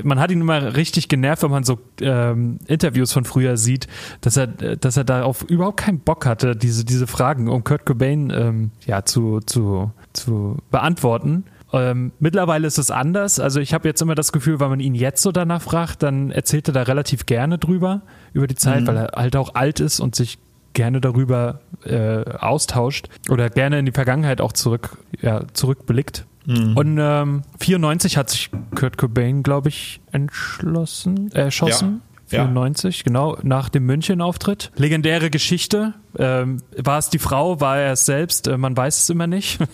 man 0.04 0.18
hat 0.18 0.30
ihn 0.30 0.40
immer 0.40 0.76
richtig 0.76 1.08
genervt, 1.08 1.42
wenn 1.42 1.50
man 1.50 1.64
so 1.64 1.78
ähm, 2.00 2.58
Interviews 2.66 3.12
von 3.12 3.24
früher 3.24 3.56
sieht, 3.56 3.86
dass 4.20 4.36
er, 4.36 4.46
dass 4.46 4.96
er 4.96 5.04
darauf 5.04 5.42
überhaupt 5.42 5.78
keinen 5.78 6.00
Bock 6.00 6.26
hatte, 6.26 6.56
diese, 6.56 6.84
diese 6.84 7.06
Fragen 7.06 7.48
um 7.48 7.64
Kurt 7.64 7.86
Cobain 7.86 8.32
ähm, 8.34 8.70
ja, 8.86 9.04
zu, 9.04 9.40
zu, 9.40 9.92
zu 10.12 10.58
beantworten. 10.70 11.44
Ähm, 11.72 12.12
mittlerweile 12.18 12.66
ist 12.66 12.78
es 12.78 12.90
anders. 12.90 13.38
Also 13.38 13.60
ich 13.60 13.72
habe 13.72 13.86
jetzt 13.86 14.02
immer 14.02 14.14
das 14.14 14.32
Gefühl, 14.32 14.60
wenn 14.60 14.70
man 14.70 14.80
ihn 14.80 14.94
jetzt 14.94 15.22
so 15.22 15.30
danach 15.30 15.62
fragt, 15.62 16.02
dann 16.02 16.30
erzählt 16.30 16.68
er 16.68 16.74
da 16.74 16.82
relativ 16.82 17.26
gerne 17.26 17.58
drüber, 17.58 18.02
über 18.32 18.46
die 18.46 18.56
Zeit, 18.56 18.82
mhm. 18.82 18.86
weil 18.88 18.96
er 18.96 19.12
halt 19.14 19.36
auch 19.36 19.54
alt 19.54 19.80
ist 19.80 20.00
und 20.00 20.16
sich 20.16 20.38
gerne 20.72 21.00
darüber 21.00 21.60
äh, 21.84 22.24
austauscht 22.38 23.08
oder 23.28 23.50
gerne 23.50 23.78
in 23.78 23.86
die 23.86 23.92
Vergangenheit 23.92 24.40
auch 24.40 24.52
zurück, 24.52 24.98
ja, 25.20 25.42
zurückblickt. 25.52 26.26
Mhm. 26.46 26.76
Und 26.76 26.98
ähm, 27.00 27.42
94 27.60 28.16
hat 28.16 28.30
sich 28.30 28.50
Kurt 28.74 28.96
Cobain, 28.98 29.42
glaube 29.42 29.68
ich, 29.68 30.00
entschlossen, 30.12 31.30
äh, 31.32 31.40
erschossen. 31.42 32.02
Ja. 32.30 32.44
94, 32.44 32.98
ja. 32.98 33.02
genau, 33.04 33.38
nach 33.42 33.68
dem 33.68 33.86
München-Auftritt. 33.86 34.70
Legendäre 34.76 35.30
Geschichte. 35.30 35.94
Ähm, 36.16 36.58
war 36.76 36.98
es 36.98 37.10
die 37.10 37.18
Frau, 37.18 37.60
war 37.60 37.78
er 37.78 37.92
es 37.92 38.06
selbst? 38.06 38.46
Äh, 38.46 38.56
man 38.56 38.76
weiß 38.76 38.98
es 39.02 39.10
immer 39.10 39.26
nicht. 39.26 39.58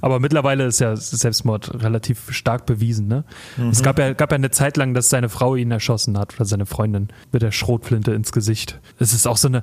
Aber 0.00 0.20
mittlerweile 0.20 0.64
ist 0.64 0.80
ja 0.80 0.96
Selbstmord 0.96 1.82
relativ 1.82 2.30
stark 2.32 2.66
bewiesen. 2.66 3.06
Ne? 3.08 3.24
Mhm. 3.56 3.70
Es 3.70 3.82
gab 3.82 3.98
ja, 3.98 4.12
gab 4.12 4.30
ja 4.30 4.36
eine 4.36 4.50
Zeit 4.50 4.76
lang, 4.76 4.94
dass 4.94 5.08
seine 5.08 5.28
Frau 5.28 5.56
ihn 5.56 5.70
erschossen 5.70 6.18
hat 6.18 6.34
oder 6.34 6.44
seine 6.44 6.66
Freundin 6.66 7.08
mit 7.32 7.42
der 7.42 7.52
Schrotflinte 7.52 8.12
ins 8.12 8.32
Gesicht. 8.32 8.80
Es 8.98 9.12
ist 9.12 9.26
auch 9.26 9.36
so 9.36 9.48
eine, 9.48 9.62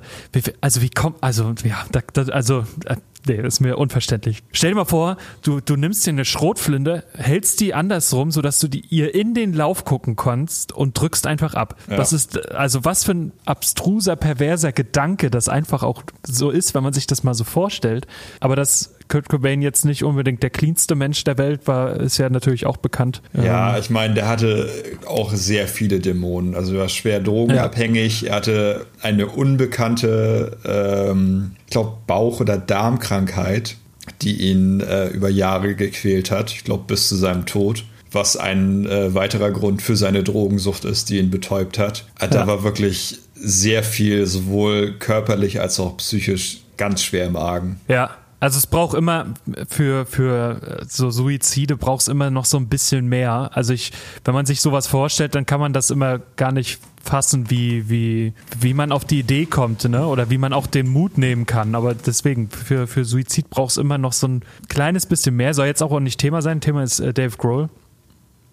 also 0.60 0.82
wie 0.82 0.90
kommt, 0.90 1.22
also 1.22 1.54
ja, 1.64 1.84
da, 1.92 2.22
also 2.32 2.64
äh, 2.86 2.96
Nee, 3.26 3.36
das 3.36 3.54
ist 3.54 3.60
mir 3.60 3.76
unverständlich. 3.76 4.42
Stell 4.52 4.70
dir 4.70 4.76
mal 4.76 4.84
vor, 4.84 5.16
du, 5.42 5.60
du 5.60 5.76
nimmst 5.76 6.06
dir 6.06 6.10
eine 6.10 6.24
Schrotflinte, 6.24 7.04
hältst 7.16 7.60
die 7.60 7.74
andersrum, 7.74 8.30
sodass 8.30 8.58
du 8.60 8.68
die, 8.68 8.80
ihr 8.80 9.14
in 9.14 9.34
den 9.34 9.52
Lauf 9.52 9.84
gucken 9.84 10.16
kannst 10.16 10.72
und 10.72 10.98
drückst 10.98 11.26
einfach 11.26 11.54
ab. 11.54 11.76
Ja. 11.88 11.96
Das 11.96 12.12
ist, 12.12 12.50
also 12.52 12.84
was 12.84 13.04
für 13.04 13.12
ein 13.12 13.32
abstruser, 13.44 14.16
perverser 14.16 14.72
Gedanke 14.72 15.30
das 15.30 15.48
einfach 15.48 15.82
auch 15.82 16.02
so 16.26 16.50
ist, 16.50 16.74
wenn 16.74 16.82
man 16.82 16.92
sich 16.92 17.06
das 17.06 17.22
mal 17.22 17.34
so 17.34 17.44
vorstellt. 17.44 18.06
Aber 18.40 18.56
dass 18.56 18.94
Kurt 19.10 19.28
Cobain 19.28 19.60
jetzt 19.60 19.84
nicht 19.84 20.04
unbedingt 20.04 20.42
der 20.42 20.50
cleanste 20.50 20.94
Mensch 20.94 21.24
der 21.24 21.36
Welt 21.36 21.66
war, 21.66 21.98
ist 21.98 22.16
ja 22.18 22.30
natürlich 22.30 22.64
auch 22.64 22.76
bekannt. 22.76 23.20
Ja, 23.34 23.74
ähm, 23.74 23.80
ich 23.80 23.90
meine, 23.90 24.14
der 24.14 24.28
hatte 24.28 24.70
auch 25.06 25.34
sehr 25.34 25.68
viele 25.68 25.98
Dämonen. 25.98 26.54
Also 26.54 26.74
er 26.74 26.80
war 26.82 26.88
schwer 26.88 27.20
drogenabhängig, 27.20 28.22
ja. 28.22 28.28
er 28.28 28.36
hatte 28.36 28.86
eine 29.02 29.26
unbekannte, 29.26 30.56
ähm, 30.64 31.56
ich 31.66 31.72
glaube, 31.72 31.98
Bauch- 32.06 32.40
oder 32.40 32.56
Darmkrankheit, 32.56 33.76
die 34.22 34.50
ihn 34.50 34.80
äh, 34.80 35.08
über 35.08 35.28
Jahre 35.28 35.74
gequält 35.74 36.30
hat. 36.30 36.52
Ich 36.52 36.64
glaube, 36.64 36.84
bis 36.86 37.08
zu 37.08 37.16
seinem 37.16 37.44
Tod 37.44 37.84
was 38.12 38.36
ein 38.36 38.86
äh, 38.86 39.14
weiterer 39.14 39.52
Grund 39.52 39.82
für 39.82 39.94
seine 39.94 40.24
Drogensucht 40.24 40.84
ist, 40.84 41.10
die 41.10 41.18
ihn 41.18 41.30
betäubt 41.30 41.78
hat. 41.78 42.06
Da 42.18 42.28
ja. 42.28 42.46
war 42.48 42.64
wirklich 42.64 43.20
sehr 43.36 43.84
viel, 43.84 44.26
sowohl 44.26 44.94
körperlich 44.98 45.60
als 45.60 45.78
auch 45.78 45.96
psychisch, 45.98 46.62
ganz 46.76 47.04
schwer 47.04 47.26
im 47.26 47.36
Argen. 47.36 47.78
Ja, 47.86 48.16
also 48.40 48.56
es 48.56 48.66
braucht 48.66 48.94
immer 48.94 49.26
für, 49.68 50.06
für 50.06 50.82
so 50.88 51.10
Suizide 51.10 51.76
braucht 51.76 52.00
es 52.00 52.08
immer 52.08 52.30
noch 52.30 52.46
so 52.46 52.56
ein 52.56 52.68
bisschen 52.68 53.06
mehr. 53.06 53.50
Also 53.52 53.74
ich, 53.74 53.92
wenn 54.24 54.32
man 54.32 54.46
sich 54.46 54.62
sowas 54.62 54.86
vorstellt, 54.86 55.34
dann 55.34 55.44
kann 55.44 55.60
man 55.60 55.74
das 55.74 55.90
immer 55.90 56.20
gar 56.36 56.50
nicht 56.50 56.80
fassen, 57.02 57.50
wie, 57.50 57.90
wie, 57.90 58.32
wie 58.58 58.72
man 58.72 58.92
auf 58.92 59.04
die 59.04 59.20
Idee 59.20 59.44
kommt, 59.44 59.84
ne? 59.84 60.06
Oder 60.06 60.30
wie 60.30 60.38
man 60.38 60.54
auch 60.54 60.66
den 60.66 60.88
Mut 60.88 61.18
nehmen 61.18 61.44
kann. 61.44 61.74
Aber 61.74 61.94
deswegen, 61.94 62.48
für, 62.48 62.86
für 62.86 63.04
Suizid 63.04 63.50
braucht 63.50 63.72
es 63.72 63.76
immer 63.76 63.98
noch 63.98 64.14
so 64.14 64.26
ein 64.26 64.42
kleines 64.68 65.04
bisschen 65.04 65.36
mehr. 65.36 65.52
Soll 65.52 65.66
jetzt 65.66 65.82
auch 65.82 66.00
nicht 66.00 66.18
Thema 66.18 66.40
sein. 66.40 66.62
Thema 66.62 66.82
ist 66.82 66.98
äh, 66.98 67.12
Dave 67.12 67.36
Grohl. 67.36 67.68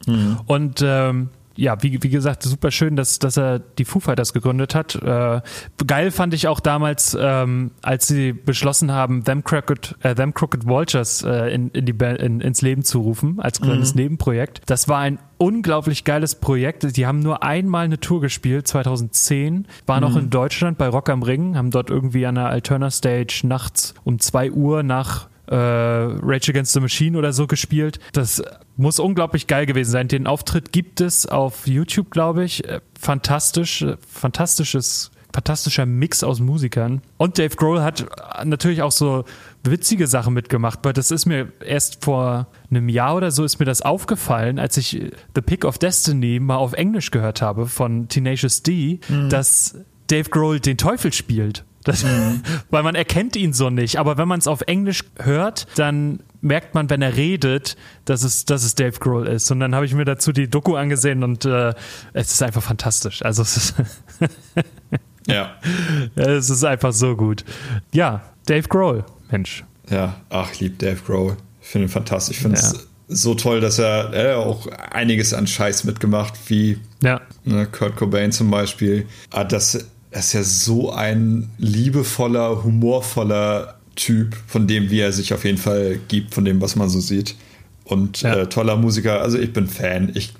Mhm. 0.05 0.37
Und 0.45 0.81
ähm, 0.83 1.29
ja, 1.57 1.81
wie, 1.81 2.01
wie 2.01 2.09
gesagt, 2.09 2.43
super 2.43 2.71
schön, 2.71 2.95
dass, 2.95 3.19
dass 3.19 3.37
er 3.37 3.59
die 3.59 3.83
Foo 3.83 3.99
Fighters 3.99 4.31
gegründet 4.31 4.75
hat. 4.75 4.95
Äh, 4.95 5.41
geil 5.85 6.11
fand 6.11 6.33
ich 6.33 6.47
auch 6.47 6.59
damals, 6.59 7.17
ähm, 7.19 7.71
als 7.81 8.07
sie 8.07 8.31
beschlossen 8.31 8.91
haben, 8.91 9.23
Them 9.23 9.43
Crooked, 9.43 9.95
äh, 10.01 10.15
Them 10.15 10.33
Crooked 10.33 10.67
Vultures 10.67 11.23
äh, 11.23 11.53
in, 11.53 11.69
in 11.69 11.85
die 11.85 11.95
in, 11.97 12.41
ins 12.41 12.61
Leben 12.61 12.83
zu 12.83 13.01
rufen, 13.01 13.39
als 13.39 13.59
kleines 13.59 13.95
mhm. 13.95 14.01
Nebenprojekt. 14.01 14.61
Das 14.67 14.87
war 14.87 14.99
ein 14.99 15.19
unglaublich 15.37 16.03
geiles 16.03 16.35
Projekt. 16.35 16.95
Die 16.95 17.05
haben 17.05 17.19
nur 17.19 17.43
einmal 17.43 17.85
eine 17.85 17.99
Tour 17.99 18.21
gespielt, 18.21 18.67
2010, 18.67 19.67
waren 19.85 20.03
mhm. 20.03 20.09
auch 20.09 20.15
in 20.15 20.29
Deutschland 20.29 20.77
bei 20.77 20.87
Rock 20.87 21.09
am 21.09 21.23
Ring, 21.23 21.57
haben 21.57 21.71
dort 21.71 21.89
irgendwie 21.89 22.25
an 22.25 22.35
der 22.35 22.47
Alterna 22.47 22.91
Stage 22.91 23.41
nachts 23.43 23.95
um 24.03 24.19
zwei 24.19 24.51
Uhr 24.51 24.83
nach 24.83 25.27
äh, 25.47 25.55
Rage 25.55 26.51
Against 26.51 26.73
the 26.73 26.79
Machine 26.79 27.17
oder 27.17 27.33
so 27.33 27.47
gespielt. 27.47 27.99
Das 28.13 28.41
muss 28.75 28.99
unglaublich 28.99 29.47
geil 29.47 29.65
gewesen 29.65 29.91
sein. 29.91 30.07
Den 30.07 30.27
Auftritt 30.27 30.71
gibt 30.71 31.01
es 31.01 31.25
auf 31.25 31.67
YouTube, 31.67 32.11
glaube 32.11 32.43
ich. 32.43 32.67
Äh, 32.67 32.81
fantastisch, 32.99 33.81
äh, 33.81 33.97
fantastisches 34.07 35.11
fantastischer 35.33 35.85
Mix 35.85 36.23
aus 36.23 36.39
Musikern. 36.39 37.03
Und 37.17 37.37
Dave 37.37 37.55
Grohl 37.55 37.83
hat 37.83 38.07
natürlich 38.43 38.81
auch 38.81 38.91
so 38.91 39.23
witzige 39.63 40.07
Sachen 40.07 40.33
mitgemacht, 40.33 40.79
aber 40.79 40.93
das 40.93 41.11
ist 41.11 41.27
mir 41.27 41.51
erst 41.63 42.03
vor 42.03 42.47
einem 42.71 42.89
Jahr 42.89 43.15
oder 43.15 43.29
so 43.29 43.43
ist 43.43 43.59
mir 43.59 43.65
das 43.65 43.83
aufgefallen, 43.83 44.57
als 44.57 44.77
ich 44.77 45.11
The 45.35 45.41
Pick 45.41 45.63
of 45.63 45.77
Destiny 45.77 46.39
mal 46.39 46.55
auf 46.55 46.73
Englisch 46.73 47.11
gehört 47.11 47.43
habe 47.43 47.67
von 47.67 48.07
Tenacious 48.07 48.63
D, 48.63 48.99
mhm. 49.09 49.29
dass 49.29 49.75
Dave 50.07 50.29
Grohl 50.31 50.59
den 50.59 50.77
Teufel 50.77 51.13
spielt 51.13 51.65
Das, 51.87 52.03
mhm. 52.03 52.41
Weil 52.69 52.83
man 52.83 52.95
erkennt 52.95 53.37
ihn 53.37 53.53
so 53.53 53.69
nicht. 53.69 53.97
Aber 53.97 54.17
wenn 54.17 54.27
man 54.27 54.39
es 54.39 54.47
auf 54.47 54.61
Englisch 54.61 55.05
hört, 55.19 55.67
dann 55.75 56.19
merkt 56.41 56.75
man, 56.75 56.89
wenn 56.89 57.01
er 57.01 57.15
redet, 57.15 57.77
dass 58.03 58.23
es, 58.23 58.43
dass 58.43 58.65
es 58.65 58.75
Dave 58.75 58.99
Grohl 58.99 59.25
ist. 59.25 59.49
Und 59.51 59.61
dann 59.61 59.73
habe 59.73 59.85
ich 59.85 59.93
mir 59.93 60.03
dazu 60.03 60.33
die 60.33 60.49
Doku 60.49 60.75
angesehen 60.75 61.23
und 61.23 61.45
äh, 61.45 61.73
es 62.11 62.33
ist 62.33 62.43
einfach 62.43 62.61
fantastisch. 62.61 63.23
Also 63.23 63.41
es 63.41 63.55
ist 63.55 63.75
ja. 65.27 65.55
Es 66.15 66.49
ist 66.49 66.65
einfach 66.65 66.91
so 66.91 67.15
gut. 67.15 67.45
Ja, 67.93 68.21
Dave 68.45 68.67
Grohl, 68.67 69.05
Mensch. 69.31 69.63
Ja, 69.89 70.19
ach, 70.29 70.51
ich 70.51 70.59
liebe 70.59 70.75
Dave 70.75 71.01
Grohl. 71.05 71.37
Ich 71.61 71.69
finde 71.69 71.87
ihn 71.87 71.91
fantastisch. 71.91 72.35
Ich 72.35 72.41
finde 72.41 72.57
es 72.57 72.73
ja. 72.73 72.79
so 73.07 73.33
toll, 73.33 73.61
dass 73.61 73.79
er, 73.79 74.13
er 74.13 74.39
auch 74.39 74.67
einiges 74.91 75.33
an 75.33 75.47
Scheiß 75.47 75.85
mitgemacht, 75.85 76.33
wie 76.47 76.79
ja. 77.01 77.21
ne, 77.45 77.65
Kurt 77.65 77.95
Cobain 77.95 78.33
zum 78.33 78.51
Beispiel. 78.51 79.07
Ah, 79.31 79.45
das, 79.45 79.87
er 80.11 80.19
ist 80.19 80.33
ja 80.33 80.43
so 80.43 80.91
ein 80.91 81.49
liebevoller, 81.57 82.63
humorvoller 82.63 83.75
Typ, 83.95 84.35
von 84.47 84.67
dem, 84.67 84.91
wie 84.91 84.99
er 84.99 85.11
sich 85.11 85.33
auf 85.33 85.43
jeden 85.43 85.57
Fall 85.57 85.99
gibt, 86.07 86.33
von 86.33 86.45
dem, 86.45 86.61
was 86.61 86.75
man 86.75 86.89
so 86.89 86.99
sieht. 86.99 87.35
Und 87.83 88.21
ja. 88.21 88.35
äh, 88.35 88.49
toller 88.49 88.75
Musiker. 88.75 89.21
Also 89.21 89.39
ich 89.39 89.53
bin 89.53 89.67
Fan. 89.67 90.11
Ich 90.13 90.33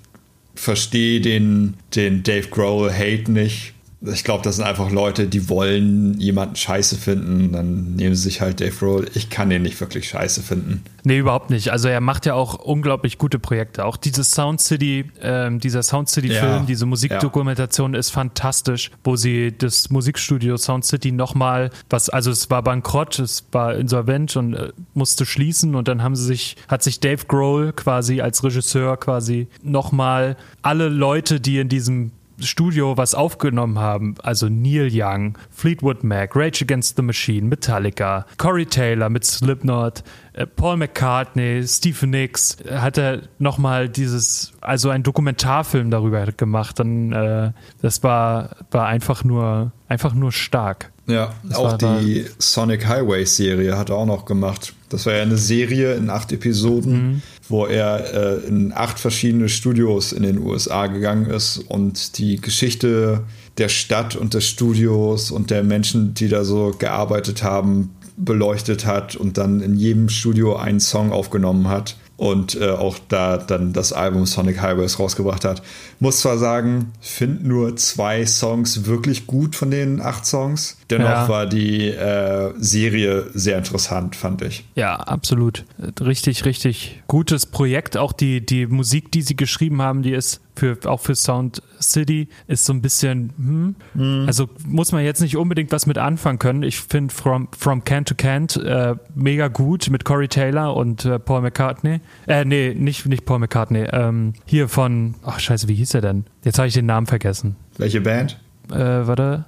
verstehe 0.55 1.22
den, 1.22 1.76
den 1.95 2.24
Dave 2.24 2.47
Grohl 2.47 2.91
Hate 2.91 3.32
nicht 3.32 3.74
ich 3.99 4.23
glaube, 4.23 4.43
das 4.43 4.57
sind 4.57 4.65
einfach 4.65 4.91
Leute, 4.91 5.27
die 5.27 5.49
wollen 5.49 6.19
jemanden 6.19 6.55
scheiße 6.55 6.97
finden. 6.97 7.51
Dann 7.51 7.95
nehmen 7.95 8.13
sie 8.13 8.23
sich 8.23 8.41
halt 8.41 8.61
Dave 8.61 8.85
Roll. 8.85 9.07
Ich 9.15 9.31
kann 9.31 9.49
den 9.49 9.63
nicht 9.63 9.79
wirklich 9.81 10.07
scheiße 10.09 10.43
finden. 10.43 10.83
Nee, 11.03 11.17
überhaupt 11.17 11.49
nicht. 11.49 11.71
Also 11.71 11.87
er 11.87 11.99
macht 11.99 12.27
ja 12.27 12.35
auch 12.35 12.55
unglaublich 12.55 13.17
gute 13.17 13.39
Projekte. 13.39 13.85
Auch 13.85 13.97
dieses 13.97 14.31
Sound 14.31 14.61
City, 14.61 15.05
ähm, 15.21 15.59
dieser 15.59 15.81
Sound 15.81 16.09
City-Film, 16.09 16.41
ja, 16.41 16.65
diese 16.67 16.85
Musikdokumentation 16.85 17.93
ja. 17.93 17.99
ist 17.99 18.11
fantastisch, 18.11 18.91
wo 19.03 19.15
sie 19.15 19.57
das 19.57 19.89
Musikstudio 19.89 20.57
Sound 20.57 20.85
City 20.85 21.11
nochmal, 21.11 21.71
was, 21.89 22.09
also 22.09 22.29
es 22.29 22.51
war 22.51 22.61
bankrott, 22.61 23.17
es 23.17 23.45
war 23.51 23.75
insolvent 23.75 24.35
und 24.35 24.53
äh, 24.53 24.73
musste 24.93 25.25
schließen 25.25 25.73
und 25.73 25.87
dann 25.87 26.03
haben 26.03 26.15
sie 26.15 26.25
sich, 26.25 26.55
hat 26.67 26.83
sich 26.83 26.99
Dave 26.99 27.25
Grohl 27.27 27.73
quasi 27.73 28.21
als 28.21 28.43
Regisseur 28.43 28.97
quasi 28.97 29.47
nochmal 29.63 30.37
alle 30.61 30.89
Leute, 30.89 31.39
die 31.39 31.57
in 31.57 31.69
diesem 31.69 32.11
Studio 32.39 32.97
was 32.97 33.15
aufgenommen 33.15 33.79
haben, 33.79 34.15
also 34.21 34.47
Neil 34.49 34.89
Young, 34.91 35.38
Fleetwood 35.49 36.03
Mac, 36.03 36.35
Rage 36.35 36.63
Against 36.63 36.95
the 36.95 37.01
Machine, 37.01 37.47
Metallica, 37.47 38.25
Corey 38.38 38.65
Taylor 38.65 39.09
mit 39.09 39.25
Slipknot, 39.25 40.03
äh, 40.33 40.45
Paul 40.45 40.77
McCartney, 40.77 41.63
Stephen 41.67 42.11
Nicks, 42.11 42.57
äh, 42.61 42.77
hat 42.77 42.97
er 42.97 43.23
nochmal 43.39 43.89
dieses, 43.89 44.53
also 44.61 44.89
ein 44.89 45.03
Dokumentarfilm 45.03 45.89
darüber 45.89 46.25
gemacht. 46.27 46.79
Dann, 46.79 47.11
äh, 47.11 47.51
das 47.81 48.03
war, 48.03 48.57
war 48.71 48.88
einfach 48.88 49.23
nur, 49.23 49.71
einfach 49.88 50.13
nur 50.13 50.31
stark. 50.31 50.91
Ja, 51.07 51.33
das 51.43 51.57
auch 51.57 51.77
die 51.77 52.25
Sonic 52.37 52.85
Highway 52.85 53.25
Serie 53.25 53.77
hat 53.77 53.89
er 53.89 53.95
auch 53.95 54.05
noch 54.05 54.25
gemacht. 54.25 54.73
Das 54.89 55.05
war 55.05 55.13
ja 55.13 55.21
eine 55.21 55.37
Serie 55.37 55.95
in 55.95 56.09
acht 56.09 56.31
Episoden, 56.33 56.91
mhm. 56.91 57.21
wo 57.47 57.65
er 57.65 58.13
äh, 58.43 58.47
in 58.47 58.73
acht 58.73 58.99
verschiedene 58.99 59.47
Studios 59.47 60.11
in 60.11 60.23
den 60.23 60.37
USA 60.37 60.87
gegangen 60.87 61.29
ist 61.29 61.59
und 61.69 62.17
die 62.17 62.41
Geschichte 62.41 63.23
der 63.57 63.69
Stadt 63.69 64.17
und 64.17 64.33
des 64.33 64.45
Studios 64.47 65.31
und 65.31 65.49
der 65.49 65.63
Menschen, 65.63 66.13
die 66.13 66.27
da 66.27 66.43
so 66.43 66.75
gearbeitet 66.77 67.41
haben, 67.41 67.95
beleuchtet 68.17 68.85
hat 68.85 69.15
und 69.15 69.37
dann 69.37 69.61
in 69.61 69.75
jedem 69.77 70.09
Studio 70.09 70.57
einen 70.57 70.79
Song 70.79 71.11
aufgenommen 71.11 71.69
hat 71.69 71.95
und 72.18 72.59
äh, 72.59 72.72
auch 72.72 72.97
da 73.07 73.38
dann 73.38 73.74
das 73.74 73.93
Album 73.93 74.26
Sonic 74.26 74.59
Highways 74.61 74.99
rausgebracht 74.99 75.45
hat. 75.45 75.61
Muss 75.99 76.20
zwar 76.20 76.39
sagen, 76.39 76.91
finde 76.99 77.47
nur 77.47 77.76
zwei 77.78 78.26
Songs 78.26 78.86
wirklich 78.86 79.28
gut 79.28 79.55
von 79.55 79.70
den 79.70 80.01
acht 80.01 80.26
Songs. 80.26 80.78
Dennoch 80.89 81.09
ja. 81.09 81.30
war 81.30 81.45
die 81.45 81.89
äh, 81.89 82.53
Serie 82.57 83.28
sehr 83.34 83.57
interessant, 83.57 84.15
fand 84.15 84.41
ich. 84.41 84.65
Ja, 84.76 84.95
absolut. 84.95 85.65
Richtig, 86.01 86.45
richtig 86.45 87.03
gutes 87.07 87.45
Projekt. 87.45 87.97
Auch 87.97 88.13
die, 88.13 88.43
die 88.43 88.65
Musik, 88.65 89.11
die 89.11 89.22
sie 89.22 89.36
geschrieben 89.36 89.82
haben, 89.82 90.01
die 90.01 90.13
ist 90.13 90.41
für, 90.57 90.77
auch 90.85 90.99
für 90.99 91.15
Sound 91.15 91.61
City 91.81 92.27
ist 92.47 92.65
so 92.65 92.73
ein 92.73 92.81
bisschen, 92.81 93.33
hm, 93.37 93.75
mhm. 93.93 94.27
also 94.27 94.49
muss 94.65 94.91
man 94.91 95.03
jetzt 95.03 95.21
nicht 95.21 95.37
unbedingt 95.37 95.71
was 95.71 95.85
mit 95.85 95.97
anfangen 95.97 96.39
können. 96.39 96.63
Ich 96.63 96.79
finde 96.79 97.13
From, 97.13 97.47
From 97.57 97.83
Can 97.83 98.05
to 98.05 98.15
Can't 98.15 98.61
äh, 98.61 98.95
mega 99.15 99.47
gut 99.47 99.89
mit 99.89 100.05
Corey 100.05 100.27
Taylor 100.27 100.75
und 100.75 101.05
äh, 101.05 101.19
Paul 101.19 101.41
McCartney. 101.41 102.01
Äh, 102.27 102.45
nee, 102.45 102.73
nicht, 102.73 103.05
nicht 103.05 103.25
Paul 103.25 103.39
McCartney. 103.39 103.85
Ähm, 103.91 104.33
hier 104.45 104.67
von, 104.67 105.15
ach 105.23 105.39
scheiße, 105.39 105.67
wie 105.67 105.75
hieß 105.75 105.93
er 105.93 106.01
denn? 106.01 106.25
Jetzt 106.43 106.57
habe 106.57 106.67
ich 106.67 106.73
den 106.73 106.85
Namen 106.85 107.07
vergessen. 107.07 107.55
Welche 107.77 108.01
Band? 108.01 108.39
Äh, 108.71 108.75
warte, 108.75 109.45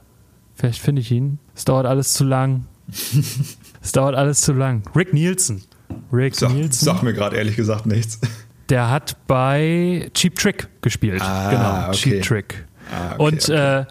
vielleicht 0.56 0.82
finde 0.82 1.02
ich 1.02 1.12
ihn. 1.12 1.40
Es 1.56 1.66
dauert 1.66 1.86
alles 1.86 2.14
zu 2.14 2.24
lang. 2.24 2.66
es 3.82 3.92
dauert 3.92 4.16
alles 4.16 4.42
zu 4.42 4.54
lang. 4.54 4.84
Rick 4.96 5.14
Nielsen. 5.14 5.64
Rick 6.12 6.36
sag, 6.36 6.54
Nielsen. 6.54 6.86
Sag 6.86 7.04
mir 7.04 7.14
gerade 7.14 7.36
ehrlich 7.38 7.56
gesagt 7.56 7.86
nichts. 7.86 8.20
Der 8.70 8.90
hat 8.90 9.18
bei 9.28 10.10
Cheap 10.14 10.36
Trick 10.36 10.68
gespielt. 10.82 11.22
Ah, 11.22 11.50
genau, 11.50 11.88
okay. 11.88 11.98
Cheap 11.98 12.22
Trick. 12.24 12.66
Ah, 12.92 13.14
okay, 13.14 13.24
und, 13.24 13.50
okay. 13.50 13.80
Äh, 13.82 13.86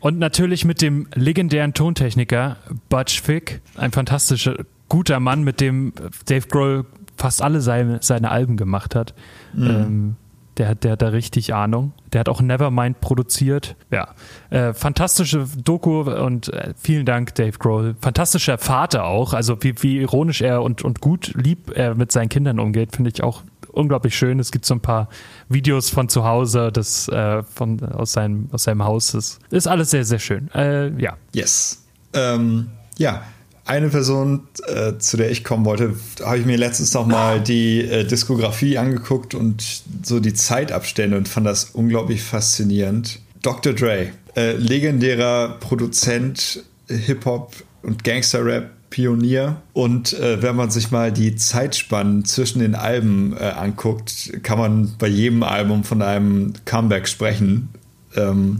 und 0.00 0.18
natürlich 0.18 0.64
mit 0.64 0.82
dem 0.82 1.08
legendären 1.14 1.72
Tontechniker 1.72 2.58
Butch 2.88 3.22
Fick, 3.22 3.62
ein 3.76 3.90
fantastischer, 3.90 4.56
guter 4.88 5.18
Mann, 5.18 5.44
mit 5.44 5.60
dem 5.60 5.92
Dave 6.26 6.46
Grohl 6.46 6.84
fast 7.16 7.42
alle 7.42 7.60
seine, 7.60 7.98
seine 8.02 8.30
Alben 8.30 8.56
gemacht 8.56 8.94
hat. 8.94 9.14
Mhm. 9.54 9.66
Ähm, 9.66 10.16
der, 10.56 10.74
der 10.74 10.92
hat 10.92 11.02
da 11.02 11.08
richtig 11.08 11.52
Ahnung. 11.54 11.92
Der 12.12 12.20
hat 12.20 12.28
auch 12.28 12.40
Nevermind 12.40 13.00
produziert. 13.00 13.76
Ja, 13.90 14.08
äh, 14.50 14.72
fantastische 14.72 15.46
Doku 15.64 16.02
und 16.02 16.52
äh, 16.52 16.74
vielen 16.76 17.06
Dank, 17.06 17.34
Dave 17.34 17.58
Grohl. 17.58 17.96
Fantastischer 18.00 18.58
Vater 18.58 19.04
auch. 19.04 19.32
Also 19.32 19.62
wie, 19.62 19.74
wie 19.82 19.98
ironisch 19.98 20.42
er 20.42 20.62
und, 20.62 20.82
und 20.82 21.00
gut 21.00 21.32
lieb 21.34 21.72
er 21.74 21.94
mit 21.94 22.12
seinen 22.12 22.28
Kindern 22.28 22.60
umgeht, 22.60 22.94
finde 22.94 23.10
ich 23.12 23.22
auch 23.22 23.42
unglaublich 23.74 24.16
schön. 24.16 24.38
Es 24.38 24.50
gibt 24.50 24.64
so 24.64 24.74
ein 24.74 24.80
paar 24.80 25.08
Videos 25.48 25.90
von 25.90 26.08
zu 26.08 26.24
Hause, 26.24 26.70
das 26.72 27.08
äh, 27.08 27.42
von, 27.42 27.82
aus, 27.82 28.12
seinem, 28.12 28.48
aus 28.52 28.64
seinem 28.64 28.84
Haus. 28.84 29.12
Das 29.12 29.38
ist 29.50 29.66
alles 29.66 29.90
sehr, 29.90 30.04
sehr 30.04 30.18
schön. 30.18 30.50
Äh, 30.54 30.90
ja. 31.00 31.16
Yes. 31.32 31.82
Ähm, 32.12 32.68
ja. 32.98 33.24
Eine 33.66 33.88
Person, 33.88 34.42
äh, 34.66 34.98
zu 34.98 35.16
der 35.16 35.30
ich 35.30 35.42
kommen 35.42 35.64
wollte, 35.64 35.94
habe 36.22 36.38
ich 36.38 36.44
mir 36.44 36.58
letztens 36.58 36.92
noch 36.92 37.06
mal 37.06 37.40
die 37.40 37.80
äh, 37.80 38.04
Diskografie 38.04 38.76
angeguckt 38.76 39.34
und 39.34 39.82
so 40.02 40.20
die 40.20 40.34
Zeitabstände 40.34 41.16
und 41.16 41.28
fand 41.28 41.46
das 41.46 41.70
unglaublich 41.72 42.22
faszinierend. 42.22 43.20
Dr. 43.40 43.72
Dre, 43.72 44.10
äh, 44.36 44.52
legendärer 44.52 45.56
Produzent, 45.60 46.62
Hip-Hop 46.88 47.54
und 47.82 48.04
Gangster-Rap 48.04 48.70
Pionier. 48.94 49.56
Und 49.72 50.12
äh, 50.12 50.40
wenn 50.40 50.54
man 50.54 50.70
sich 50.70 50.92
mal 50.92 51.10
die 51.10 51.34
Zeitspannen 51.34 52.24
zwischen 52.24 52.60
den 52.60 52.76
Alben 52.76 53.36
äh, 53.36 53.46
anguckt, 53.46 54.32
kann 54.44 54.56
man 54.56 54.94
bei 55.00 55.08
jedem 55.08 55.42
Album 55.42 55.82
von 55.82 56.00
einem 56.00 56.52
Comeback 56.64 57.08
sprechen. 57.08 57.70
Ähm, 58.14 58.58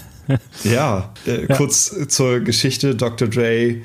ja, 0.64 1.12
äh, 1.26 1.46
ja, 1.46 1.54
kurz 1.54 2.08
zur 2.08 2.40
Geschichte. 2.40 2.94
Dr. 2.94 3.28
Dre, 3.28 3.76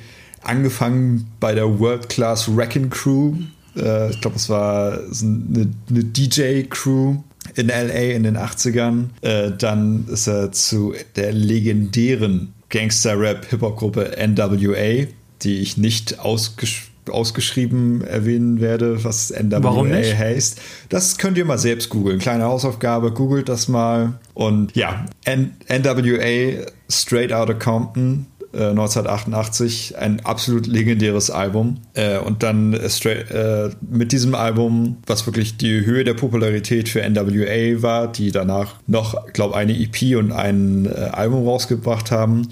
angefangen 0.41 1.27
bei 1.41 1.53
der 1.53 1.79
World 1.79 2.07
Class 2.07 2.55
Wrecking 2.55 2.89
Crew. 2.89 3.34
Äh, 3.75 4.11
ich 4.11 4.21
glaube, 4.21 4.38
es 4.38 4.47
war 4.47 4.93
eine, 4.93 5.69
eine 5.89 6.03
DJ-Crew 6.05 7.17
in 7.55 7.67
LA 7.67 8.13
in 8.15 8.23
den 8.23 8.38
80ern. 8.38 9.07
Äh, 9.21 9.51
dann 9.57 10.05
ist 10.07 10.27
er 10.27 10.53
zu 10.53 10.93
der 11.17 11.34
legendären 11.34 12.53
Gangster-Rap-Hip-Hop-Gruppe 12.69 14.15
NWA 14.17 15.07
die 15.43 15.59
ich 15.59 15.77
nicht 15.77 16.19
ausgesch 16.19 16.89
ausgeschrieben 17.09 18.01
erwähnen 18.01 18.61
werde, 18.61 19.03
was 19.03 19.29
NWA 19.29 19.83
heißt. 19.83 20.61
Das 20.87 21.17
könnt 21.17 21.37
ihr 21.37 21.43
mal 21.43 21.57
selbst 21.57 21.89
googeln. 21.89 22.19
Kleine 22.19 22.45
Hausaufgabe, 22.45 23.11
googelt 23.11 23.49
das 23.49 23.67
mal. 23.67 24.19
Und 24.33 24.73
ja, 24.73 25.05
N 25.25 25.51
NWA 25.67 26.63
Straight 26.89 27.33
Outta 27.33 27.55
Compton 27.55 28.27
1988, 28.53 29.93
äh, 29.93 29.97
ein 29.97 30.19
absolut 30.23 30.67
legendäres 30.67 31.31
Album. 31.31 31.77
Äh, 31.95 32.19
und 32.19 32.43
dann 32.43 32.73
äh, 32.73 33.69
mit 33.81 34.11
diesem 34.11 34.35
Album, 34.35 34.97
was 35.07 35.25
wirklich 35.25 35.57
die 35.57 35.85
Höhe 35.85 36.03
der 36.03 36.13
Popularität 36.13 36.87
für 36.87 37.01
NWA 37.01 37.81
war, 37.81 38.11
die 38.11 38.31
danach 38.31 38.75
noch, 38.85 39.33
glaube 39.33 39.55
eine 39.55 39.73
EP 39.73 40.15
und 40.17 40.31
ein 40.31 40.87
Album 40.87 41.47
rausgebracht 41.47 42.11
haben, 42.11 42.49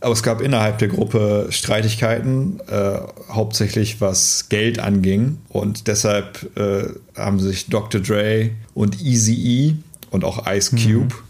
aber 0.00 0.12
es 0.12 0.22
gab 0.22 0.40
innerhalb 0.40 0.78
der 0.78 0.88
Gruppe 0.88 1.48
Streitigkeiten, 1.50 2.60
äh, 2.68 2.98
hauptsächlich 3.28 4.00
was 4.00 4.48
Geld 4.48 4.78
anging. 4.78 5.38
Und 5.48 5.86
deshalb 5.88 6.56
äh, 6.56 6.84
haben 7.14 7.38
sich 7.38 7.66
Dr. 7.66 8.00
Dre 8.00 8.50
und 8.74 9.00
Easy 9.02 9.34
E 9.34 9.74
und 10.10 10.24
auch 10.24 10.46
Ice 10.46 10.70
Cube, 10.74 11.14
mhm. 11.14 11.20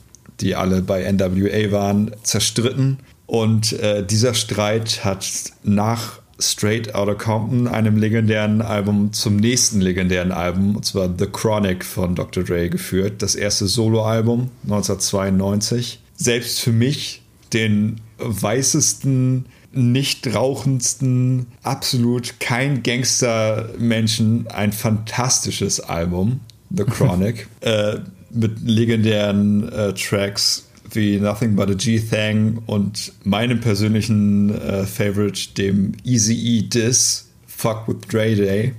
die 0.41 0.55
alle 0.55 0.83
bei 0.83 1.11
NWA 1.11 1.73
waren, 1.73 2.13
zerstritten. 2.23 2.99
Und 3.27 3.73
äh, 3.75 4.05
dieser 4.07 4.35
Streit 4.35 5.05
hat 5.05 5.27
nach 5.65 6.21
Straight 6.39 6.95
Outta 6.95 7.15
Compton, 7.15 7.69
einem 7.69 7.97
legendären 7.97 8.63
Album, 8.63 9.13
zum 9.13 9.37
nächsten 9.37 9.81
legendären 9.81 10.33
Album, 10.33 10.77
und 10.77 10.85
zwar 10.85 11.13
The 11.17 11.27
Chronic 11.27 11.85
von 11.85 12.15
Dr. 12.15 12.45
Dre 12.45 12.71
geführt. 12.71 13.21
Das 13.21 13.35
erste 13.35 13.67
Soloalbum 13.67 14.51
1992. 14.65 16.01
Selbst 16.17 16.61
für 16.61 16.73
mich 16.73 17.23
den 17.53 18.01
weißesten 18.21 19.47
nicht 19.73 20.35
rauchendsten, 20.35 21.47
absolut 21.63 22.41
kein 22.41 22.83
Gangster-Menschen 22.83 24.49
ein 24.49 24.73
fantastisches 24.73 25.81
Album, 25.81 26.41
The 26.71 26.85
Chronic, 26.91 27.49
äh, 27.61 27.99
mit 28.33 28.61
legendären 28.63 29.69
äh, 29.73 29.93
Tracks 29.95 30.67
wie 30.93 31.19
Nothing 31.19 31.55
But 31.55 31.71
a 31.71 31.75
G-Thang 31.75 32.63
und 32.67 33.13
meinem 33.25 33.61
persönlichen 33.61 34.51
äh, 34.61 34.85
Favorite, 34.87 35.55
dem 35.57 35.93
Easy 36.05 36.35
E 36.35 36.63
Diss, 36.63 37.29
Fuck 37.47 37.87
with 37.87 38.09
Dre 38.09 38.35
Day. 38.35 38.75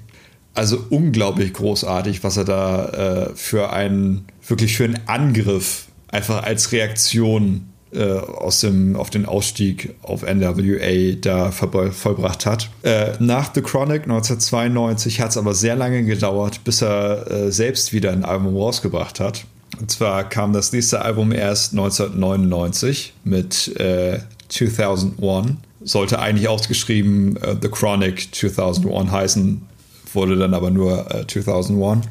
Also 0.53 0.83
unglaublich 0.89 1.53
großartig, 1.53 2.23
was 2.23 2.35
er 2.35 2.43
da 2.43 2.85
äh, 2.89 3.35
für 3.35 3.71
einen, 3.71 4.25
wirklich 4.45 4.75
für 4.75 4.83
einen 4.83 4.99
Angriff, 5.05 5.87
einfach 6.09 6.43
als 6.43 6.73
Reaktion 6.73 7.70
äh, 7.93 8.13
aus 8.13 8.61
dem, 8.61 8.95
auf 8.95 9.09
den 9.09 9.25
Ausstieg 9.25 9.95
auf 10.01 10.23
NWA 10.23 11.15
da 11.19 11.51
vollbracht 11.51 12.45
hat. 12.45 12.69
Äh, 12.83 13.13
nach 13.19 13.53
The 13.53 13.61
Chronic 13.61 14.03
1992 14.03 15.19
hat 15.21 15.31
es 15.31 15.37
aber 15.37 15.53
sehr 15.53 15.75
lange 15.75 16.03
gedauert, 16.03 16.63
bis 16.63 16.81
er 16.81 17.29
äh, 17.29 17.51
selbst 17.51 17.93
wieder 17.93 18.11
ein 18.11 18.25
Album 18.25 18.55
rausgebracht 18.55 19.19
hat. 19.19 19.45
Und 19.79 19.89
zwar 19.89 20.27
kam 20.27 20.53
das 20.53 20.71
nächste 20.71 21.01
Album 21.01 21.31
erst 21.31 21.73
1999 21.73 23.13
mit 23.23 23.75
äh, 23.79 24.19
2001. 24.49 25.53
Sollte 25.83 26.19
eigentlich 26.19 26.47
ausgeschrieben 26.47 27.37
äh, 27.37 27.55
The 27.61 27.69
Chronic 27.69 28.33
2001 28.33 29.11
heißen, 29.11 29.61
wurde 30.13 30.35
dann 30.37 30.53
aber 30.53 30.69
nur 30.69 31.13
äh, 31.13 31.25
2001. 31.25 32.05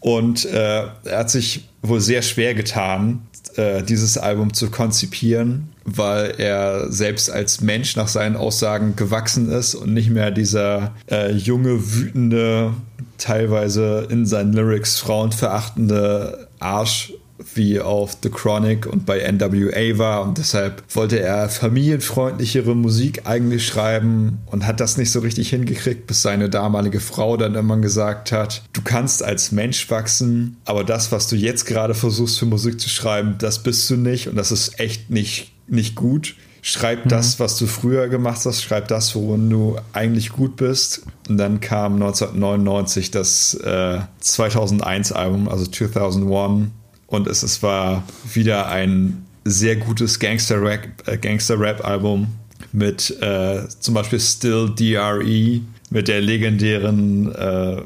Und 0.00 0.44
äh, 0.44 0.84
er 1.04 1.18
hat 1.18 1.30
sich 1.30 1.68
wohl 1.82 2.00
sehr 2.00 2.22
schwer 2.22 2.54
getan, 2.54 3.22
äh, 3.56 3.82
dieses 3.82 4.18
Album 4.18 4.52
zu 4.52 4.70
konzipieren, 4.70 5.68
weil 5.84 6.34
er 6.38 6.90
selbst 6.90 7.30
als 7.30 7.60
Mensch 7.60 7.96
nach 7.96 8.08
seinen 8.08 8.36
Aussagen 8.36 8.96
gewachsen 8.96 9.50
ist 9.50 9.74
und 9.74 9.92
nicht 9.92 10.10
mehr 10.10 10.30
dieser 10.30 10.92
äh, 11.10 11.32
junge, 11.32 11.94
wütende, 11.94 12.74
teilweise 13.18 14.06
in 14.10 14.26
seinen 14.26 14.52
Lyrics 14.52 14.98
frauenverachtende 14.98 16.48
Arsch 16.58 17.12
wie 17.54 17.80
auf 17.80 18.16
The 18.22 18.30
Chronic 18.30 18.86
und 18.86 19.06
bei 19.06 19.20
NWA 19.30 19.98
war 19.98 20.22
und 20.22 20.38
deshalb 20.38 20.82
wollte 20.94 21.18
er 21.18 21.48
familienfreundlichere 21.48 22.74
Musik 22.76 23.22
eigentlich 23.24 23.66
schreiben 23.66 24.38
und 24.46 24.66
hat 24.66 24.80
das 24.80 24.96
nicht 24.96 25.10
so 25.10 25.20
richtig 25.20 25.50
hingekriegt, 25.50 26.06
bis 26.06 26.22
seine 26.22 26.48
damalige 26.48 27.00
Frau 27.00 27.36
dann 27.36 27.54
immer 27.54 27.76
gesagt 27.78 28.30
hat, 28.30 28.62
du 28.72 28.82
kannst 28.82 29.22
als 29.22 29.50
Mensch 29.50 29.90
wachsen, 29.90 30.58
aber 30.64 30.84
das, 30.84 31.10
was 31.10 31.28
du 31.28 31.36
jetzt 31.36 31.66
gerade 31.66 31.94
versuchst 31.94 32.38
für 32.38 32.46
Musik 32.46 32.80
zu 32.80 32.88
schreiben, 32.88 33.36
das 33.38 33.62
bist 33.62 33.90
du 33.90 33.96
nicht 33.96 34.28
und 34.28 34.36
das 34.36 34.52
ist 34.52 34.78
echt 34.78 35.10
nicht, 35.10 35.52
nicht 35.66 35.96
gut. 35.96 36.36
Schreib 36.62 37.04
mhm. 37.04 37.08
das, 37.10 37.40
was 37.40 37.58
du 37.58 37.66
früher 37.66 38.08
gemacht 38.08 38.40
hast, 38.46 38.62
schreib 38.62 38.88
das, 38.88 39.14
worin 39.14 39.50
du 39.50 39.76
eigentlich 39.92 40.30
gut 40.30 40.56
bist. 40.56 41.02
Und 41.28 41.36
dann 41.36 41.60
kam 41.60 41.94
1999 41.94 43.10
das 43.10 43.52
äh, 43.52 43.98
2001 44.20 45.12
Album, 45.12 45.48
also 45.48 45.66
2001 45.66 46.70
und 47.14 47.26
es, 47.26 47.42
es 47.42 47.62
war 47.62 48.02
wieder 48.32 48.68
ein 48.68 49.24
sehr 49.44 49.76
gutes 49.76 50.18
Gangster-Rap-Album 50.18 51.06
äh, 51.06 51.18
Gangster 51.18 52.28
mit 52.72 53.10
äh, 53.22 53.68
zum 53.80 53.94
Beispiel 53.94 54.20
Still 54.20 54.70
DRE, 54.74 55.60
mit 55.90 56.08
der 56.08 56.20
legendären 56.20 57.32
äh, 57.34 57.76
äh, 57.76 57.82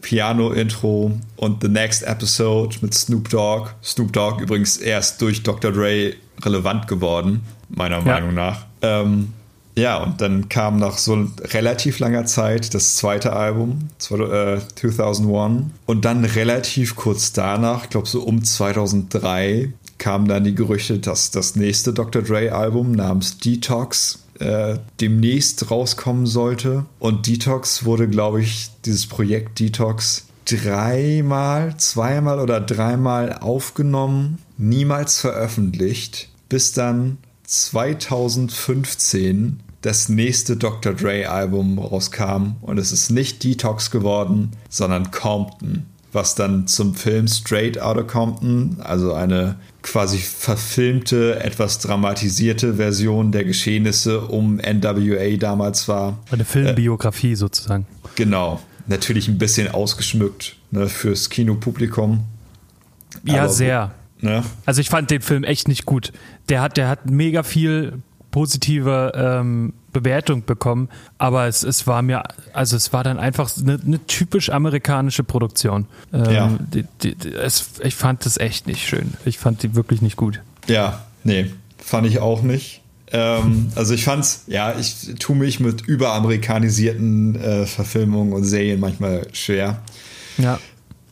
Piano-Intro 0.00 1.18
und 1.36 1.62
The 1.62 1.68
Next 1.68 2.02
Episode 2.02 2.76
mit 2.80 2.94
Snoop 2.94 3.28
Dogg. 3.30 3.70
Snoop 3.82 4.12
Dogg 4.12 4.42
übrigens 4.42 4.76
erst 4.76 5.22
durch 5.22 5.42
Dr. 5.42 5.72
Dre 5.72 6.14
relevant 6.42 6.86
geworden, 6.86 7.42
meiner 7.68 7.98
ja. 7.98 8.02
Meinung 8.04 8.34
nach. 8.34 8.66
Ähm, 8.82 9.32
ja, 9.78 10.02
und 10.02 10.22
dann 10.22 10.48
kam 10.48 10.78
nach 10.78 10.96
so 10.96 11.28
relativ 11.40 11.98
langer 11.98 12.24
Zeit 12.24 12.72
das 12.74 12.96
zweite 12.96 13.34
Album, 13.34 13.90
2001. 13.98 15.60
Äh, 15.60 15.64
und 15.84 16.06
dann 16.06 16.24
relativ 16.24 16.96
kurz 16.96 17.32
danach, 17.32 17.84
ich 17.84 17.90
glaube 17.90 18.08
so 18.08 18.22
um 18.22 18.42
2003, 18.42 19.74
kamen 19.98 20.28
dann 20.28 20.44
die 20.44 20.54
Gerüchte, 20.54 20.98
dass 20.98 21.30
das 21.30 21.56
nächste 21.56 21.92
Dr. 21.92 22.22
Dre-Album 22.22 22.92
namens 22.92 23.36
Detox 23.38 24.20
äh, 24.38 24.78
demnächst 25.00 25.70
rauskommen 25.70 26.24
sollte. 26.26 26.86
Und 26.98 27.26
Detox 27.26 27.84
wurde, 27.84 28.08
glaube 28.08 28.40
ich, 28.40 28.70
dieses 28.86 29.06
Projekt 29.06 29.60
Detox 29.60 30.24
dreimal, 30.46 31.76
zweimal 31.76 32.40
oder 32.40 32.62
dreimal 32.62 33.34
aufgenommen, 33.34 34.38
niemals 34.56 35.20
veröffentlicht, 35.20 36.30
bis 36.48 36.72
dann 36.72 37.18
2015 37.44 39.60
das 39.86 40.08
nächste 40.08 40.56
Dr. 40.56 40.94
Dre 40.94 41.30
Album 41.30 41.78
rauskam 41.78 42.56
und 42.60 42.76
es 42.76 42.90
ist 42.90 43.10
nicht 43.10 43.44
Detox 43.44 43.92
geworden, 43.92 44.50
sondern 44.68 45.12
Compton, 45.12 45.86
was 46.12 46.34
dann 46.34 46.66
zum 46.66 46.96
Film 46.96 47.28
Straight 47.28 47.80
Outta 47.80 48.02
Compton, 48.02 48.78
also 48.80 49.14
eine 49.14 49.54
quasi 49.82 50.18
verfilmte, 50.18 51.38
etwas 51.38 51.78
dramatisierte 51.78 52.74
Version 52.74 53.30
der 53.30 53.44
Geschehnisse 53.44 54.22
um 54.22 54.56
NWA 54.56 55.36
damals 55.36 55.86
war. 55.86 56.18
Eine 56.32 56.44
Filmbiografie 56.44 57.32
äh, 57.32 57.36
sozusagen. 57.36 57.86
Genau. 58.16 58.60
Natürlich 58.88 59.28
ein 59.28 59.38
bisschen 59.38 59.68
ausgeschmückt 59.68 60.56
ne, 60.72 60.88
fürs 60.88 61.30
Kinopublikum. 61.30 62.24
Ja, 63.22 63.44
Aber, 63.44 63.52
sehr. 63.52 63.94
Ne? 64.20 64.42
Also 64.64 64.80
ich 64.80 64.88
fand 64.88 65.12
den 65.12 65.22
Film 65.22 65.44
echt 65.44 65.68
nicht 65.68 65.86
gut. 65.86 66.12
Der 66.48 66.60
hat, 66.60 66.76
der 66.76 66.88
hat 66.88 67.08
mega 67.08 67.44
viel 67.44 68.02
positive 68.36 69.12
ähm, 69.14 69.72
Bewertung 69.94 70.44
bekommen, 70.44 70.90
aber 71.16 71.46
es, 71.46 71.62
es 71.62 71.86
war 71.86 72.02
mir, 72.02 72.22
also 72.52 72.76
es 72.76 72.92
war 72.92 73.02
dann 73.02 73.18
einfach 73.18 73.50
eine, 73.56 73.80
eine 73.82 74.06
typisch 74.06 74.50
amerikanische 74.50 75.24
Produktion. 75.24 75.86
Ähm, 76.12 76.30
ja. 76.30 76.58
Die, 76.74 76.84
die, 77.02 77.32
es, 77.32 77.70
ich 77.82 77.94
fand 77.94 78.26
das 78.26 78.36
echt 78.36 78.66
nicht 78.66 78.86
schön. 78.86 79.14
Ich 79.24 79.38
fand 79.38 79.62
die 79.62 79.74
wirklich 79.74 80.02
nicht 80.02 80.16
gut. 80.16 80.42
Ja, 80.66 81.06
nee, 81.24 81.50
fand 81.78 82.06
ich 82.08 82.18
auch 82.18 82.42
nicht. 82.42 82.82
Ähm, 83.10 83.72
also 83.74 83.94
ich 83.94 84.04
fand's, 84.04 84.44
ja, 84.48 84.78
ich 84.78 85.14
tue 85.18 85.34
mich 85.34 85.58
mit 85.58 85.80
überamerikanisierten 85.80 87.36
äh, 87.36 87.64
Verfilmungen 87.64 88.34
und 88.34 88.44
Serien 88.44 88.80
manchmal 88.80 89.28
schwer. 89.32 89.80
Ja. 90.36 90.58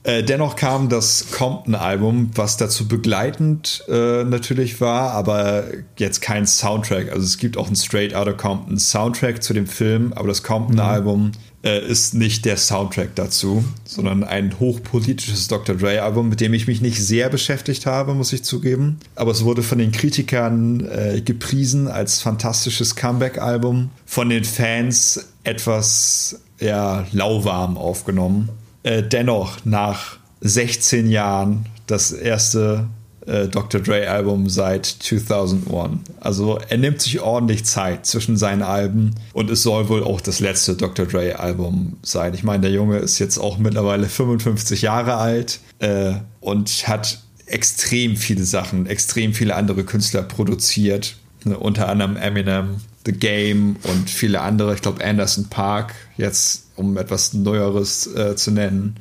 Äh, 0.05 0.23
dennoch 0.23 0.55
kam 0.55 0.91
das 0.91 1.31
Compton-Album, 1.31 2.31
was 2.35 2.59
dazu 2.59 2.87
begleitend 2.87 3.85
äh, 3.89 4.23
natürlich 4.25 4.81
war, 4.83 5.13
aber 5.13 5.65
jetzt 5.97 6.21
kein 6.21 6.47
Soundtrack. 6.47 7.11
Also 7.11 7.25
es 7.25 7.39
gibt 7.39 7.57
auch 7.57 7.69
ein 7.69 7.77
Straight 7.77 8.15
Outta 8.15 8.35
Compton 8.35 8.79
Soundtrack 8.79 9.43
zu 9.43 9.55
dem 9.55 9.67
Film, 9.67 10.13
aber 10.13 10.29
das 10.29 10.43
Compton-Album 10.43 11.33
äh, 11.65 11.81
ist 11.87 12.13
nicht 12.13 12.45
der 12.45 12.59
Soundtrack 12.59 13.15
dazu, 13.15 13.65
sondern 13.85 14.25
ein 14.25 14.61
hochpolitisches 14.61 15.49
Dr. 15.49 15.75
Dre-Album, 15.75 16.29
mit 16.29 16.43
dem 16.43 16.53
ich 16.53 16.67
mich 16.67 16.83
nicht 16.83 17.03
sehr 17.03 17.31
beschäftigt 17.31 17.87
habe, 17.87 18.13
muss 18.13 18.35
ich 18.35 18.45
zugeben. 18.45 18.99
Aber 19.15 19.31
es 19.31 19.43
wurde 19.43 19.63
von 19.63 19.79
den 19.79 19.91
Kritikern 19.91 20.87
äh, 20.87 21.23
gepriesen 21.23 21.89
als 21.89 22.21
fantastisches 22.21 22.95
Comeback-Album, 22.95 23.89
von 24.05 24.29
den 24.29 24.45
Fans 24.45 25.29
etwas 25.45 26.41
ja, 26.61 27.07
lauwarm 27.13 27.79
aufgenommen. 27.79 28.51
Äh, 28.85 29.03
dennoch 29.03 29.65
nach 29.65 30.19
16 30.41 31.11
Jahren 31.11 31.67
das 31.87 32.13
erste 32.13 32.87
äh, 33.27 33.49
Dr. 33.49 33.81
Dre 33.81 34.09
Album 34.09 34.49
seit 34.51 34.85
2001. 34.85 36.01
Also 36.21 36.59
er 36.69 36.77
nimmt 36.77 37.01
sich 37.01 37.21
ordentlich 37.21 37.65
Zeit 37.65 38.05
zwischen 38.05 38.37
seinen 38.37 38.63
Alben 38.63 39.15
und 39.33 39.51
es 39.51 39.63
soll 39.63 39.89
wohl 39.89 40.05
auch 40.05 40.21
das 40.21 40.41
letzte 40.41 40.75
Dr. 40.75 41.07
Dre 41.07 41.39
Album 41.39 41.97
sein. 42.03 42.35
Ich 42.35 42.45
meine, 42.45 42.63
der 42.63 42.73
Junge 42.73 42.99
ist 42.99 43.19
jetzt 43.19 43.39
auch 43.39 43.57
mittlerweile 43.57 44.07
55 44.07 44.83
Jahre 44.83 45.17
alt 45.17 45.61
äh, 45.79 46.13
und 46.41 46.87
hat 46.87 47.21
extrem 47.47 48.17
viele 48.17 48.45
Sachen, 48.45 48.87
extrem 48.87 49.33
viele 49.33 49.55
andere 49.55 49.85
Künstler 49.85 50.23
produziert. 50.23 51.17
Ne, 51.45 51.59
unter 51.59 51.89
anderem 51.89 52.17
Eminem, 52.17 52.81
The 53.07 53.13
Game 53.13 53.77
und 53.85 54.11
viele 54.11 54.41
andere. 54.41 54.75
Ich 54.75 54.83
glaube, 54.83 55.05
Anderson 55.05 55.49
Park 55.49 55.95
jetzt 56.17 56.64
um 56.77 56.97
etwas 56.97 57.33
Neueres 57.35 58.07
äh, 58.15 58.37
zu 58.37 58.51
nennen. 58.51 58.97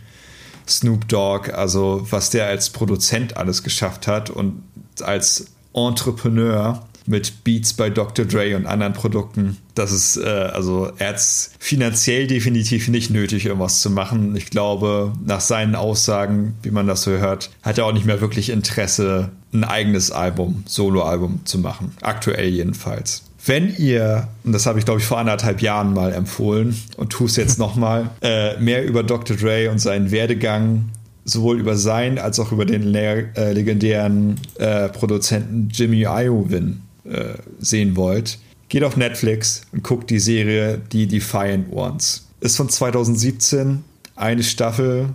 Snoop 0.68 1.08
Dogg, 1.08 1.52
also 1.54 2.06
was 2.10 2.30
der 2.30 2.48
als 2.48 2.70
Produzent 2.70 3.38
alles 3.38 3.64
geschafft 3.64 4.08
hat 4.08 4.30
und 4.30 4.64
als 5.02 5.48
Entrepreneur 5.74 6.86
mit 7.06 7.44
Beats 7.44 7.74
bei 7.74 7.90
Dr. 7.90 8.26
Dre 8.26 8.56
und 8.56 8.66
anderen 8.66 8.94
Produkten. 8.94 9.58
Das 9.76 9.92
ist, 9.92 10.18
äh, 10.18 10.24
also 10.24 10.92
er 10.98 11.10
hat 11.10 11.20
finanziell 11.60 12.28
definitiv 12.28 12.88
nicht 12.88 13.10
nötig, 13.10 13.46
irgendwas 13.46 13.82
zu 13.82 13.90
machen. 13.90 14.36
Ich 14.36 14.50
glaube, 14.50 15.14
nach 15.26 15.42
seinen 15.42 15.76
Aussagen, 15.76 16.56
wie 16.64 16.72
man 16.72 16.88
das 16.88 17.04
so 17.04 17.12
hört, 17.12 17.50
hat 17.62 17.78
er 17.78 17.86
auch 17.86 17.94
nicht 17.94 18.06
mehr 18.06 18.22
wirklich 18.22 18.50
Interesse, 18.50 19.32
ein 19.54 19.64
eigenes 19.64 20.12
Album, 20.12 20.64
Soloalbum 20.66 21.42
zu 21.46 21.60
machen. 21.60 21.92
Aktuell 22.02 22.50
jedenfalls. 22.50 23.24
Wenn 23.46 23.76
ihr, 23.76 24.30
und 24.44 24.54
das 24.54 24.66
habe 24.66 24.80
ich 24.80 24.86
glaube 24.86 25.02
ich 25.02 25.06
vor 25.06 25.18
anderthalb 25.18 25.62
Jahren 25.62 25.94
mal 25.94 26.14
empfohlen 26.14 26.76
und 26.98 27.10
tue 27.10 27.28
es 27.28 27.36
jetzt 27.36 27.60
nochmal, 27.66 28.10
äh, 28.22 28.58
mehr 28.60 28.86
über 28.86 29.04
Dr. 29.04 29.36
Dre 29.36 29.70
und 29.70 29.80
seinen 29.80 30.12
Werdegang, 30.12 30.90
sowohl 31.26 31.60
über 31.60 31.76
sein 31.76 32.20
als 32.20 32.40
auch 32.40 32.52
über 32.52 32.66
den 32.66 32.84
le 32.84 33.30
äh, 33.36 33.54
legendären 33.54 34.40
äh, 34.58 34.90
Produzenten 34.90 35.70
Jimmy 35.72 36.02
Iovine 36.04 36.78
äh, 37.06 37.36
sehen 37.60 37.96
wollt, 37.96 38.40
geht 38.70 38.84
auf 38.84 38.98
Netflix 38.98 39.62
und 39.72 39.84
guckt 39.84 40.10
die 40.10 40.20
Serie 40.20 40.82
Die 40.92 41.08
Defiant 41.08 41.72
Ones. 41.72 42.28
Ist 42.40 42.58
von 42.58 42.70
2017, 42.70 43.84
eine 44.16 44.44
Staffel, 44.44 45.10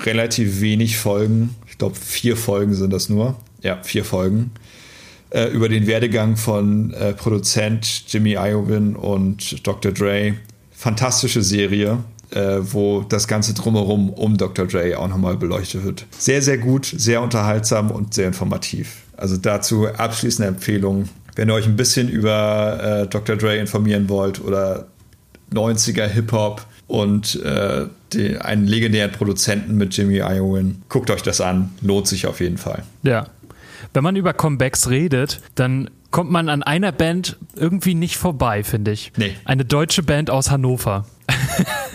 relativ 0.00 0.60
wenig 0.60 0.96
Folgen. 0.96 1.54
Ich 1.68 1.78
glaube, 1.78 1.94
vier 1.94 2.36
Folgen 2.36 2.74
sind 2.74 2.92
das 2.92 3.08
nur. 3.08 3.36
Ja, 3.62 3.82
vier 3.82 4.04
Folgen. 4.04 4.50
Äh, 5.30 5.48
über 5.48 5.68
den 5.68 5.86
Werdegang 5.86 6.36
von 6.36 6.92
äh, 6.92 7.12
Produzent 7.12 8.04
Jimmy 8.08 8.34
Iovine 8.34 8.96
und 8.96 9.66
Dr. 9.66 9.90
Dre. 9.90 10.34
Fantastische 10.70 11.42
Serie, 11.42 11.98
äh, 12.30 12.58
wo 12.60 13.02
das 13.02 13.26
Ganze 13.26 13.52
drumherum 13.52 14.10
um 14.10 14.36
Dr. 14.36 14.66
Dre 14.66 14.96
auch 14.98 15.08
nochmal 15.08 15.36
beleuchtet 15.36 15.84
wird. 15.84 16.06
Sehr, 16.16 16.42
sehr 16.42 16.58
gut, 16.58 16.86
sehr 16.86 17.22
unterhaltsam 17.22 17.90
und 17.90 18.14
sehr 18.14 18.28
informativ. 18.28 19.02
Also 19.16 19.36
dazu 19.36 19.88
abschließende 19.88 20.48
Empfehlung. 20.48 21.08
Wenn 21.34 21.48
ihr 21.48 21.54
euch 21.54 21.66
ein 21.66 21.76
bisschen 21.76 22.08
über 22.08 23.02
äh, 23.02 23.06
Dr. 23.08 23.36
Dre 23.36 23.56
informieren 23.56 24.08
wollt 24.08 24.42
oder 24.42 24.86
90er 25.52 26.06
Hip-Hop 26.06 26.64
und 26.86 27.42
äh, 27.42 27.86
die, 28.12 28.36
einen 28.38 28.66
legendären 28.66 29.10
Produzenten 29.10 29.76
mit 29.76 29.96
Jimmy 29.96 30.18
Iovine, 30.18 30.76
guckt 30.88 31.10
euch 31.10 31.22
das 31.22 31.40
an. 31.40 31.70
Lohnt 31.80 32.06
sich 32.06 32.26
auf 32.26 32.40
jeden 32.40 32.58
Fall. 32.58 32.84
Ja. 33.02 33.26
Wenn 33.94 34.02
man 34.04 34.16
über 34.16 34.32
Comebacks 34.32 34.88
redet, 34.88 35.40
dann 35.54 35.90
kommt 36.10 36.30
man 36.30 36.48
an 36.48 36.62
einer 36.62 36.92
Band 36.92 37.36
irgendwie 37.54 37.94
nicht 37.94 38.16
vorbei, 38.16 38.64
finde 38.64 38.92
ich. 38.92 39.12
Nee. 39.16 39.34
Eine 39.44 39.64
deutsche 39.64 40.02
Band 40.02 40.30
aus 40.30 40.50
Hannover. 40.50 41.06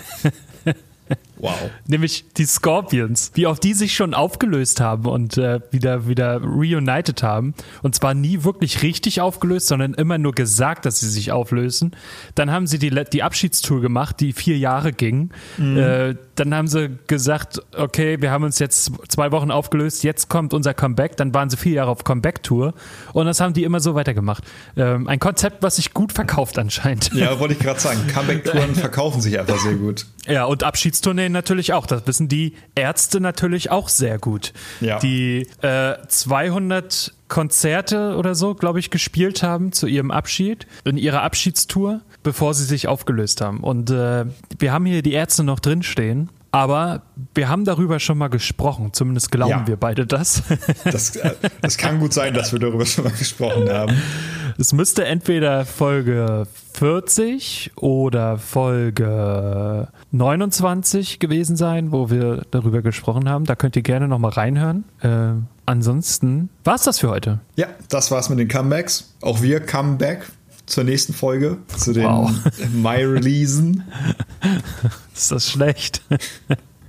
Wow. 1.42 1.72
Nämlich 1.88 2.26
die 2.38 2.46
Scorpions, 2.46 3.32
wie 3.34 3.48
auch 3.48 3.58
die 3.58 3.74
sich 3.74 3.96
schon 3.96 4.14
aufgelöst 4.14 4.80
haben 4.80 5.08
und 5.08 5.38
äh, 5.38 5.60
wieder, 5.72 6.08
wieder 6.08 6.40
reunited 6.42 7.24
haben. 7.24 7.56
Und 7.82 7.96
zwar 7.96 8.14
nie 8.14 8.44
wirklich 8.44 8.84
richtig 8.84 9.22
aufgelöst, 9.22 9.68
sondern 9.68 9.96
immer 9.96 10.20
nur 10.20 10.34
gesagt, 10.34 10.86
dass 10.86 11.00
sie 11.00 11.10
sich 11.10 11.32
auflösen. 11.32 11.96
Dann 12.36 12.52
haben 12.52 12.68
sie 12.68 12.78
die, 12.78 12.92
die 13.12 13.24
Abschiedstour 13.24 13.82
gemacht, 13.82 14.20
die 14.20 14.34
vier 14.34 14.58
Jahre 14.58 14.94
ging. 14.94 15.32
Mhm. 15.58 15.78
Äh, 15.78 16.16
dann 16.36 16.54
haben 16.54 16.68
sie 16.68 16.98
gesagt, 17.08 17.60
okay, 17.76 18.22
wir 18.22 18.32
haben 18.32 18.44
uns 18.44 18.60
jetzt 18.60 18.92
zwei 19.10 19.32
Wochen 19.32 19.52
aufgelöst, 19.52 20.04
jetzt 20.04 20.30
kommt 20.30 20.54
unser 20.54 20.74
Comeback. 20.74 21.18
Dann 21.18 21.34
waren 21.34 21.50
sie 21.50 21.58
vier 21.58 21.74
Jahre 21.74 21.92
auf 21.92 22.04
Comeback-Tour 22.04 22.74
und 23.14 23.26
das 23.26 23.40
haben 23.40 23.54
die 23.54 23.64
immer 23.64 23.80
so 23.80 23.96
weitergemacht. 23.96 24.44
Ähm, 24.78 25.08
ein 25.08 25.20
Konzept, 25.20 25.64
was 25.64 25.78
sich 25.78 25.94
gut 25.94 26.14
verkauft 26.14 26.58
anscheinend. 26.60 27.12
Ja, 27.14 27.40
wollte 27.40 27.56
ich 27.56 27.60
gerade 27.60 27.80
sagen. 27.80 28.00
Comeback-Touren 28.14 28.76
verkaufen 28.76 29.22
sich 29.22 29.40
einfach 29.40 29.60
sehr 29.60 29.76
gut. 29.76 30.06
Ja, 30.28 30.46
und 30.46 30.64
Abschiedstourneen 30.64 31.31
natürlich 31.32 31.74
auch. 31.74 31.86
Das 31.86 32.06
wissen 32.08 32.28
die 32.28 32.54
Ärzte 32.76 33.20
natürlich 33.20 33.72
auch 33.72 33.90
sehr 33.90 34.20
gut. 34.20 34.54
Ja. 34.80 35.00
Die 35.00 35.48
äh, 35.62 35.96
200 36.08 37.14
Konzerte 37.28 38.16
oder 38.18 38.36
so, 38.36 38.56
glaube 38.56 38.80
ich, 38.80 38.90
gespielt 38.90 39.42
haben 39.42 39.72
zu 39.72 39.88
ihrem 39.88 40.12
Abschied, 40.12 40.68
in 40.84 40.98
ihrer 40.98 41.24
Abschiedstour, 41.24 42.02
bevor 42.24 42.54
sie 42.54 42.66
sich 42.66 42.88
aufgelöst 42.88 43.42
haben. 43.42 43.62
Und 43.62 43.90
äh, 43.90 44.26
wir 44.60 44.74
haben 44.74 44.86
hier 44.86 45.02
die 45.02 45.14
Ärzte 45.14 45.44
noch 45.44 45.60
drinstehen. 45.60 46.30
Aber 46.54 47.04
wir 47.34 47.48
haben 47.48 47.64
darüber 47.64 48.02
schon 48.02 48.18
mal 48.18 48.28
gesprochen, 48.28 48.92
zumindest 48.92 49.32
glauben 49.32 49.52
ja. 49.52 49.68
wir 49.68 49.78
beide 49.78 50.06
das. 50.06 50.44
das. 50.84 51.16
Äh, 51.16 51.32
das 51.62 51.78
kann 51.78 52.00
gut 52.00 52.12
sein, 52.12 52.34
dass 52.34 52.52
wir 52.52 52.60
darüber 52.60 52.86
schon 52.86 53.06
mal 53.06 53.14
gesprochen 53.14 53.70
haben. 53.70 53.96
Es 54.58 54.74
müsste 54.74 55.06
entweder 55.06 55.66
Folge 55.66 56.48
40 56.74 57.72
oder 57.76 58.38
Folge 58.38 59.88
29 60.12 61.20
gewesen 61.20 61.56
sein, 61.56 61.92
wo 61.92 62.10
wir 62.10 62.44
darüber 62.52 62.82
gesprochen 62.82 63.30
haben. 63.30 63.46
Da 63.46 63.56
könnt 63.56 63.76
ihr 63.76 63.82
gerne 63.82 64.08
nochmal 64.08 64.32
reinhören. 64.32 64.84
Äh, 65.02 65.34
ansonsten 65.66 66.50
war 66.64 66.76
es 66.76 66.84
das 66.84 67.00
für 67.00 67.10
heute. 67.10 67.40
Ja, 67.56 67.68
das 67.90 68.12
war's 68.12 68.30
mit 68.30 68.40
den 68.40 68.48
Comebacks. 68.48 69.14
Auch 69.22 69.42
wir 69.42 69.66
come 69.66 69.98
back 69.98 70.30
zur 70.66 70.84
nächsten 70.84 71.14
Folge, 71.14 71.58
zu 71.78 71.94
den 71.94 72.06
wow. 72.06 72.32
My-Releasen. 72.74 73.84
Ist 75.14 75.32
das 75.32 75.50
schlecht? 75.50 76.02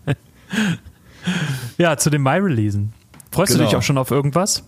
ja, 1.79 1.97
zu 1.97 2.11
den 2.11 2.23
My-Releasen. 2.23 2.93
Freust 3.31 3.53
genau. 3.53 3.65
du 3.65 3.69
dich 3.71 3.77
auch 3.77 3.83
schon 3.83 3.99
auf 3.99 4.11
irgendwas? 4.11 4.63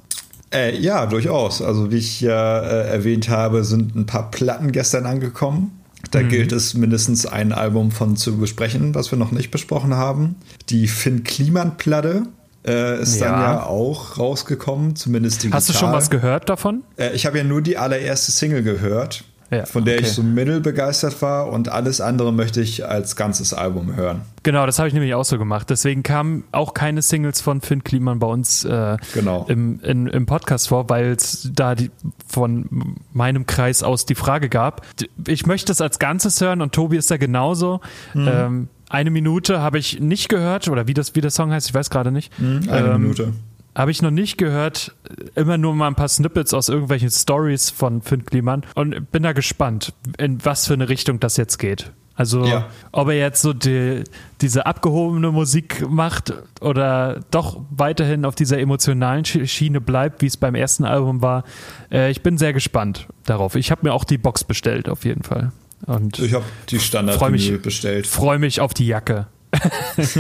Äh, 0.54 0.78
ja, 0.78 1.06
durchaus. 1.06 1.60
Also 1.60 1.90
wie 1.90 1.98
ich 1.98 2.20
ja 2.20 2.60
äh, 2.60 2.88
erwähnt 2.88 3.28
habe, 3.28 3.64
sind 3.64 3.96
ein 3.96 4.06
paar 4.06 4.30
Platten 4.30 4.72
gestern 4.72 5.04
angekommen. 5.06 5.80
Da 6.10 6.20
mhm. 6.20 6.28
gilt 6.28 6.52
es 6.52 6.74
mindestens 6.74 7.26
ein 7.26 7.52
Album 7.52 7.90
von 7.90 8.16
zu 8.16 8.38
besprechen, 8.38 8.94
was 8.94 9.10
wir 9.10 9.18
noch 9.18 9.32
nicht 9.32 9.50
besprochen 9.50 9.94
haben. 9.94 10.36
Die 10.68 10.86
Finn 10.86 11.24
Kliman-Platte 11.24 12.24
äh, 12.66 13.02
ist 13.02 13.20
ja. 13.20 13.30
dann 13.30 13.40
ja 13.40 13.66
auch 13.66 14.18
rausgekommen, 14.18 14.96
zumindest 14.96 15.42
digital. 15.42 15.58
Hast 15.58 15.68
du 15.68 15.72
schon 15.72 15.92
was 15.92 16.10
gehört 16.10 16.48
davon? 16.48 16.82
Äh, 16.96 17.14
ich 17.14 17.26
habe 17.26 17.38
ja 17.38 17.44
nur 17.44 17.62
die 17.62 17.76
allererste 17.76 18.32
Single 18.32 18.62
gehört, 18.62 19.24
ja, 19.50 19.66
von 19.66 19.84
der 19.84 19.96
okay. 19.96 20.04
ich 20.04 20.12
so 20.12 20.22
mittelbegeistert 20.22 21.20
war 21.22 21.48
und 21.48 21.68
alles 21.68 22.00
andere 22.00 22.32
möchte 22.32 22.60
ich 22.60 22.86
als 22.86 23.16
ganzes 23.16 23.52
Album 23.52 23.94
hören. 23.96 24.22
Genau, 24.42 24.66
das 24.66 24.78
habe 24.78 24.88
ich 24.88 24.94
nämlich 24.94 25.14
auch 25.14 25.24
so 25.24 25.38
gemacht. 25.38 25.70
Deswegen 25.70 26.02
kamen 26.02 26.44
auch 26.52 26.74
keine 26.74 27.02
Singles 27.02 27.40
von 27.40 27.60
Finn 27.60 27.84
Kliman 27.84 28.18
bei 28.18 28.26
uns 28.26 28.64
äh, 28.64 28.96
genau. 29.14 29.46
im, 29.48 29.80
in, 29.80 30.06
im 30.06 30.26
Podcast 30.26 30.68
vor, 30.68 30.88
weil 30.90 31.12
es 31.12 31.50
da 31.54 31.74
die, 31.74 31.90
von 32.26 32.96
meinem 33.12 33.46
Kreis 33.46 33.82
aus 33.82 34.06
die 34.06 34.14
Frage 34.14 34.48
gab. 34.48 34.82
Ich 35.26 35.46
möchte 35.46 35.72
es 35.72 35.80
als 35.80 35.98
Ganzes 35.98 36.40
hören 36.40 36.60
und 36.60 36.72
Tobi 36.72 36.96
ist 36.96 37.10
da 37.10 37.16
genauso. 37.16 37.80
Mhm. 38.12 38.28
Ähm, 38.28 38.68
eine 38.90 39.10
Minute 39.10 39.60
habe 39.60 39.78
ich 39.78 40.00
nicht 40.00 40.28
gehört, 40.28 40.68
oder 40.68 40.86
wie, 40.86 40.94
das, 40.94 41.14
wie 41.14 41.20
der 41.20 41.30
Song 41.30 41.50
heißt, 41.50 41.68
ich 41.68 41.74
weiß 41.74 41.90
gerade 41.90 42.12
nicht. 42.12 42.38
Mhm, 42.38 42.68
eine 42.68 42.88
ähm, 42.88 43.02
Minute. 43.02 43.32
Habe 43.74 43.90
ich 43.90 44.02
noch 44.02 44.10
nicht 44.10 44.38
gehört. 44.38 44.94
Immer 45.34 45.58
nur 45.58 45.74
mal 45.74 45.88
ein 45.88 45.96
paar 45.96 46.08
Snippets 46.08 46.54
aus 46.54 46.68
irgendwelchen 46.68 47.10
Stories 47.10 47.70
von 47.70 48.02
Finn 48.02 48.24
Kliman 48.24 48.62
und 48.74 49.10
bin 49.10 49.22
da 49.22 49.32
gespannt, 49.32 49.92
in 50.18 50.44
was 50.44 50.66
für 50.66 50.74
eine 50.74 50.88
Richtung 50.88 51.20
das 51.20 51.36
jetzt 51.36 51.58
geht. 51.58 51.92
Also, 52.16 52.44
ja. 52.44 52.68
ob 52.92 53.08
er 53.08 53.18
jetzt 53.18 53.42
so 53.42 53.52
die, 53.52 54.04
diese 54.40 54.66
abgehobene 54.66 55.32
Musik 55.32 55.84
macht 55.88 56.32
oder 56.60 57.20
doch 57.32 57.60
weiterhin 57.70 58.24
auf 58.24 58.36
dieser 58.36 58.58
emotionalen 58.60 59.24
Schiene 59.24 59.80
bleibt, 59.80 60.22
wie 60.22 60.26
es 60.26 60.36
beim 60.36 60.54
ersten 60.54 60.84
Album 60.84 61.22
war. 61.22 61.42
Äh, 61.90 62.12
ich 62.12 62.22
bin 62.22 62.38
sehr 62.38 62.52
gespannt 62.52 63.08
darauf. 63.24 63.56
Ich 63.56 63.72
habe 63.72 63.80
mir 63.84 63.92
auch 63.92 64.04
die 64.04 64.18
Box 64.18 64.44
bestellt, 64.44 64.88
auf 64.88 65.04
jeden 65.04 65.24
Fall. 65.24 65.50
Und 65.86 66.20
ich 66.20 66.34
habe 66.34 66.44
die 66.68 66.78
Standard 66.78 67.18
freu 67.18 67.30
mich, 67.30 67.60
bestellt. 67.60 68.06
Freue 68.06 68.38
mich 68.38 68.60
auf 68.60 68.74
die 68.74 68.86
Jacke. 68.86 69.26
das 69.96 70.16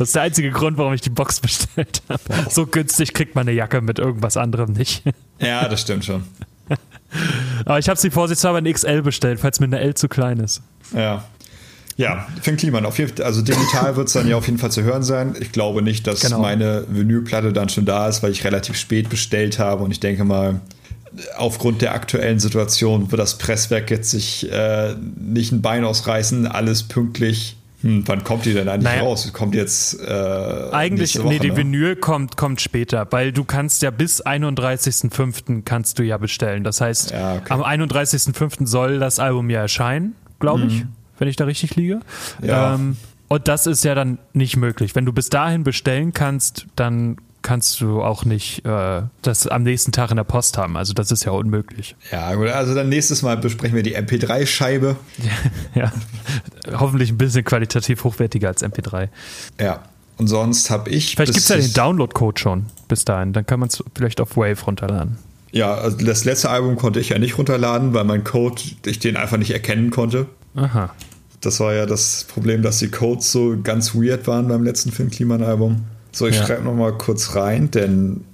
ist 0.00 0.14
der 0.14 0.22
einzige 0.22 0.50
Grund, 0.50 0.78
warum 0.78 0.92
ich 0.92 1.00
die 1.00 1.10
Box 1.10 1.40
bestellt 1.40 2.02
habe. 2.08 2.20
Wow. 2.26 2.52
So 2.52 2.66
günstig 2.66 3.12
kriegt 3.14 3.34
man 3.34 3.48
eine 3.48 3.56
Jacke 3.56 3.80
mit 3.80 3.98
irgendwas 3.98 4.36
anderem 4.36 4.72
nicht. 4.72 5.02
Ja, 5.38 5.68
das 5.68 5.82
stimmt 5.82 6.04
schon. 6.04 6.24
Aber 7.64 7.78
ich 7.78 7.88
habe 7.88 7.98
sie 7.98 8.10
vorsichtshalber 8.10 8.58
in 8.58 8.72
XL 8.72 9.02
bestellt, 9.02 9.40
falls 9.40 9.60
mir 9.60 9.66
eine 9.66 9.80
L 9.80 9.94
zu 9.94 10.08
klein 10.08 10.40
ist. 10.40 10.62
Ja. 10.94 11.24
Ja, 11.96 12.26
Finn 12.42 12.56
Kliman, 12.56 12.86
auf 12.86 12.98
jeden 12.98 13.14
Fall, 13.14 13.24
also 13.24 13.40
digital 13.40 13.94
wird 13.94 14.08
es 14.08 14.14
dann 14.14 14.26
ja 14.26 14.36
auf 14.36 14.46
jeden 14.46 14.58
Fall 14.58 14.72
zu 14.72 14.82
hören 14.82 15.04
sein. 15.04 15.36
Ich 15.38 15.52
glaube 15.52 15.80
nicht, 15.80 16.06
dass 16.08 16.20
genau. 16.20 16.40
meine 16.40 16.84
Vinylplatte 16.88 17.52
dann 17.52 17.68
schon 17.68 17.84
da 17.84 18.08
ist, 18.08 18.20
weil 18.22 18.32
ich 18.32 18.42
relativ 18.42 18.76
spät 18.76 19.08
bestellt 19.08 19.60
habe 19.60 19.84
und 19.84 19.92
ich 19.92 20.00
denke 20.00 20.24
mal, 20.24 20.60
aufgrund 21.36 21.82
der 21.82 21.94
aktuellen 21.94 22.40
Situation 22.40 23.12
wird 23.12 23.20
das 23.20 23.38
Presswerk 23.38 23.92
jetzt 23.92 24.10
sich 24.10 24.50
äh, 24.50 24.96
nicht 25.16 25.52
ein 25.52 25.62
Bein 25.62 25.84
ausreißen, 25.84 26.48
alles 26.48 26.82
pünktlich. 26.82 27.56
Hm, 27.84 28.02
wann 28.06 28.24
kommt 28.24 28.46
die 28.46 28.54
denn 28.54 28.66
eigentlich 28.66 28.84
naja, 28.84 29.02
raus? 29.02 29.30
Kommt 29.34 29.54
jetzt 29.54 30.00
äh, 30.00 30.70
eigentlich 30.72 31.18
Woche, 31.18 31.28
nee, 31.28 31.38
die 31.38 31.50
ne? 31.50 31.58
Vinyl 31.58 31.96
kommt 31.96 32.38
kommt 32.38 32.62
später, 32.62 33.06
weil 33.10 33.30
du 33.30 33.44
kannst 33.44 33.82
ja 33.82 33.90
bis 33.90 34.24
31.05. 34.24 35.62
kannst 35.66 35.98
du 35.98 36.02
ja 36.02 36.16
bestellen. 36.16 36.64
Das 36.64 36.80
heißt, 36.80 37.10
ja, 37.10 37.34
okay. 37.34 37.52
am 37.52 37.62
31.05. 37.62 38.66
soll 38.66 38.98
das 38.98 39.18
Album 39.18 39.50
ja 39.50 39.60
erscheinen, 39.60 40.14
glaube 40.40 40.62
ich, 40.62 40.84
mhm. 40.84 40.92
wenn 41.18 41.28
ich 41.28 41.36
da 41.36 41.44
richtig 41.44 41.76
liege. 41.76 42.00
Ja. 42.42 42.74
Ähm, 42.74 42.96
und 43.28 43.48
das 43.48 43.66
ist 43.66 43.84
ja 43.84 43.94
dann 43.94 44.16
nicht 44.32 44.56
möglich. 44.56 44.94
Wenn 44.94 45.04
du 45.04 45.12
bis 45.12 45.28
dahin 45.28 45.62
bestellen 45.62 46.14
kannst, 46.14 46.66
dann 46.76 47.18
kannst 47.44 47.80
du 47.80 48.02
auch 48.02 48.24
nicht 48.24 48.64
äh, 48.64 49.02
das 49.22 49.46
am 49.46 49.62
nächsten 49.62 49.92
Tag 49.92 50.10
in 50.10 50.16
der 50.16 50.24
Post 50.24 50.58
haben. 50.58 50.76
Also 50.76 50.94
das 50.94 51.12
ist 51.12 51.24
ja 51.24 51.32
unmöglich. 51.32 51.94
Ja, 52.10 52.34
gut, 52.34 52.48
also 52.48 52.74
dann 52.74 52.88
nächstes 52.88 53.22
Mal 53.22 53.36
besprechen 53.36 53.76
wir 53.76 53.84
die 53.84 53.96
MP3-Scheibe. 53.96 54.96
ja, 55.74 55.92
hoffentlich 56.72 57.10
ein 57.10 57.18
bisschen 57.18 57.44
qualitativ 57.44 58.02
hochwertiger 58.02 58.48
als 58.48 58.64
MP3. 58.64 59.10
Ja, 59.60 59.84
und 60.16 60.26
sonst 60.26 60.70
habe 60.70 60.90
ich. 60.90 61.14
Vielleicht 61.14 61.34
gibt 61.34 61.44
es 61.44 61.48
ja 61.48 61.56
den 61.56 61.72
Download-Code 61.72 62.40
schon 62.40 62.66
bis 62.88 63.04
dahin. 63.04 63.32
Dann 63.32 63.46
kann 63.46 63.60
man 63.60 63.68
es 63.68 63.84
vielleicht 63.94 64.20
auf 64.20 64.36
Wave 64.36 64.64
runterladen. 64.64 65.18
Ja, 65.52 65.74
also 65.74 65.98
das 65.98 66.24
letzte 66.24 66.50
Album 66.50 66.76
konnte 66.76 66.98
ich 66.98 67.10
ja 67.10 67.18
nicht 67.18 67.38
runterladen, 67.38 67.94
weil 67.94 68.04
mein 68.04 68.24
Code, 68.24 68.60
ich 68.86 68.98
den 68.98 69.16
einfach 69.16 69.36
nicht 69.36 69.52
erkennen 69.52 69.90
konnte. 69.90 70.26
Aha. 70.56 70.90
Das 71.42 71.60
war 71.60 71.74
ja 71.74 71.84
das 71.84 72.24
Problem, 72.24 72.62
dass 72.62 72.78
die 72.78 72.88
Codes 72.88 73.30
so 73.30 73.56
ganz 73.62 73.94
weird 73.94 74.26
waren 74.26 74.48
beim 74.48 74.64
letzten 74.64 74.90
Film 74.90 75.10
Kliman-Album. 75.10 75.84
So, 76.14 76.26
ich 76.26 76.36
ja. 76.36 76.46
schreibe 76.46 76.62
noch 76.62 76.74
mal 76.74 76.96
kurz 76.96 77.34
rein, 77.34 77.70
denn 77.70 78.24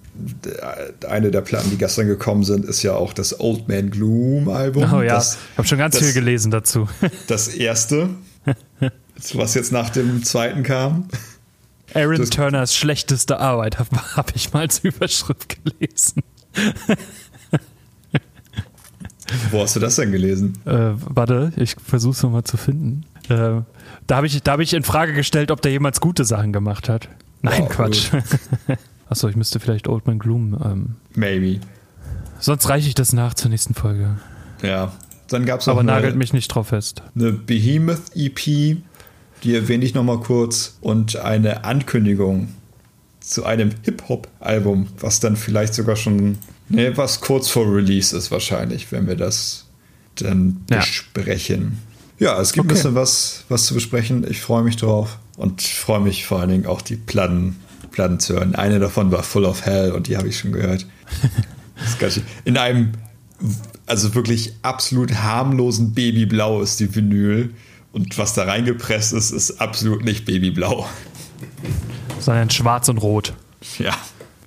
eine 1.09 1.31
der 1.31 1.41
Platten, 1.41 1.71
die 1.71 1.79
gestern 1.79 2.07
gekommen 2.07 2.45
sind, 2.45 2.67
ist 2.67 2.83
ja 2.83 2.93
auch 2.95 3.15
das 3.15 3.41
Old 3.41 3.69
Man 3.69 3.91
Gloom 3.91 4.49
Album. 4.49 4.93
Oh 4.93 5.01
ja, 5.01 5.15
das, 5.15 5.39
ich 5.53 5.59
habe 5.59 5.69
schon 5.69 5.79
ganz 5.79 5.95
das, 5.95 6.05
viel 6.05 6.13
gelesen 6.13 6.51
dazu. 6.51 6.89
Das 7.27 7.49
erste, 7.49 8.11
was 9.35 9.55
jetzt 9.55 9.73
nach 9.73 9.91
dem 9.91 10.23
zweiten 10.23 10.63
kam. 10.63 11.09
Aaron 11.95 12.19
das, 12.19 12.31
Turners 12.31 12.77
schlechteste 12.77 13.41
Arbeit 13.41 13.79
habe 13.79 13.97
hab 14.17 14.37
ich 14.37 14.53
mal 14.53 14.61
als 14.61 14.81
Überschrift 14.81 15.57
gelesen. 15.65 16.23
Wo 19.51 19.63
hast 19.63 19.77
du 19.77 19.81
das 19.81 19.97
denn 19.97 20.13
gelesen? 20.13 20.59
Äh, 20.67 20.93
warte, 20.95 21.53
ich 21.57 21.77
versuche 21.85 22.13
es 22.13 22.23
nochmal 22.23 22.45
zu 22.45 22.57
finden. 22.57 23.05
Äh, 23.29 23.63
da 24.07 24.17
habe 24.17 24.27
ich, 24.27 24.43
hab 24.47 24.61
ich 24.61 24.75
in 24.75 24.83
Frage 24.83 25.15
gestellt, 25.15 25.51
ob 25.51 25.63
der 25.63 25.73
jemals 25.73 26.01
gute 26.01 26.25
Sachen 26.25 26.53
gemacht 26.53 26.89
hat. 26.89 27.09
Nein, 27.43 27.63
Wow, 27.63 27.69
Quatsch. 27.69 28.11
Achso, 29.09 29.29
ich 29.29 29.37
müsste 29.37 29.61
vielleicht 29.61 29.89
Old 29.89 30.07
Man 30.07 30.19
Gloom. 30.19 30.59
Ähm, 30.65 30.97
Maybe. 31.15 31.61
sonst 32.39 32.69
reiche 32.69 32.89
ich 32.89 32.95
das 32.95 33.13
nach 33.13 33.35
zur 33.35 33.51
nächsten 33.51 33.75
Folge. 33.75 34.17
Ja. 34.63 34.93
Dann 35.29 35.47
gab 35.47 35.61
es 35.61 35.67
noch 35.67 35.73
Aber 35.75 35.81
eine, 35.81 35.93
nagelt 35.93 36.17
mich 36.17 36.33
nicht 36.33 36.49
drauf 36.49 36.69
fest. 36.69 37.03
eine 37.15 37.33
Behemoth 37.33 38.15
EP, 38.17 38.37
die 39.43 39.55
erwähne 39.55 39.85
ich 39.85 39.95
nochmal 39.95 40.19
kurz, 40.21 40.77
und 40.81 41.17
eine 41.17 41.65
Ankündigung 41.65 42.49
zu 43.21 43.45
einem 43.45 43.71
Hip-Hop-Album, 43.83 44.89
was 44.99 45.21
dann 45.21 45.37
vielleicht 45.37 45.75
sogar 45.75 45.95
schon, 45.97 46.39
ne, 46.69 46.97
was 46.97 47.21
kurz 47.21 47.49
vor 47.49 47.65
Release 47.73 48.17
ist 48.17 48.31
wahrscheinlich, 48.33 48.91
wenn 48.93 49.07
wir 49.07 49.15
das 49.17 49.67
dann 50.17 50.65
Ja. 50.71 50.79
besprechen. 50.79 51.79
Ja, 52.19 52.41
es 52.41 52.53
gibt 52.53 52.67
Okay. 52.67 52.73
ein 52.73 52.75
bisschen 52.77 52.95
was, 52.97 53.45
was 53.49 53.67
zu 53.67 53.75
besprechen. 53.75 54.27
Ich 54.29 54.41
freue 54.41 54.63
mich 54.65 54.77
drauf 54.77 55.19
und 55.41 55.63
freue 55.63 56.01
mich 56.01 56.27
vor 56.27 56.41
allen 56.41 56.51
Dingen 56.51 56.67
auch 56.67 56.83
die 56.83 56.97
Platten, 56.97 57.57
Platten 57.91 58.21
zu 58.21 58.35
hören. 58.35 58.55
Eine 58.55 58.79
davon 58.79 59.11
war 59.11 59.23
Full 59.23 59.47
of 59.47 59.65
Hell 59.65 59.93
und 59.93 60.07
die 60.07 60.19
habe 60.19 60.29
ich 60.29 60.39
schon 60.39 60.53
gehört. 60.53 60.87
In 62.45 62.59
einem, 62.59 62.93
also 63.87 64.15
wirklich 64.15 64.53
absolut 64.61 65.15
harmlosen 65.15 65.95
Babyblau 65.95 66.61
ist 66.61 66.79
die 66.79 66.95
Vinyl. 66.95 67.55
Und 67.93 68.19
was 68.19 68.35
da 68.35 68.45
reingepresst 68.45 69.15
ist, 69.15 69.31
ist 69.31 69.63
absolut 69.63 70.05
nicht 70.05 70.27
Babyblau. 70.27 70.87
Sondern 72.19 72.51
schwarz 72.51 72.91
und 72.91 72.99
rot. 72.99 73.33
Ja, 73.79 73.97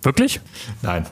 Wirklich? 0.03 0.41
nein. 0.83 1.07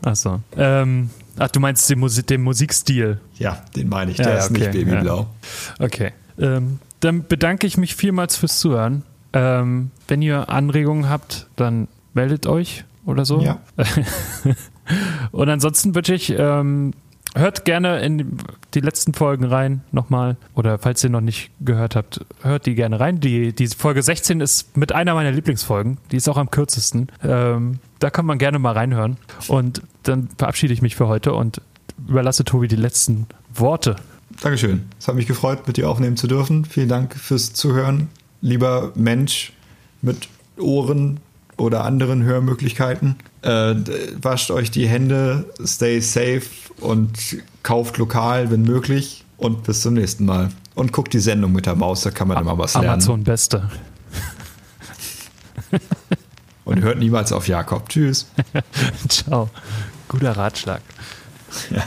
Achso. 0.00 0.40
Ähm, 0.56 1.10
ach, 1.38 1.48
du 1.48 1.60
meinst 1.60 1.90
den, 1.90 1.98
Musi 1.98 2.22
den 2.22 2.40
Musikstil. 2.40 3.20
Ja, 3.38 3.62
den 3.76 3.90
meine 3.90 4.12
ich. 4.12 4.18
Ja, 4.18 4.24
Der 4.24 4.32
ja, 4.36 4.38
ist 4.38 4.50
nicht 4.50 4.72
Babyblau. 4.72 5.26
Okay. 5.78 6.12
Ähm, 6.38 6.78
dann 7.00 7.26
bedanke 7.26 7.66
ich 7.66 7.76
mich 7.76 7.94
vielmals 7.96 8.36
fürs 8.36 8.58
Zuhören. 8.58 9.02
Ähm, 9.32 9.90
wenn 10.08 10.22
ihr 10.22 10.50
Anregungen 10.50 11.08
habt, 11.08 11.46
dann 11.56 11.88
meldet 12.14 12.46
euch 12.46 12.84
oder 13.04 13.24
so. 13.24 13.40
Ja. 13.40 13.60
Und 15.30 15.48
ansonsten 15.48 15.94
wünsche 15.94 16.14
ich, 16.14 16.34
ähm, 16.36 16.92
hört 17.34 17.64
gerne 17.64 18.00
in 18.00 18.38
die 18.74 18.80
letzten 18.80 19.14
Folgen 19.14 19.44
rein 19.44 19.82
nochmal. 19.92 20.36
Oder 20.54 20.78
falls 20.78 21.02
ihr 21.04 21.10
noch 21.10 21.20
nicht 21.20 21.50
gehört 21.60 21.96
habt, 21.96 22.24
hört 22.42 22.66
die 22.66 22.74
gerne 22.74 22.98
rein. 22.98 23.20
Die, 23.20 23.52
die 23.52 23.68
Folge 23.68 24.02
16 24.02 24.40
ist 24.40 24.76
mit 24.76 24.92
einer 24.92 25.14
meiner 25.14 25.30
Lieblingsfolgen. 25.30 25.98
Die 26.10 26.16
ist 26.16 26.28
auch 26.28 26.36
am 26.36 26.50
kürzesten. 26.50 27.08
Ähm, 27.22 27.78
da 28.00 28.10
kann 28.10 28.26
man 28.26 28.38
gerne 28.38 28.58
mal 28.58 28.72
reinhören. 28.72 29.16
Und 29.48 29.82
dann 30.02 30.28
verabschiede 30.38 30.74
ich 30.74 30.82
mich 30.82 30.96
für 30.96 31.06
heute 31.06 31.34
und 31.34 31.60
überlasse 32.08 32.44
Tobi 32.44 32.66
die 32.66 32.76
letzten 32.76 33.26
Worte. 33.54 33.96
Dankeschön. 34.40 34.88
Es 34.98 35.06
hat 35.06 35.14
mich 35.14 35.26
gefreut, 35.26 35.66
mit 35.66 35.76
dir 35.76 35.88
aufnehmen 35.88 36.16
zu 36.16 36.26
dürfen. 36.26 36.64
Vielen 36.64 36.88
Dank 36.88 37.14
fürs 37.14 37.52
Zuhören. 37.52 38.08
Lieber 38.40 38.92
Mensch 38.94 39.52
mit 40.00 40.28
Ohren 40.58 41.20
oder 41.58 41.84
anderen 41.84 42.22
Hörmöglichkeiten. 42.22 43.16
Äh, 43.42 43.74
wascht 44.20 44.50
euch 44.50 44.70
die 44.70 44.88
Hände, 44.88 45.44
stay 45.64 46.00
safe 46.00 46.42
und 46.80 47.36
kauft 47.62 47.98
lokal, 47.98 48.50
wenn 48.50 48.62
möglich. 48.62 49.24
Und 49.36 49.64
bis 49.64 49.82
zum 49.82 49.94
nächsten 49.94 50.24
Mal. 50.24 50.50
Und 50.74 50.92
guckt 50.92 51.12
die 51.12 51.20
Sendung 51.20 51.52
mit 51.52 51.66
der 51.66 51.74
Maus, 51.74 52.02
da 52.02 52.10
kann 52.10 52.28
man 52.28 52.38
immer 52.38 52.56
was 52.58 52.74
lernen. 52.74 52.88
Amazon 52.88 53.24
Beste. 53.24 53.70
Und 56.64 56.82
hört 56.82 56.98
niemals 56.98 57.32
auf 57.32 57.48
Jakob. 57.48 57.88
Tschüss. 57.88 58.26
Ciao. 59.08 59.50
Guter 60.08 60.36
Ratschlag. 60.36 60.82
Ja. 61.70 61.82